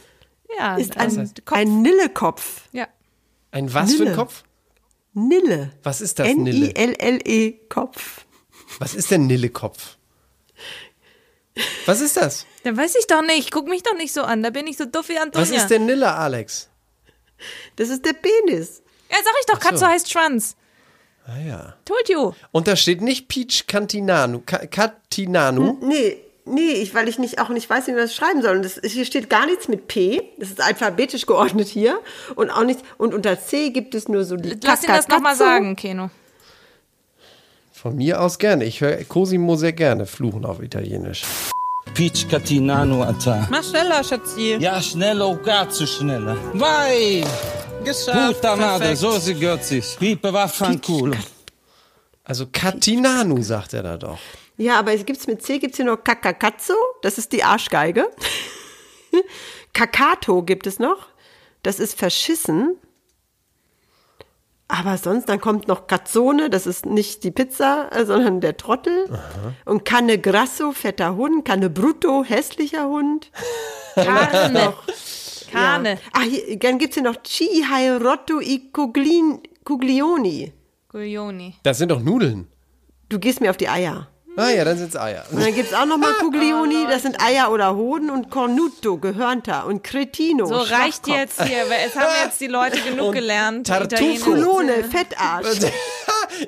Ja, 0.57 0.77
ist 0.77 0.97
ein, 0.97 1.29
ein 1.51 1.81
Nillekopf. 1.81 2.61
Ja. 2.71 2.87
Ein 3.51 3.73
was 3.73 3.93
für 3.93 4.03
ein 4.03 4.05
Nille. 4.05 4.15
Kopf? 4.15 4.43
Nille. 5.17 5.71
Was 5.81 5.99
ist 6.01 6.19
das, 6.19 6.27
Nille? 6.27 6.73
N-I-L-L-E 6.75 7.53
Kopf. 7.69 8.25
Was 8.77 8.93
ist 8.93 9.09
denn 9.09 9.25
Nillekopf? 9.25 9.97
Was 11.87 12.01
ist 12.01 12.17
das? 12.17 12.45
Dann 12.63 12.77
weiß 12.77 12.95
ich 12.99 13.07
doch 13.07 13.23
nicht. 13.23 13.51
Guck 13.51 13.67
mich 13.67 13.81
doch 13.81 13.95
nicht 13.95 14.13
so 14.13 14.21
an. 14.21 14.43
Da 14.43 14.51
bin 14.51 14.67
ich 14.67 14.77
so 14.77 14.85
doof 14.85 15.09
wie 15.09 15.17
Antonia. 15.17 15.41
Was 15.41 15.55
ist 15.55 15.69
denn 15.69 15.87
Nille, 15.87 16.13
Alex? 16.13 16.69
Das 17.77 17.89
ist 17.89 18.05
der 18.05 18.13
Penis. 18.13 18.83
Ja, 19.09 19.17
sag 19.23 19.33
ich 19.39 19.45
doch, 19.47 19.61
so. 19.61 19.69
Katze 19.69 19.87
heißt 19.87 20.11
Schwanz. 20.11 20.55
Ah 21.25 21.39
ja. 21.39 21.75
Told 21.85 22.09
you. 22.09 22.33
Und 22.51 22.67
da 22.67 22.75
steht 22.75 23.01
nicht 23.01 23.27
Peach 23.27 23.65
Cantinanu. 23.67 24.43
Ca 24.45 24.67
Catinanu. 24.67 25.79
Nee, 25.81 26.17
nee, 26.47 26.71
ich, 26.71 26.93
weil 26.93 27.07
ich 27.07 27.19
nicht, 27.19 27.39
auch 27.39 27.49
nicht 27.49 27.69
weiß, 27.69 27.87
wie 27.87 27.91
man 27.91 28.01
das 28.01 28.15
schreiben 28.15 28.41
soll. 28.41 28.57
Und 28.57 28.63
das, 28.63 28.79
hier 28.83 29.05
steht 29.05 29.29
gar 29.29 29.45
nichts 29.45 29.67
mit 29.67 29.87
P. 29.87 30.21
Das 30.37 30.49
ist 30.49 30.61
alphabetisch 30.61 31.25
geordnet 31.25 31.67
hier. 31.67 31.99
Und 32.35 32.49
auch 32.49 32.63
nicht, 32.63 32.81
und 32.97 33.13
unter 33.13 33.39
C 33.39 33.69
gibt 33.69 33.95
es 33.95 34.07
nur 34.07 34.23
so 34.23 34.35
die 34.35 34.57
Lass 34.63 34.83
ihn 34.83 34.89
das 34.89 35.07
nochmal 35.07 35.35
sagen, 35.35 35.75
Keno. 35.75 36.09
Von 37.71 37.95
mir 37.95 38.21
aus 38.21 38.39
gerne. 38.39 38.65
Ich 38.65 38.81
höre 38.81 39.03
Cosimo 39.03 39.55
sehr 39.55 39.73
gerne 39.73 40.05
fluchen 40.05 40.45
auf 40.45 40.61
Italienisch. 40.61 41.23
Peach 41.93 42.27
Catinano 42.27 43.03
Ata. 43.03 43.47
Mach 43.49 43.63
schneller, 43.63 44.03
Schatzi. 44.03 44.57
Ja, 44.59 44.81
schneller, 44.81 45.27
oh 45.27 45.37
Gott, 45.37 45.73
so 45.73 45.85
schneller. 45.85 46.37
Vai! 46.53 47.23
Geschafft. 47.83 48.41
Puta 48.41 48.55
madre, 48.55 48.95
so 48.95 49.17
sie 49.19 49.35
gehört 49.35 49.63
sich. 49.63 49.95
Piepe 49.99 50.33
vaffanculo. 50.33 51.15
Also 52.23 52.47
Catinanu, 52.51 53.41
sagt 53.41 53.73
er 53.73 53.83
da 53.83 53.97
doch. 53.97 54.19
Ja, 54.57 54.79
aber 54.79 54.93
es 54.93 55.05
gibt's 55.05 55.27
mit 55.27 55.41
C 55.43 55.59
gibt's 55.59 55.77
hier 55.77 55.85
noch 55.85 56.03
Kakakatzo, 56.03 56.73
das 57.03 57.17
ist 57.17 57.31
die 57.31 57.43
Arschgeige. 57.43 58.09
Kakato 59.73 60.41
gibt 60.43 60.65
es 60.67 60.79
noch, 60.79 61.07
das 61.63 61.79
ist 61.79 61.97
verschissen. 61.97 62.77
Aber 64.69 64.97
sonst, 64.97 65.29
dann 65.29 65.39
kommt 65.39 65.69
noch 65.69 65.87
Cazzone, 65.87 66.49
das 66.49 66.67
ist 66.67 66.85
nicht 66.85 67.23
die 67.23 67.31
Pizza, 67.31 67.89
äh, 67.93 68.05
sondern 68.05 68.41
der 68.41 68.57
Trottel. 68.57 69.05
Und 69.63 69.85
Canne 69.85 70.19
Grasso, 70.19 70.73
fetter 70.73 71.15
Hund. 71.15 71.45
Canne 71.45 71.69
Brutto, 71.69 72.25
hässlicher 72.25 72.85
Hund. 72.89 73.31
Carne. 73.95 74.73
Carne. 75.53 75.91
Ja. 75.93 75.97
Ah, 76.11 76.21
hier, 76.23 76.59
dann 76.59 76.79
gibt's 76.79 76.95
hier 76.95 77.03
noch 77.03 77.15
Chihai 77.23 77.95
Rotto 77.95 78.41
i 78.41 78.69
Cuglin- 78.73 79.39
Cuglioni. 79.63 80.51
Guglioni. 80.89 81.55
Das 81.63 81.77
sind 81.77 81.89
doch 81.89 82.01
Nudeln. 82.01 82.47
Du 83.07 83.19
gehst 83.19 83.39
mir 83.39 83.49
auf 83.51 83.57
die 83.57 83.69
Eier. 83.69 84.09
Ah 84.39 84.51
ja, 84.51 84.63
dann 84.63 84.77
sind's 84.77 84.95
Eier. 84.95 85.23
Und 85.31 85.41
dann 85.41 85.53
gibt's 85.55 85.73
auch 85.73 85.85
nochmal 85.87 86.13
Cuglioni, 86.19 86.85
das 86.87 87.01
sind 87.01 87.19
Eier 87.19 87.51
oder 87.51 87.75
Hoden 87.75 88.11
und 88.11 88.29
Cornuto, 88.29 88.97
Gehörnter 88.97 89.65
und 89.65 89.83
Cretino. 89.83 90.45
So 90.45 90.55
reicht 90.57 91.07
Schwachkopf. 91.07 91.17
jetzt 91.17 91.43
hier, 91.43 91.67
weil 91.69 91.79
jetzt 91.85 91.95
haben 91.95 92.13
jetzt 92.23 92.39
die 92.39 92.45
Leute 92.47 92.79
genug 92.81 93.07
Und 93.07 93.13
gelernt. 93.15 93.65
Tartufo. 93.65 94.29
Colone, 94.31 94.83
Fettarsch. 94.83 95.47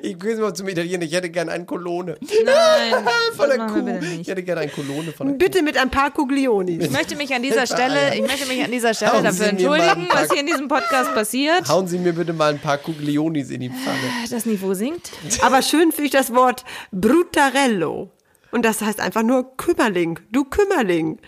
ich 0.02 0.18
gehe 0.18 0.36
mal 0.36 0.54
zum 0.54 0.68
Italiener. 0.68 1.04
Ich 1.04 1.12
hätte 1.12 1.30
gerne 1.30 1.52
einen 1.52 1.66
Kolone. 1.66 2.16
Nein, 2.44 3.04
Von 3.36 3.48
der 3.48 3.58
Kuh. 3.66 4.20
Ich 4.20 4.28
hätte 4.28 4.42
gerne 4.42 4.62
einen 4.62 4.72
Kolone 4.72 5.12
von 5.12 5.28
der 5.28 5.34
Bitte 5.34 5.62
mit 5.62 5.76
ein 5.76 5.90
paar 5.90 6.10
Cuglionis. 6.10 6.84
Ich 6.84 6.90
möchte 6.90 7.16
mich 7.16 7.34
an 7.34 7.42
dieser 7.42 7.66
Stelle, 7.72 8.14
ich 8.14 8.22
möchte 8.22 8.46
mich 8.46 8.62
an 8.62 8.70
dieser 8.70 8.94
Stelle 8.94 9.12
Hauen 9.12 9.24
dafür 9.24 9.46
entschuldigen, 9.48 10.08
was 10.12 10.30
hier 10.30 10.40
in 10.40 10.46
diesem 10.46 10.68
Podcast 10.68 11.14
passiert. 11.14 11.68
Hauen 11.68 11.86
Sie 11.86 11.98
mir 11.98 12.12
bitte 12.12 12.32
mal 12.32 12.52
ein 12.52 12.58
paar 12.58 12.78
Kuglionis 12.78 13.50
in 13.50 13.60
die 13.60 13.70
Pfanne. 13.70 13.98
Das 14.30 14.46
Niveau 14.46 14.74
sinkt. 14.74 15.10
Aber 15.42 15.62
schön 15.62 15.92
finde 15.92 16.06
ich 16.06 16.12
das 16.12 16.34
Wort 16.34 16.64
Brutarello. 16.92 18.10
Und 18.50 18.64
das 18.64 18.80
heißt 18.80 19.00
einfach 19.00 19.22
nur 19.22 19.56
Kümmerling. 19.56 20.18
Du 20.32 20.44
Kümmerling. 20.44 21.18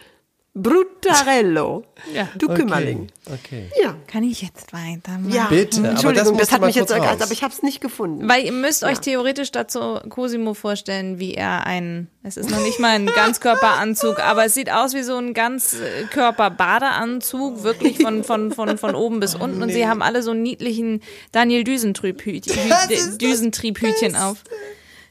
Brutarello. 0.54 1.82
Ja. 2.12 2.28
Du 2.36 2.48
Kümmerling. 2.48 3.06
Okay. 3.24 3.70
Ja. 3.82 3.96
Kann 4.06 4.22
ich 4.22 4.42
jetzt 4.42 4.74
weitermachen? 4.74 5.32
Ja. 5.32 5.46
Bitte, 5.46 5.78
aber 5.78 5.88
das 5.88 5.94
Entschuldigung, 5.94 6.36
das, 6.36 6.48
du 6.48 6.54
hat 6.54 6.60
mich 6.60 6.74
jetzt 6.74 6.90
erkannt, 6.90 7.22
aber 7.22 7.32
ich 7.32 7.42
habe 7.42 7.54
es 7.54 7.62
nicht 7.62 7.80
gefunden. 7.80 8.28
Weil 8.28 8.44
ihr 8.44 8.52
müsst 8.52 8.84
euch 8.84 8.98
theoretisch 8.98 9.50
dazu 9.50 9.98
Cosimo 10.10 10.52
vorstellen, 10.52 11.18
wie 11.18 11.32
er 11.32 11.66
ein, 11.66 12.08
es 12.22 12.36
ist 12.36 12.50
noch 12.50 12.60
nicht 12.60 12.80
mal 12.80 12.96
ein 12.96 13.06
Ganzkörperanzug, 13.06 14.18
aber 14.22 14.44
es 14.44 14.52
sieht 14.52 14.70
aus 14.70 14.92
wie 14.92 15.02
so 15.02 15.16
ein 15.16 15.32
Ganzkörper-Badeanzug, 15.32 17.62
wirklich 17.62 18.02
von, 18.02 18.22
von, 18.22 18.52
von, 18.52 18.76
von 18.76 18.94
oben 18.94 19.20
bis 19.20 19.34
unten. 19.34 19.62
Und 19.62 19.70
sie 19.70 19.88
haben 19.88 20.02
alle 20.02 20.22
so 20.22 20.32
einen 20.32 20.42
niedlichen 20.42 21.00
Daniel 21.32 21.64
Düsentrieb-Hütchen 21.64 24.16
auf. 24.16 24.44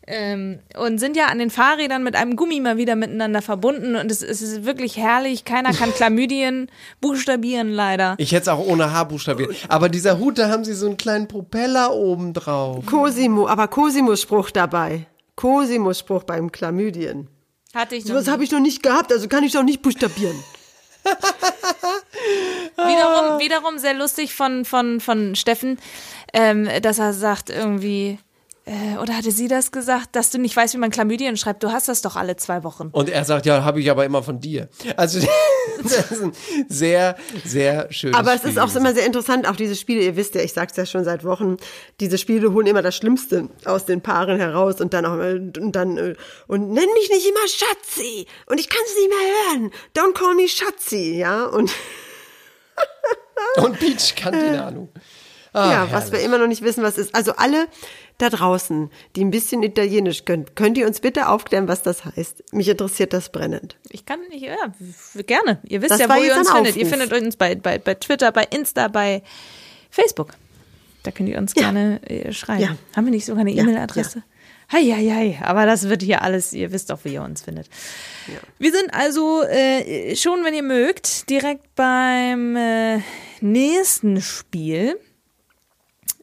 Ähm, 0.08 0.60
und 0.78 0.98
sind 1.00 1.16
ja 1.16 1.28
an 1.28 1.38
den 1.38 1.52
Fahrrädern 1.52 2.04
mit 2.04 2.16
einem 2.16 2.36
Gummi 2.36 2.60
mal 2.60 2.78
wieder 2.78 2.96
miteinander 2.96 3.42
verbunden 3.44 3.96
und 3.96 4.12
es, 4.12 4.24
es 4.24 4.42
ist 4.42 4.66
wirklich 4.66 4.98
herrlich. 4.98 5.46
Keiner 5.46 5.74
kann 5.74 5.94
Chlamydien 5.96 6.70
buchstabieren, 7.02 7.72
leider. 7.72 8.16
Ich 8.18 8.32
hätte 8.32 8.44
es 8.44 8.48
auch 8.48 8.66
ohne 8.66 8.92
H 8.92 9.04
buchstabiert. 9.04 9.56
Aber 9.70 9.90
dieser 9.90 10.18
Hut, 10.18 10.40
da 10.40 10.50
haben 10.50 10.66
sie 10.66 10.74
so 10.74 10.88
einen 10.88 10.98
kleinen 10.98 11.28
Propeller 11.28 11.94
oben 11.94 12.34
drauf. 12.34 12.84
Cosimo, 12.88 13.48
aber 13.48 13.68
Cosimo-Spruch 13.68 14.50
dabei. 14.50 15.06
Cosimo-Spruch 15.36 16.24
beim 16.24 16.52
Chlamydien. 16.52 17.28
Hatte 17.74 17.96
ich 17.96 18.04
noch 18.06 18.12
Sowas 18.12 18.26
nie. 18.26 18.32
habe 18.32 18.44
ich 18.44 18.52
noch 18.52 18.60
nicht 18.60 18.82
gehabt, 18.84 19.14
also 19.14 19.28
kann 19.28 19.44
ich 19.44 19.54
doch 19.54 19.64
nicht 19.64 19.82
buchstabieren. 19.82 20.36
Wiederum, 22.76 23.40
wiederum 23.40 23.78
sehr 23.80 23.94
lustig 23.94 24.34
von, 24.34 24.66
von, 24.66 25.00
von 25.00 25.36
Steffen, 25.36 25.80
ähm, 26.34 26.68
dass 26.82 27.00
er 27.00 27.14
sagt 27.14 27.50
irgendwie, 27.50 28.20
äh, 28.72 28.98
oder 28.98 29.18
hatte 29.18 29.32
sie 29.32 29.50
das 29.50 29.72
gesagt, 29.72 30.16
dass 30.16 30.30
du 30.30 30.38
nicht 30.38 30.56
weißt, 30.56 30.74
wie 30.74 30.78
man 30.78 30.92
Chlamydien 30.92 31.36
schreibt? 31.36 31.62
Du 31.62 31.72
hast 31.72 31.90
das 31.90 32.02
doch 32.02 32.16
alle 32.16 32.38
zwei 32.38 32.64
Wochen. 32.64 32.88
Und 32.92 33.10
er 33.10 33.26
sagt, 33.26 33.46
ja, 33.46 33.66
habe 33.66 33.82
ich 33.82 33.92
aber 33.92 34.06
immer 34.06 34.24
von 34.24 34.40
dir. 34.40 34.70
Also, 34.96 35.20
das 35.84 36.12
ist 36.12 36.24
ein 36.24 36.32
sehr, 36.70 37.18
sehr 37.44 37.92
schönes 37.92 38.18
Aber 38.18 38.34
es 38.34 38.40
Spiel 38.40 38.52
ist 38.52 38.60
auch 38.60 38.74
immer 38.74 38.94
sehr 38.94 39.06
interessant, 39.06 39.48
auch 39.48 39.58
diese 39.58 39.76
Spiele, 39.76 40.02
ihr 40.02 40.16
wisst 40.16 40.36
ja, 40.36 40.42
ich 40.42 40.54
sag's 40.54 40.78
ja 40.78 40.86
schon 40.86 41.04
seit 41.04 41.26
Wochen, 41.26 41.58
diese 42.00 42.18
Spiele 42.18 42.54
holen 42.54 42.68
immer 42.68 42.82
das 42.82 42.96
Schlimmste 42.96 43.50
aus 43.66 43.86
den 43.86 44.02
Paaren 44.02 44.38
heraus 44.38 44.80
und 44.80 44.94
dann 44.94 45.06
auch 45.06 45.12
und 45.12 45.72
dann 45.74 45.98
äh, 45.98 46.16
und 46.48 46.70
nenn 46.72 46.90
mich 46.94 47.10
nicht 47.10 47.28
immer 47.28 47.48
Schatzi 47.48 48.26
und 48.46 48.60
ich 48.60 48.70
kann 48.70 48.82
es 48.86 48.96
nicht 48.96 49.10
mehr 49.10 49.60
hören. 49.60 49.72
Don't 49.96 50.18
call 50.18 50.36
me 50.36 50.48
Schatzi, 50.48 51.18
ja 51.18 51.46
und 51.46 51.72
Und 53.58 53.80
Peach 53.80 54.16
Cantinano. 54.16 54.90
Ah, 55.54 55.72
ja, 55.72 55.92
was 55.92 56.12
wir 56.14 56.20
immer 56.22 56.38
noch 56.38 56.48
nicht 56.48 56.62
wissen, 56.62 56.82
was 56.82 56.98
ist. 56.98 57.14
Also 57.14 57.34
alle 57.36 57.68
da 58.22 58.30
draußen, 58.30 58.90
die 59.16 59.24
ein 59.24 59.32
bisschen 59.32 59.64
Italienisch 59.64 60.26
können, 60.26 60.46
könnt 60.56 60.78
ihr 60.78 60.88
uns 60.88 61.00
bitte 61.00 61.28
aufklären, 61.30 61.68
was 61.68 61.82
das 61.82 62.06
heißt? 62.06 62.54
Mich 62.54 62.68
interessiert 62.70 63.14
das 63.14 63.30
brennend. 63.32 63.78
Ich 63.90 64.06
kann 64.06 64.20
nicht, 64.30 64.44
ja, 64.44 64.56
gerne. 65.26 65.60
Ihr 65.68 65.82
wisst 65.82 65.92
Das 65.92 66.00
ja, 66.00 66.10
wo 66.10 66.22
ihr 66.22 66.36
uns 66.38 66.52
findet. 66.52 66.76
Ihr 66.76 66.86
findet 66.86 67.12
uns 67.14 67.36
bei, 67.36 67.56
bei, 67.56 67.78
bei 67.78 67.96
Twitter, 67.96 68.32
bei 68.32 68.44
Insta, 68.50 68.88
bei 68.88 69.24
Facebook. 69.90 70.34
Da 71.04 71.12
könnt 71.12 71.30
ihr 71.30 71.38
uns 71.38 71.54
Ja. 71.56 71.64
gerne 71.64 72.00
äh, 72.08 72.32
schreiben. 72.32 72.62
Ja. 72.62 72.76
Haben 72.96 73.06
wir 73.06 73.12
nicht 73.12 73.26
sogar 73.26 73.42
eine 73.42 73.52
Ja, 73.52 73.64
E-Mail-Adresse? 73.64 74.24
Hei, 74.72 74.84
hei, 74.84 75.10
hei. 75.14 75.40
Aber 75.44 75.66
das 75.66 75.90
wird 75.90 76.02
hier 76.02 76.22
alles, 76.22 76.54
ihr 76.54 76.72
wisst 76.72 76.92
doch, 76.92 77.00
wie 77.04 77.14
ihr 77.16 77.24
uns 77.24 77.42
findet. 77.42 77.68
Wir 78.58 78.72
sind 78.72 78.94
also 78.94 79.44
äh, 79.44 80.16
schon, 80.16 80.46
wenn 80.46 80.54
ihr 80.54 80.64
mögt, 80.64 81.30
direkt 81.30 81.76
beim 81.76 82.56
äh, 82.56 83.00
nächsten 83.42 84.22
Spiel. 84.22 84.98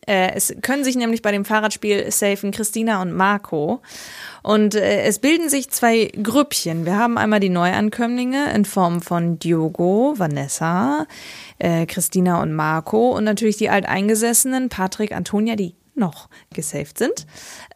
Äh, 0.08 0.32
es 0.34 0.54
können 0.62 0.84
sich 0.84 0.96
nämlich 0.96 1.20
bei 1.20 1.32
dem 1.32 1.44
Fahrradspiel 1.44 2.10
safen 2.10 2.50
Christina 2.50 3.02
und 3.02 3.12
Marco. 3.12 3.82
Und 4.42 4.74
äh, 4.74 5.02
es 5.02 5.18
bilden 5.18 5.50
sich 5.50 5.68
zwei 5.68 6.10
Grüppchen. 6.22 6.86
Wir 6.86 6.96
haben 6.96 7.18
einmal 7.18 7.40
die 7.40 7.50
Neuankömmlinge 7.50 8.50
in 8.54 8.64
Form 8.64 9.02
von 9.02 9.38
Diogo, 9.38 10.14
Vanessa, 10.16 11.06
äh, 11.58 11.84
Christina 11.84 12.40
und 12.40 12.54
Marco 12.54 13.10
und 13.10 13.24
natürlich 13.24 13.58
die 13.58 13.68
Alteingesessenen, 13.68 14.70
Patrick, 14.70 15.12
Antonia, 15.12 15.56
die 15.56 15.74
noch 15.94 16.30
gesaved 16.54 16.96
sind. 16.96 17.26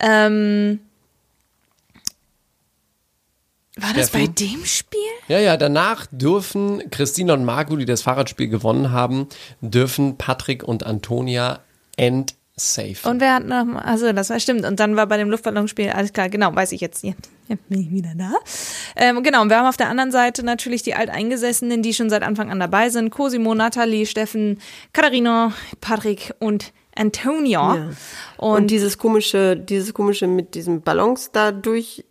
Ähm, 0.01 0.81
war 3.77 3.93
das 3.95 4.11
bei 4.11 4.27
dem 4.27 4.65
Spiel? 4.65 5.01
Ja, 5.29 5.39
ja, 5.39 5.57
danach 5.59 6.07
dürfen 6.11 6.91
Christina 6.91 7.35
und 7.35 7.45
Marco, 7.45 7.77
die 7.77 7.85
das 7.85 8.03
Fahrradspiel 8.03 8.49
gewonnen 8.49 8.91
haben, 8.91 9.29
dürfen 9.61 10.17
Patrick 10.17 10.63
und 10.63 10.85
Antonia 10.87 11.61
entsafe. 11.97 13.09
Und 13.09 13.21
wer 13.21 13.35
hat 13.35 13.47
noch, 13.47 13.67
also 13.83 14.13
das 14.13 14.31
war 14.31 14.41
stimmt. 14.41 14.65
Und 14.65 14.81
dann 14.81 14.97
war 14.97 15.07
bei 15.07 15.17
dem 15.17 15.31
Luftballonspiel, 15.31 15.91
alles 15.91 16.13
klar, 16.13 16.29
genau, 16.29 16.55
weiß 16.55 16.73
ich 16.73 16.81
jetzt. 16.81 17.03
Jetzt, 17.03 17.31
jetzt 17.49 17.69
bin 17.69 17.81
ich 17.81 17.91
wieder 17.91 18.13
da. 18.17 18.33
Ähm, 18.97 19.23
genau, 19.23 19.43
und 19.43 19.51
wir 19.51 19.59
haben 19.59 19.67
auf 19.67 19.77
der 19.77 19.89
anderen 19.89 20.13
Seite 20.13 20.45
natürlich 20.45 20.83
die 20.83 20.95
Alteingesessenen, 20.95 21.83
die 21.83 21.95
schon 21.95 22.11
seit 22.11 22.23
Anfang 22.23 22.51
an 22.51 22.61
dabei 22.61 22.91
sind. 22.91 23.11
Cosimo, 23.11 23.55
Nathalie, 23.55 24.07
Steffen, 24.07 24.61
Katharina, 24.93 25.53
Patrick 25.81 26.35
und 26.39 26.73
Antonia. 26.95 27.77
Ja. 27.77 27.91
Und, 28.37 28.71
dieses 28.71 28.99
komische, 28.99 29.57
dieses 29.57 29.95
komische 29.95 30.27
mit 30.27 30.55
diesen 30.55 30.83
Ballons 30.83 31.31
da 31.33 31.53
durch 31.53 32.05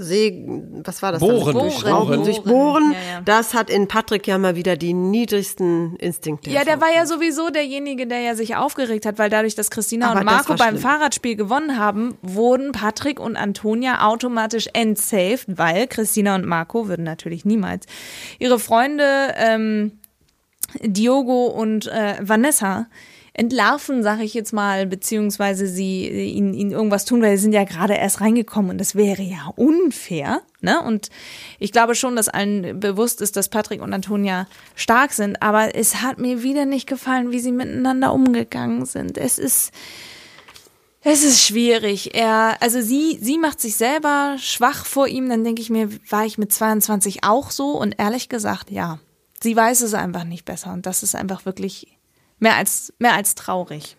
sägen, 0.00 0.82
was 0.84 1.02
war 1.02 1.12
das? 1.12 1.20
Bohren, 1.20 1.54
dann? 1.54 1.68
durchbohren. 1.68 2.24
Durchbohren. 2.24 2.92
Ja, 2.92 3.14
ja. 3.14 3.20
Das 3.22 3.54
hat 3.54 3.70
in 3.70 3.88
Patrick 3.88 4.26
ja 4.26 4.38
mal 4.38 4.56
wieder 4.56 4.76
die 4.76 4.92
niedrigsten 4.94 5.96
Instinkte. 5.96 6.50
Ja, 6.50 6.64
der 6.64 6.80
war 6.80 6.92
ja 6.92 7.06
sowieso 7.06 7.50
derjenige, 7.50 8.06
der 8.06 8.20
ja 8.20 8.34
sich 8.34 8.56
aufgeregt 8.56 9.06
hat, 9.06 9.18
weil 9.18 9.30
dadurch, 9.30 9.54
dass 9.54 9.70
Christina 9.70 10.10
Aber 10.10 10.20
und 10.20 10.26
Marco 10.26 10.54
beim 10.54 10.70
schlimm. 10.70 10.78
Fahrradspiel 10.78 11.36
gewonnen 11.36 11.78
haben, 11.78 12.16
wurden 12.22 12.72
Patrick 12.72 13.20
und 13.20 13.36
Antonia 13.36 14.06
automatisch 14.06 14.68
entsaved, 14.72 15.46
weil 15.58 15.86
Christina 15.86 16.34
und 16.34 16.46
Marco 16.46 16.88
würden 16.88 17.04
natürlich 17.04 17.44
niemals 17.44 17.86
ihre 18.38 18.58
Freunde 18.58 19.34
ähm, 19.36 19.92
Diogo 20.82 21.46
und 21.46 21.86
äh, 21.86 22.16
Vanessa 22.20 22.86
entlarven, 23.32 24.02
sage 24.02 24.24
ich 24.24 24.34
jetzt 24.34 24.52
mal, 24.52 24.86
beziehungsweise 24.86 25.66
sie 25.66 26.08
ihnen, 26.08 26.54
ihnen 26.54 26.72
irgendwas 26.72 27.04
tun, 27.04 27.22
weil 27.22 27.36
sie 27.36 27.42
sind 27.42 27.52
ja 27.52 27.64
gerade 27.64 27.94
erst 27.94 28.20
reingekommen 28.20 28.72
und 28.72 28.78
das 28.78 28.94
wäre 28.94 29.22
ja 29.22 29.52
unfair. 29.56 30.42
Ne? 30.60 30.82
Und 30.82 31.10
ich 31.58 31.72
glaube 31.72 31.94
schon, 31.94 32.16
dass 32.16 32.28
allen 32.28 32.80
bewusst 32.80 33.20
ist, 33.20 33.36
dass 33.36 33.48
Patrick 33.48 33.80
und 33.80 33.92
Antonia 33.92 34.46
stark 34.74 35.12
sind, 35.12 35.42
aber 35.42 35.74
es 35.74 36.02
hat 36.02 36.18
mir 36.18 36.42
wieder 36.42 36.66
nicht 36.66 36.86
gefallen, 36.86 37.30
wie 37.30 37.40
sie 37.40 37.52
miteinander 37.52 38.12
umgegangen 38.12 38.84
sind. 38.84 39.16
Es 39.16 39.38
ist 39.38 39.72
es 41.02 41.24
ist 41.24 41.40
schwierig. 41.40 42.14
Er, 42.14 42.58
also 42.60 42.82
sie, 42.82 43.18
sie 43.22 43.38
macht 43.38 43.60
sich 43.60 43.76
selber 43.76 44.36
schwach 44.38 44.84
vor 44.84 45.08
ihm. 45.08 45.30
Dann 45.30 45.44
denke 45.44 45.62
ich 45.62 45.70
mir, 45.70 45.88
war 46.10 46.26
ich 46.26 46.36
mit 46.36 46.52
22 46.52 47.24
auch 47.24 47.50
so? 47.50 47.70
Und 47.70 47.94
ehrlich 47.98 48.28
gesagt, 48.28 48.70
ja. 48.70 48.98
Sie 49.42 49.56
weiß 49.56 49.80
es 49.80 49.94
einfach 49.94 50.24
nicht 50.24 50.44
besser. 50.44 50.74
Und 50.74 50.84
das 50.84 51.02
ist 51.02 51.14
einfach 51.14 51.46
wirklich 51.46 51.98
mehr 52.40 52.56
als, 52.56 52.92
mehr 52.98 53.14
als 53.14 53.34
traurig. 53.36 53.96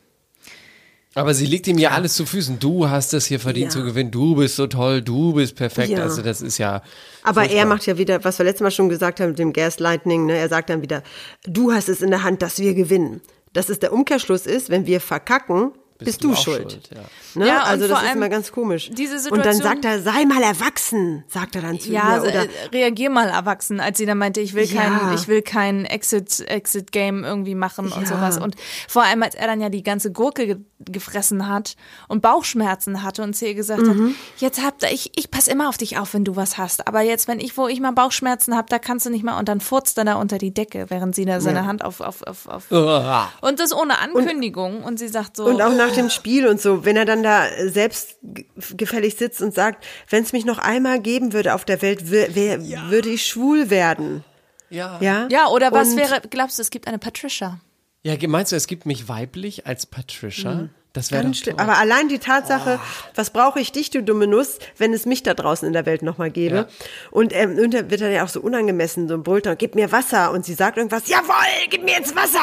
Aber 1.13 1.33
sie 1.33 1.45
legt 1.45 1.67
ihm 1.67 1.77
ja 1.77 1.91
alles 1.91 2.13
zu 2.13 2.25
Füßen. 2.25 2.59
Du 2.59 2.89
hast 2.89 3.13
es 3.13 3.25
hier 3.25 3.39
verdient 3.41 3.73
Ja. 3.73 3.79
zu 3.79 3.83
gewinnen. 3.83 4.11
Du 4.11 4.35
bist 4.35 4.55
so 4.55 4.67
toll. 4.67 5.01
Du 5.01 5.33
bist 5.33 5.55
perfekt. 5.57 5.89
Ja. 5.89 6.03
Also 6.03 6.21
das 6.21 6.41
ist 6.41 6.57
ja. 6.57 6.81
Aber 7.23 7.41
er 7.43 7.47
furchtbar. 7.49 7.65
macht 7.65 7.85
ja 7.85 7.97
wieder, 7.97 8.23
was 8.23 8.37
wir 8.39 8.45
letztes 8.45 8.61
Mal 8.61 8.71
schon 8.71 8.87
gesagt 8.87 9.19
haben 9.19 9.29
mit 9.29 9.39
dem 9.39 9.51
Gaslighting, 9.51 10.25
ne? 10.27 10.37
er 10.37 10.47
sagt 10.47 10.69
dann 10.69 10.81
wieder, 10.81 11.03
du 11.45 11.73
hast 11.73 11.89
es 11.89 12.01
in 12.01 12.11
der 12.11 12.23
Hand, 12.23 12.41
dass 12.41 12.59
wir 12.59 12.73
gewinnen. 12.73 13.19
Dass 13.51 13.67
es 13.67 13.79
der 13.79 13.91
Umkehrschluss 13.91 14.45
ist, 14.45 14.69
wenn 14.69 14.85
wir 14.85 15.01
verkacken, 15.01 15.73
bist, 16.05 16.23
du 16.23 16.27
du, 16.29 16.33
auch 16.33 16.37
schuld. 16.43 16.71
schuld, 16.71 16.89
ja. 16.93 17.01
Ne? 17.39 17.47
Ja, 17.47 17.61
und 17.63 17.67
also 17.69 17.87
das 17.87 18.03
ist 18.03 18.15
immer 18.15 18.29
ganz 18.29 18.51
komisch. 18.51 18.89
diese 18.93 19.15
und 19.31 19.45
dann 19.45 19.53
Situation- 19.55 19.61
sagt 19.83 19.85
er, 19.85 20.01
sei 20.01 20.25
mal 20.25 20.41
erwachsen, 20.43 21.23
sagt 21.27 21.55
er 21.55 21.61
dann 21.61 21.79
zu 21.79 21.89
Ja, 21.91 22.17
ihr. 22.17 22.21
Oder, 22.23 22.33
äh, 22.43 22.47
reagier 22.73 23.09
mal 23.09 23.29
erwachsen, 23.29 23.79
als 23.79 23.97
sie 23.97 24.05
dann 24.05 24.17
meinte, 24.17 24.41
ich 24.41 24.53
will 24.53 24.65
Ja. 24.65 24.81
kein, 24.81 25.13
ich 25.15 25.27
will 25.27 25.41
kein 25.41 25.85
Exit, 25.85 26.41
Exit 26.41 26.91
Game 26.91 27.23
irgendwie 27.23 27.55
machen 27.55 27.91
und 27.91 28.01
Ja. 28.01 28.07
sowas. 28.07 28.37
Und 28.37 28.55
vor 28.87 29.03
allem, 29.03 29.23
als 29.23 29.35
er 29.35 29.47
dann 29.47 29.61
ja 29.61 29.69
die 29.69 29.83
ganze 29.83 30.11
Gurke 30.11 30.45
ge 30.47 30.57
gefressen 30.83 31.47
hat 31.47 31.75
und 32.07 32.23
Bauchschmerzen 32.23 33.03
hatte 33.03 33.21
und 33.21 33.35
zu 33.35 33.45
ihr 33.45 33.53
gesagt 33.53 33.83
Mhm. 33.83 34.07
hat, 34.09 34.15
jetzt 34.41 34.63
habt 34.65 34.83
ich, 34.91 35.11
ich 35.15 35.29
pass 35.29 35.47
immer 35.47 35.69
auf 35.69 35.77
dich 35.77 35.99
auf, 35.99 36.15
wenn 36.15 36.23
du 36.25 36.35
was 36.35 36.57
hast. 36.57 36.87
Aber 36.87 37.01
jetzt, 37.01 37.27
wenn 37.27 37.39
ich, 37.39 37.55
wo 37.55 37.67
ich 37.67 37.79
mal 37.79 37.91
Bauchschmerzen 37.91 38.55
habe, 38.57 38.65
da 38.67 38.79
kannst 38.79 39.05
du 39.05 39.11
nicht 39.11 39.23
mal 39.23 39.37
und 39.37 39.47
dann 39.47 39.61
furzt 39.61 39.99
er 39.99 40.05
da 40.05 40.15
unter 40.15 40.39
die 40.39 40.51
Decke, 40.51 40.87
während 40.89 41.13
sie 41.13 41.25
da 41.25 41.39
seine 41.39 41.59
Ja. 41.59 41.65
Hand 41.67 41.85
auf, 41.85 42.01
auf, 42.01 42.23
auf, 42.25 42.47
auf. 42.47 42.63
Und 43.41 43.59
das 43.59 43.73
ohne 43.73 43.99
Ankündigung. 43.99 44.83
Und, 44.83 44.97
sie 44.97 45.07
sagt 45.07 45.37
so. 45.37 45.45
und 45.45 45.61
auch 45.61 45.71
nach 45.75 45.90
dem 45.93 46.09
Spiel 46.09 46.47
und 46.47 46.61
so, 46.61 46.85
wenn 46.85 46.97
er 46.97 47.05
dann 47.05 47.23
da 47.23 47.45
selbst 47.65 48.15
ge- 48.23 48.45
gefällig 48.75 49.15
sitzt 49.15 49.41
und 49.41 49.53
sagt, 49.53 49.85
wenn 50.09 50.23
es 50.23 50.33
mich 50.33 50.45
noch 50.45 50.57
einmal 50.59 50.99
geben 50.99 51.33
würde 51.33 51.53
auf 51.53 51.65
der 51.65 51.81
Welt, 51.81 52.09
wär, 52.11 52.33
würde 52.89 53.09
ich 53.09 53.25
schwul 53.27 53.69
werden. 53.69 54.23
Ja. 54.69 54.97
Ja, 55.01 55.27
Ja, 55.29 55.47
oder 55.47 55.71
was 55.71 55.89
Und- 55.89 55.97
wäre, 55.97 56.21
glaubst 56.29 56.57
du, 56.57 56.61
es 56.61 56.69
gibt 56.69 56.87
eine 56.87 56.97
Patricia? 56.99 57.59
Ja, 58.03 58.15
meinst 58.27 58.51
du, 58.51 58.55
es 58.55 58.67
gibt 58.67 58.85
mich 58.85 59.07
weiblich 59.09 59.67
als 59.67 59.85
Patricia? 59.85 60.69
Das 60.93 61.09
wäre 61.11 61.33
schlimm. 61.33 61.55
toll. 61.55 61.65
Aber 61.65 61.77
allein 61.77 62.09
die 62.09 62.19
Tatsache, 62.19 62.77
was 63.15 63.29
brauche 63.29 63.61
ich 63.61 63.71
dich, 63.71 63.91
du 63.91 64.03
dumme 64.03 64.27
Nuss, 64.27 64.59
wenn 64.77 64.91
es 64.93 65.05
mich 65.05 65.23
da 65.23 65.33
draußen 65.33 65.65
in 65.65 65.71
der 65.71 65.85
Welt 65.85 66.01
nochmal 66.01 66.31
gäbe. 66.31 66.55
Ja. 66.55 66.67
Und, 67.11 67.31
ähm, 67.33 67.57
und 67.57 67.73
dann 67.73 67.89
wird 67.89 68.01
dann 68.01 68.11
ja 68.11 68.25
auch 68.25 68.27
so 68.29 68.41
unangemessen, 68.41 69.07
so 69.07 69.17
brüllt 69.21 69.45
er, 69.45 69.55
gib 69.55 69.75
mir 69.75 69.91
Wasser. 69.93 70.31
Und 70.31 70.43
sie 70.45 70.53
sagt 70.53 70.75
irgendwas, 70.77 71.07
jawohl, 71.07 71.33
gib 71.69 71.83
mir 71.83 71.91
jetzt 71.91 72.13
Wasser. 72.15 72.39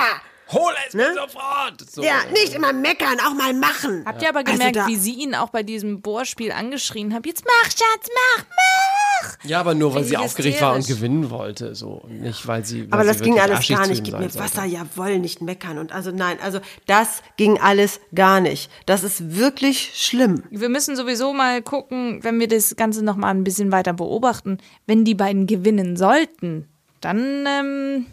Hol 0.51 0.72
es 0.86 0.94
Ne? 0.94 1.09
mir 1.09 1.14
sofort! 1.14 1.90
So. 1.90 2.03
Ja, 2.03 2.14
nicht 2.32 2.55
immer 2.55 2.72
meckern, 2.72 3.18
auch 3.26 3.34
mal 3.34 3.53
machen. 3.55 4.03
Habt 4.07 4.22
ihr 4.22 4.28
aber 4.30 4.40
Also 4.40 4.53
gemerkt, 4.53 4.76
da- 4.76 4.86
wie 4.86 4.96
sie 4.96 5.12
ihn 5.14 5.34
auch 5.34 5.51
bei 5.51 5.62
diesem 5.62 6.01
Bohrspiel 6.01 6.53
angeschrien 6.53 7.12
hat? 7.12 7.26
Jetzt 7.26 7.44
mach, 7.44 7.64
Schatz, 7.70 8.09
mach, 8.36 8.44
mach! 8.44 9.36
Ja, 9.44 9.61
aber 9.61 9.74
nur 9.74 9.94
weil 9.94 10.05
sie 10.05 10.16
aufgeregt 10.16 10.61
war 10.62 10.74
und 10.74 10.86
gewinnen 10.86 11.30
wollte, 11.30 11.74
so. 11.74 12.03
Nicht, 12.09 12.46
weil 12.46 12.64
sie. 12.64 12.90
Weil 12.90 13.01
Aber 13.01 13.03
sie 13.03 13.09
das 13.18 13.22
ging 13.22 13.38
alles 13.40 13.66
gar 13.68 13.86
nicht. 13.86 14.05
Gib 14.05 14.14
mir 14.14 14.30
sollte. 14.30 14.38
Wasser, 14.38 14.64
jawohl, 14.64 15.18
nicht 15.18 15.42
meckern. 15.42 15.78
Und 15.78 15.92
also 15.92 16.11
nein, 16.12 16.38
also 16.42 16.61
das 16.86 17.22
ging 17.36 17.59
alles 17.61 18.01
gar 18.14 18.40
nicht. 18.40 18.70
Das 18.86 19.03
ist 19.05 19.36
wirklich 19.36 19.92
schlimm. 19.96 20.44
Wir 20.51 20.68
müssen 20.68 20.96
sowieso 20.96 21.32
mal 21.34 21.62
gucken, 21.62 22.20
wenn 22.22 22.38
wir 22.40 22.49
das 22.49 22.76
Ganze 22.76 23.05
noch 23.05 23.16
mal 23.16 23.28
ein 23.30 23.44
bisschen 23.44 23.72
weiter 23.72 23.92
beobachten. 23.92 24.59
Wenn 24.86 25.05
die 25.05 25.14
beiden 25.14 25.46
gewinnen 25.46 25.96
sollten, 25.96 26.68
dann 27.01 27.44
ähm, 27.46 28.07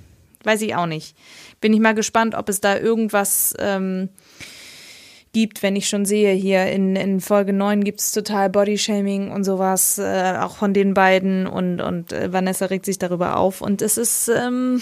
weiß 0.45 0.61
ich 0.61 0.75
auch 0.75 0.85
nicht. 0.85 1.15
Bin 1.61 1.73
ich 1.73 1.79
mal 1.79 1.95
gespannt, 1.95 2.35
ob 2.35 2.49
es 2.49 2.61
da 2.61 2.77
irgendwas 2.77 3.53
ähm, 3.59 4.09
gibt, 5.33 5.63
wenn 5.63 5.75
ich 5.75 5.89
schon 5.89 6.05
sehe, 6.05 6.31
hier 6.33 6.67
in, 6.67 6.95
in 6.95 7.19
Folge 7.19 7.51
9 7.51 7.83
gibt 7.83 7.99
es 7.99 8.13
total 8.13 8.49
Bodyshaming 8.49 9.31
und 9.31 9.43
sowas, 9.43 9.97
äh, 9.97 10.37
auch 10.39 10.55
von 10.55 10.73
den 10.73 10.93
beiden 10.93 11.45
und, 11.45 11.81
und 11.81 12.13
äh, 12.13 12.31
Vanessa 12.31 12.67
regt 12.67 12.85
sich 12.85 12.99
darüber 12.99 13.35
auf. 13.37 13.59
Und 13.61 13.81
es 13.81 13.97
ist, 13.97 14.29
ähm, 14.29 14.81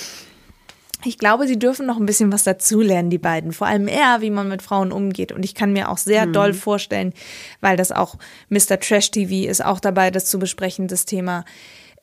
ich 1.05 1.17
glaube, 1.17 1.47
sie 1.47 1.57
dürfen 1.57 1.87
noch 1.87 1.97
ein 1.97 2.05
bisschen 2.05 2.31
was 2.31 2.43
dazulernen, 2.43 3.09
die 3.09 3.17
beiden. 3.17 3.51
Vor 3.51 3.65
allem 3.65 3.87
er, 3.87 4.21
wie 4.21 4.29
man 4.29 4.47
mit 4.47 4.61
Frauen 4.61 4.91
umgeht. 4.91 5.31
Und 5.31 5.43
ich 5.43 5.55
kann 5.55 5.73
mir 5.73 5.89
auch 5.89 5.97
sehr 5.97 6.27
Mhm. 6.27 6.33
doll 6.33 6.53
vorstellen, 6.53 7.13
weil 7.59 7.75
das 7.75 7.91
auch 7.91 8.15
Mr. 8.49 8.79
Trash 8.79 9.09
TV 9.09 9.49
ist 9.49 9.65
auch 9.65 9.79
dabei, 9.79 10.11
das 10.11 10.25
zu 10.25 10.37
besprechen, 10.37 10.87
das 10.87 11.05
Thema. 11.05 11.45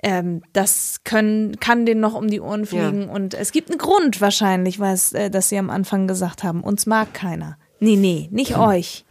Ähm, 0.03 0.42
das 0.53 1.01
können, 1.05 1.61
kann 1.61 1.86
denen 1.86 2.01
noch 2.01 2.14
um 2.14 2.28
die 2.28 2.40
Ohren 2.40 2.66
fliegen. 2.66 3.09
Und 3.09 3.34
es 3.34 3.53
gibt 3.53 3.70
einen 3.70 3.78
Grund 3.78 4.20
wahrscheinlich, 4.20 4.80
weil 4.80 4.94
es, 4.94 5.12
äh, 5.12 5.30
dass 5.30 5.48
sie 5.48 5.59
am 5.59 5.70
Anfang 5.70 6.07
gesagt 6.07 6.42
haben, 6.42 6.62
uns 6.62 6.86
mag 6.86 7.12
keiner. 7.14 7.59
Nee, 7.80 7.96
nee, 7.96 8.28
nicht 8.30 8.57
euch. 8.57 9.05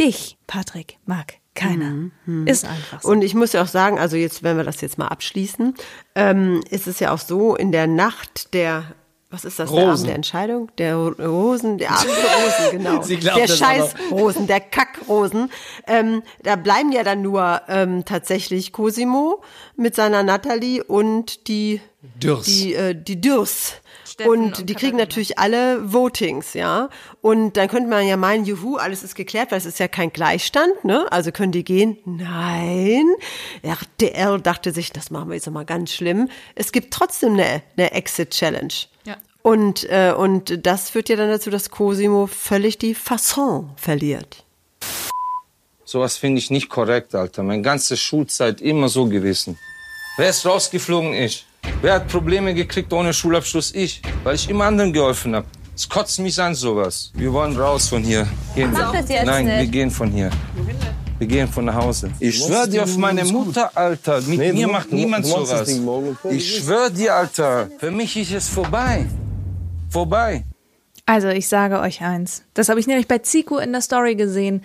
Dich, 0.00 0.38
Patrick, 0.46 0.98
mag 1.06 1.34
keiner. 1.58 2.10
Ist 2.46 2.64
einfach 2.64 3.02
so. 3.02 3.08
Und 3.08 3.22
ich 3.22 3.34
muss 3.34 3.52
ja 3.52 3.62
auch 3.62 3.68
sagen, 3.68 3.98
also 3.98 4.16
jetzt, 4.16 4.42
wenn 4.42 4.56
wir 4.56 4.64
das 4.64 4.80
jetzt 4.80 4.96
mal 4.96 5.08
abschließen, 5.08 5.74
ähm, 6.14 6.62
ist 6.70 6.86
es 6.86 7.00
ja 7.00 7.12
auch 7.12 7.18
so, 7.18 7.56
in 7.56 7.72
der 7.72 7.86
Nacht 7.86 8.54
der, 8.54 8.84
was 9.30 9.44
ist 9.44 9.58
das, 9.58 9.70
der 9.70 9.78
Rosen. 9.78 9.90
Abend 9.90 10.06
der 10.06 10.14
Entscheidung? 10.14 10.70
Der 10.78 10.96
Rosen, 10.96 11.76
der 11.76 11.90
Abend 11.90 12.06
der 12.06 12.14
Rosen, 12.14 12.70
genau. 12.78 13.02
Sie 13.02 13.16
glaubt 13.16 13.38
der 13.38 13.48
noch. 13.48 13.56
Scheißrosen, 13.56 14.46
der 14.46 14.60
Kackrosen. 14.60 15.50
Ähm, 15.86 16.22
da 16.42 16.56
bleiben 16.56 16.92
ja 16.92 17.02
dann 17.02 17.20
nur 17.20 17.60
ähm, 17.68 18.06
tatsächlich 18.06 18.72
Cosimo 18.72 19.42
mit 19.76 19.94
seiner 19.94 20.22
Natalie 20.22 20.82
und 20.82 21.46
die, 21.48 21.82
Dürs. 22.22 22.46
die, 22.46 22.74
äh, 22.74 22.94
die 22.94 23.20
Dürs. 23.20 23.74
Steffen 24.06 24.30
und 24.30 24.58
und 24.58 24.68
die 24.68 24.74
kriegen 24.74 24.96
Katharina. 24.96 25.02
natürlich 25.02 25.38
alle 25.38 25.92
Votings, 25.92 26.54
ja. 26.54 26.88
Und 27.20 27.58
dann 27.58 27.68
könnte 27.68 27.90
man 27.90 28.06
ja 28.06 28.16
meinen, 28.16 28.46
juhu, 28.46 28.76
alles 28.76 29.02
ist 29.04 29.14
geklärt, 29.14 29.50
weil 29.50 29.58
es 29.58 29.66
ist 29.66 29.78
ja 29.78 29.88
kein 29.88 30.10
Gleichstand, 30.10 30.84
ne? 30.84 31.06
Also 31.10 31.32
können 31.32 31.52
die 31.52 31.64
gehen? 31.64 31.98
Nein. 32.06 33.04
RTL 33.60 34.40
dachte 34.40 34.72
sich, 34.72 34.90
das 34.90 35.10
machen 35.10 35.28
wir 35.28 35.34
jetzt 35.34 35.50
mal 35.50 35.66
ganz 35.66 35.92
schlimm. 35.92 36.30
Es 36.54 36.72
gibt 36.72 36.94
trotzdem 36.94 37.34
eine, 37.34 37.62
eine 37.76 37.92
Exit-Challenge. 37.92 38.72
Und, 39.48 39.88
äh, 39.88 40.12
und 40.12 40.66
das 40.66 40.90
führt 40.90 41.08
ja 41.08 41.16
dann 41.16 41.30
dazu, 41.30 41.48
dass 41.48 41.70
Cosimo 41.70 42.26
völlig 42.26 42.76
die 42.76 42.94
Fasson 42.94 43.70
verliert. 43.76 44.44
Sowas 45.86 46.18
finde 46.18 46.38
ich 46.38 46.50
nicht 46.50 46.68
korrekt, 46.68 47.14
Alter. 47.14 47.42
Meine 47.42 47.62
ganze 47.62 47.96
Schulzeit 47.96 48.60
immer 48.60 48.90
so 48.90 49.06
gewesen. 49.06 49.58
Wer 50.18 50.28
ist 50.28 50.44
rausgeflogen? 50.44 51.14
Ich. 51.14 51.46
Wer 51.80 51.94
hat 51.94 52.08
Probleme 52.08 52.52
gekriegt 52.52 52.92
ohne 52.92 53.14
Schulabschluss? 53.14 53.74
Ich. 53.74 54.02
Weil 54.22 54.34
ich 54.34 54.50
immer 54.50 54.66
anderen 54.66 54.92
geholfen 54.92 55.34
habe. 55.34 55.46
Es 55.74 55.88
kotzt 55.88 56.18
mich 56.18 56.38
an, 56.38 56.54
sowas. 56.54 57.10
Wir 57.14 57.32
wollen 57.32 57.56
raus 57.56 57.88
von 57.88 58.02
hier. 58.02 58.28
Gehen 58.54 58.70
Mach 58.72 58.92
wir. 58.92 59.00
das 59.00 59.08
jetzt 59.08 59.24
Nein, 59.24 59.46
nicht. 59.46 59.60
wir 59.60 59.66
gehen 59.68 59.90
von 59.90 60.10
hier. 60.10 60.28
Wir 61.18 61.26
gehen 61.26 61.48
von 61.48 61.64
nach 61.64 61.74
Hause. 61.74 62.10
Ich 62.20 62.36
schwör 62.36 62.66
dir 62.66 62.82
auf 62.82 62.96
meine 62.98 63.24
Mutter, 63.24 63.70
Alter. 63.74 64.20
Mit 64.20 64.40
Nee, 64.40 64.52
mir 64.52 64.68
macht 64.68 64.92
niemand 64.92 65.24
sowas. 65.24 65.66
Ich 66.28 66.58
schwör 66.58 66.90
dir, 66.90 67.14
Alter. 67.14 67.70
Für 67.78 67.90
mich 67.90 68.14
ist 68.14 68.32
es 68.34 68.46
vorbei. 68.46 69.06
Vorbei. 69.90 70.44
Also 71.06 71.28
ich 71.28 71.48
sage 71.48 71.80
euch 71.80 72.02
eins. 72.02 72.44
Das 72.52 72.68
habe 72.68 72.80
ich 72.80 72.86
nämlich 72.86 73.08
bei 73.08 73.18
Zico 73.18 73.56
in 73.56 73.72
der 73.72 73.80
Story 73.80 74.14
gesehen. 74.14 74.62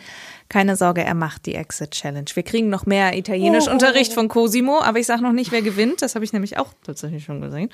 Keine 0.49 0.75
Sorge, 0.75 1.01
er 1.01 1.13
macht 1.13 1.45
die 1.45 1.55
Exit 1.55 1.91
Challenge. 1.91 2.25
Wir 2.33 2.43
kriegen 2.43 2.69
noch 2.69 2.85
mehr 2.85 3.17
Italienisch-Unterricht 3.17 4.11
von 4.11 4.27
Cosimo, 4.27 4.81
aber 4.81 4.99
ich 4.99 5.07
sage 5.07 5.23
noch 5.23 5.31
nicht, 5.31 5.53
wer 5.53 5.61
gewinnt. 5.61 6.01
Das 6.01 6.15
habe 6.15 6.25
ich 6.25 6.33
nämlich 6.33 6.57
auch 6.57 6.73
tatsächlich 6.83 7.23
schon 7.23 7.39
gesehen. 7.39 7.69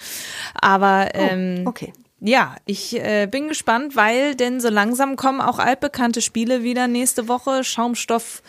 Aber 0.54 1.10
ähm, 1.16 1.64
okay. 1.66 1.94
Ja, 2.22 2.56
ich 2.66 2.96
äh, 3.00 3.28
bin 3.32 3.48
gespannt, 3.48 3.96
weil 3.96 4.36
denn 4.36 4.60
so 4.60 4.70
langsam 4.70 5.16
kommen 5.16 5.40
auch 5.42 5.58
altbekannte 5.60 6.22
Spiele 6.22 6.64
wieder 6.64 6.88
nächste 6.88 7.28
Woche. 7.28 7.64
Schaumstoff. 7.64 8.42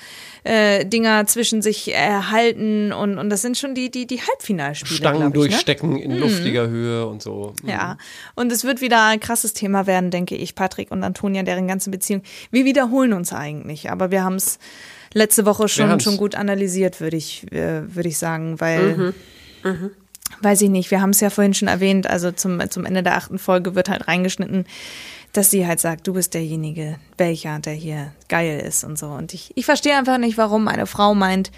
Äh, 0.42 0.86
Dinger 0.86 1.26
zwischen 1.26 1.60
sich 1.60 1.92
erhalten 1.92 2.94
und, 2.94 3.18
und 3.18 3.28
das 3.28 3.42
sind 3.42 3.58
schon 3.58 3.74
die, 3.74 3.90
die, 3.90 4.06
die 4.06 4.22
Halbfinalspiele. 4.22 4.94
Stangen 4.96 5.18
ich, 5.20 5.24
ne? 5.26 5.30
durchstecken 5.32 5.96
in 5.98 6.12
Mhm. 6.12 6.18
luftiger 6.18 6.66
Höhe 6.66 7.06
und 7.06 7.20
so. 7.20 7.52
Ja, 7.62 7.98
und 8.36 8.50
es 8.50 8.64
wird 8.64 8.80
wieder 8.80 9.04
ein 9.04 9.20
krasses 9.20 9.52
Thema 9.52 9.86
werden, 9.86 10.10
denke 10.10 10.36
ich, 10.36 10.54
Patrick 10.54 10.90
und 10.92 11.04
Antonia, 11.04 11.42
deren 11.42 11.68
ganze 11.68 11.90
Beziehung. 11.90 12.22
Wir 12.50 12.64
wiederholen 12.64 13.12
uns 13.12 13.34
eigentlich, 13.34 13.90
aber 13.90 14.10
wir 14.10 14.24
haben 14.24 14.36
es 14.36 14.58
letzte 15.12 15.44
Woche 15.44 15.68
schon, 15.68 16.00
schon 16.00 16.16
gut 16.16 16.34
analysiert, 16.34 17.02
würde 17.02 17.18
ich, 17.18 17.44
äh, 17.52 17.94
würde 17.94 18.08
ich 18.08 18.16
sagen, 18.16 18.58
weil, 18.60 19.14
Mhm. 19.62 19.90
Weiß 20.41 20.62
ich 20.62 20.70
nicht, 20.70 20.91
wir 20.91 21.01
haben 21.01 21.11
es 21.11 21.20
ja 21.20 21.31
vorhin 21.31 21.55
schon 21.55 21.68
erwähnt, 21.68 22.09
also 22.09 22.31
zum, 22.33 22.61
zum 22.70 22.87
Ende 22.87 23.03
der 23.03 23.16
achten 23.16 23.39
Folge 23.39 23.74
wird 23.74 23.89
halt 23.89 24.09
reingeschnitten, 24.09 24.64
dass 25.33 25.51
sie 25.51 25.66
halt 25.66 25.81
sagt, 25.81 26.07
du 26.07 26.14
bist 26.14 26.35
derjenige, 26.35 26.99
welcher, 27.18 27.59
der 27.59 27.74
hier 27.74 28.12
geil 28.28 28.61
ist 28.61 28.85
und 28.85 28.99
so. 28.99 29.09
Und 29.09 29.35
ich, 29.35 29.53
ich 29.57 29.64
verstehe 29.64 29.97
einfach 29.97 30.18
nicht, 30.18 30.39
warum 30.39 30.68
eine 30.68 30.87
Frau 30.87 31.14
meint, 31.14 31.51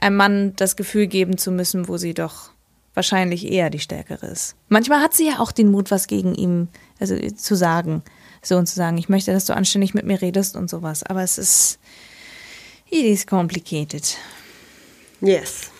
einem 0.00 0.16
Mann 0.16 0.52
das 0.56 0.76
Gefühl 0.76 1.06
geben 1.06 1.38
zu 1.38 1.50
müssen, 1.50 1.88
wo 1.88 1.96
sie 1.96 2.14
doch 2.14 2.50
wahrscheinlich 2.94 3.50
eher 3.50 3.70
die 3.70 3.78
Stärkere 3.78 4.26
ist. 4.26 4.56
Manchmal 4.68 5.00
hat 5.00 5.14
sie 5.14 5.28
ja 5.28 5.38
auch 5.38 5.52
den 5.52 5.70
Mut, 5.70 5.90
was 5.90 6.06
gegen 6.06 6.34
ihn 6.34 6.68
also 6.98 7.16
zu 7.36 7.54
sagen. 7.54 8.02
So 8.42 8.56
und 8.56 8.66
zu 8.66 8.74
sagen, 8.74 8.96
ich 8.96 9.08
möchte, 9.08 9.32
dass 9.32 9.44
du 9.44 9.54
anständig 9.54 9.92
mit 9.92 10.06
mir 10.06 10.20
redest 10.20 10.56
und 10.56 10.70
sowas. 10.70 11.02
Aber 11.02 11.22
es 11.22 11.36
ist, 11.36 11.78
it 12.90 13.04
is 13.04 13.26
complicated. 13.26 14.16
Yes. 15.20 15.70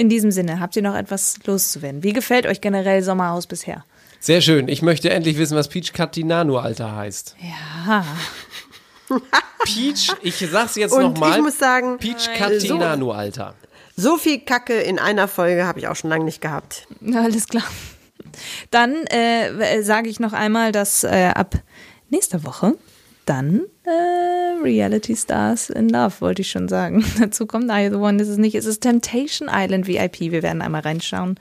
In 0.00 0.08
diesem 0.08 0.30
Sinne, 0.30 0.60
habt 0.60 0.76
ihr 0.76 0.82
noch 0.82 0.94
etwas 0.94 1.40
loszuwerden? 1.44 2.02
Wie 2.02 2.14
gefällt 2.14 2.46
euch 2.46 2.62
generell 2.62 3.02
Sommerhaus 3.02 3.46
bisher? 3.46 3.84
Sehr 4.18 4.40
schön. 4.40 4.66
Ich 4.66 4.80
möchte 4.80 5.10
endlich 5.10 5.36
wissen, 5.36 5.58
was 5.58 5.68
Peach 5.68 5.92
Catinano 5.92 6.56
Alter 6.56 6.96
heißt. 6.96 7.36
Ja. 7.86 8.06
Peach, 9.64 10.10
ich 10.22 10.36
sag's 10.50 10.76
jetzt 10.76 10.92
Und 10.92 11.02
nochmal. 11.02 11.36
ich 11.36 11.42
muss 11.44 11.58
sagen, 11.58 11.98
Peach. 11.98 12.30
Catinano 12.34 13.12
Alter. 13.12 13.54
So 13.94 14.16
viel 14.16 14.40
Kacke 14.40 14.80
in 14.80 14.98
einer 14.98 15.28
Folge 15.28 15.66
habe 15.66 15.78
ich 15.80 15.86
auch 15.86 15.96
schon 15.96 16.08
lange 16.08 16.24
nicht 16.24 16.40
gehabt. 16.40 16.86
Na, 17.00 17.24
alles 17.24 17.46
klar. 17.46 17.64
Dann 18.70 19.04
äh, 19.08 19.82
sage 19.82 20.08
ich 20.08 20.18
noch 20.18 20.32
einmal, 20.32 20.72
dass 20.72 21.04
äh, 21.04 21.32
ab 21.34 21.56
nächster 22.08 22.42
Woche 22.44 22.74
dann 23.26 23.62
äh, 23.84 24.62
Reality 24.62 25.16
Stars 25.16 25.70
in 25.70 25.88
Love, 25.88 26.14
wollte 26.20 26.42
ich 26.42 26.50
schon 26.50 26.68
sagen. 26.68 27.04
Dazu 27.20 27.46
kommt 27.46 27.70
I 27.70 27.88
the 27.90 27.96
One, 27.96 28.20
ist 28.20 28.28
es 28.28 28.38
nicht. 28.38 28.54
Es 28.54 28.66
ist 28.66 28.80
Temptation 28.80 29.48
Island 29.52 29.86
VIP. 29.86 30.20
Wir 30.20 30.42
werden 30.42 30.62
einmal 30.62 30.82
reinschauen 30.82 31.38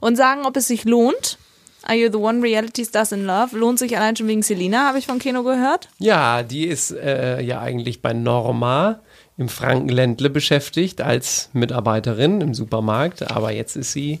und 0.00 0.16
sagen, 0.16 0.42
ob 0.44 0.56
es 0.56 0.68
sich 0.68 0.84
lohnt. 0.84 1.38
Are 1.84 1.96
You 1.96 2.10
the 2.12 2.18
One 2.18 2.42
Reality 2.42 2.84
Stars 2.84 3.10
in 3.12 3.24
Love? 3.24 3.56
Lohnt 3.56 3.78
sich 3.78 3.96
allein 3.96 4.14
schon 4.14 4.28
wegen 4.28 4.42
Selina, 4.42 4.86
habe 4.86 4.98
ich 4.98 5.06
von 5.06 5.18
Keno 5.18 5.42
gehört. 5.42 5.88
Ja, 5.98 6.44
die 6.44 6.66
ist 6.66 6.92
äh, 6.92 7.40
ja 7.42 7.60
eigentlich 7.60 8.02
bei 8.02 8.12
Norma 8.12 9.00
im 9.36 9.48
Frankenländle 9.48 10.30
beschäftigt 10.30 11.00
als 11.00 11.50
Mitarbeiterin 11.52 12.40
im 12.40 12.54
Supermarkt, 12.54 13.28
aber 13.28 13.50
jetzt 13.50 13.76
ist 13.76 13.92
sie 13.92 14.20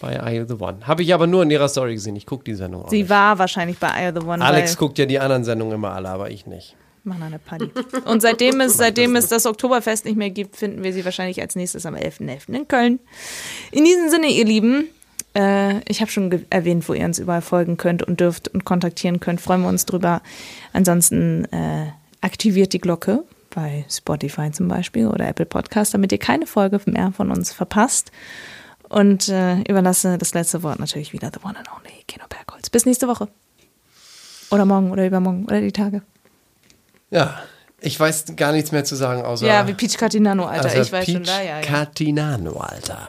bei 0.00 0.18
Are 0.20 0.34
You 0.34 0.44
the 0.46 0.54
One. 0.54 0.86
Habe 0.86 1.02
ich 1.02 1.14
aber 1.14 1.26
nur 1.26 1.42
in 1.42 1.50
ihrer 1.50 1.68
Story 1.68 1.94
gesehen. 1.94 2.16
Ich 2.16 2.26
gucke 2.26 2.44
die 2.44 2.54
Sendung 2.54 2.84
auch. 2.84 2.90
Sie 2.90 3.08
war 3.08 3.38
wahrscheinlich 3.38 3.78
bei 3.78 3.88
I 3.88 4.12
the 4.12 4.26
One. 4.26 4.44
Alex 4.44 4.76
guckt 4.76 4.98
ja 4.98 5.06
die 5.06 5.18
anderen 5.18 5.44
Sendungen 5.44 5.74
immer 5.74 5.92
alle, 5.92 6.08
aber 6.08 6.30
ich 6.30 6.46
nicht. 6.46 6.74
Machen 7.04 7.22
eine 7.22 7.38
Party. 7.38 7.70
Und 8.04 8.20
seitdem 8.20 8.60
es, 8.60 8.76
seitdem 8.76 9.16
es 9.16 9.28
das 9.28 9.46
Oktoberfest 9.46 10.04
nicht 10.04 10.16
mehr 10.16 10.30
gibt, 10.30 10.56
finden 10.56 10.82
wir 10.82 10.92
sie 10.92 11.04
wahrscheinlich 11.04 11.40
als 11.40 11.56
nächstes 11.56 11.86
am 11.86 11.94
11.11. 11.94 12.54
in 12.54 12.68
Köln. 12.68 12.98
In 13.70 13.84
diesem 13.84 14.10
Sinne, 14.10 14.26
ihr 14.26 14.44
Lieben, 14.44 14.88
äh, 15.34 15.78
ich 15.88 16.00
habe 16.00 16.10
schon 16.10 16.44
erwähnt, 16.50 16.88
wo 16.88 16.94
ihr 16.94 17.04
uns 17.04 17.18
überall 17.18 17.40
folgen 17.40 17.76
könnt 17.76 18.02
und 18.02 18.20
dürft 18.20 18.48
und 18.48 18.64
kontaktieren 18.64 19.20
könnt. 19.20 19.40
Freuen 19.40 19.62
wir 19.62 19.68
uns 19.68 19.86
drüber. 19.86 20.20
Ansonsten 20.72 21.46
äh, 21.46 21.86
aktiviert 22.20 22.74
die 22.74 22.80
Glocke 22.80 23.24
bei 23.48 23.84
Spotify 23.88 24.50
zum 24.50 24.68
Beispiel 24.68 25.06
oder 25.08 25.26
Apple 25.26 25.46
Podcast, 25.46 25.94
damit 25.94 26.12
ihr 26.12 26.18
keine 26.18 26.46
Folge 26.46 26.80
mehr 26.84 27.12
von 27.12 27.30
uns 27.30 27.52
verpasst. 27.52 28.12
Und 28.90 29.28
äh, 29.28 29.60
überlasse 29.62 30.18
das 30.18 30.34
letzte 30.34 30.62
Wort 30.64 30.80
natürlich 30.80 31.12
wieder 31.12 31.30
The 31.32 31.40
One 31.44 31.56
and 31.56 31.68
Only 31.72 32.04
Keno 32.08 32.26
Bergholz. 32.28 32.68
Bis 32.70 32.86
nächste 32.86 33.06
Woche. 33.08 33.28
Oder 34.50 34.64
morgen 34.64 34.90
oder 34.90 35.06
übermorgen 35.06 35.44
oder 35.44 35.60
die 35.60 35.70
Tage. 35.70 36.02
Ja, 37.10 37.40
ich 37.78 37.98
weiß 37.98 38.36
gar 38.36 38.52
nichts 38.52 38.72
mehr 38.72 38.84
zu 38.84 38.96
sagen, 38.96 39.22
außer. 39.22 39.46
Ja, 39.46 39.66
wie 39.68 39.74
Peach 39.74 39.96
Catinano, 39.96 40.44
Alter. 40.44 40.64
Also 40.64 40.82
ich 40.82 40.92
weiß 40.92 41.04
schon 41.06 41.22
Peach 41.22 41.26
da, 41.26 41.40
ja. 41.40 41.60
ja. 41.60 41.66
Catinano, 41.66 42.58
Alter. 42.58 43.08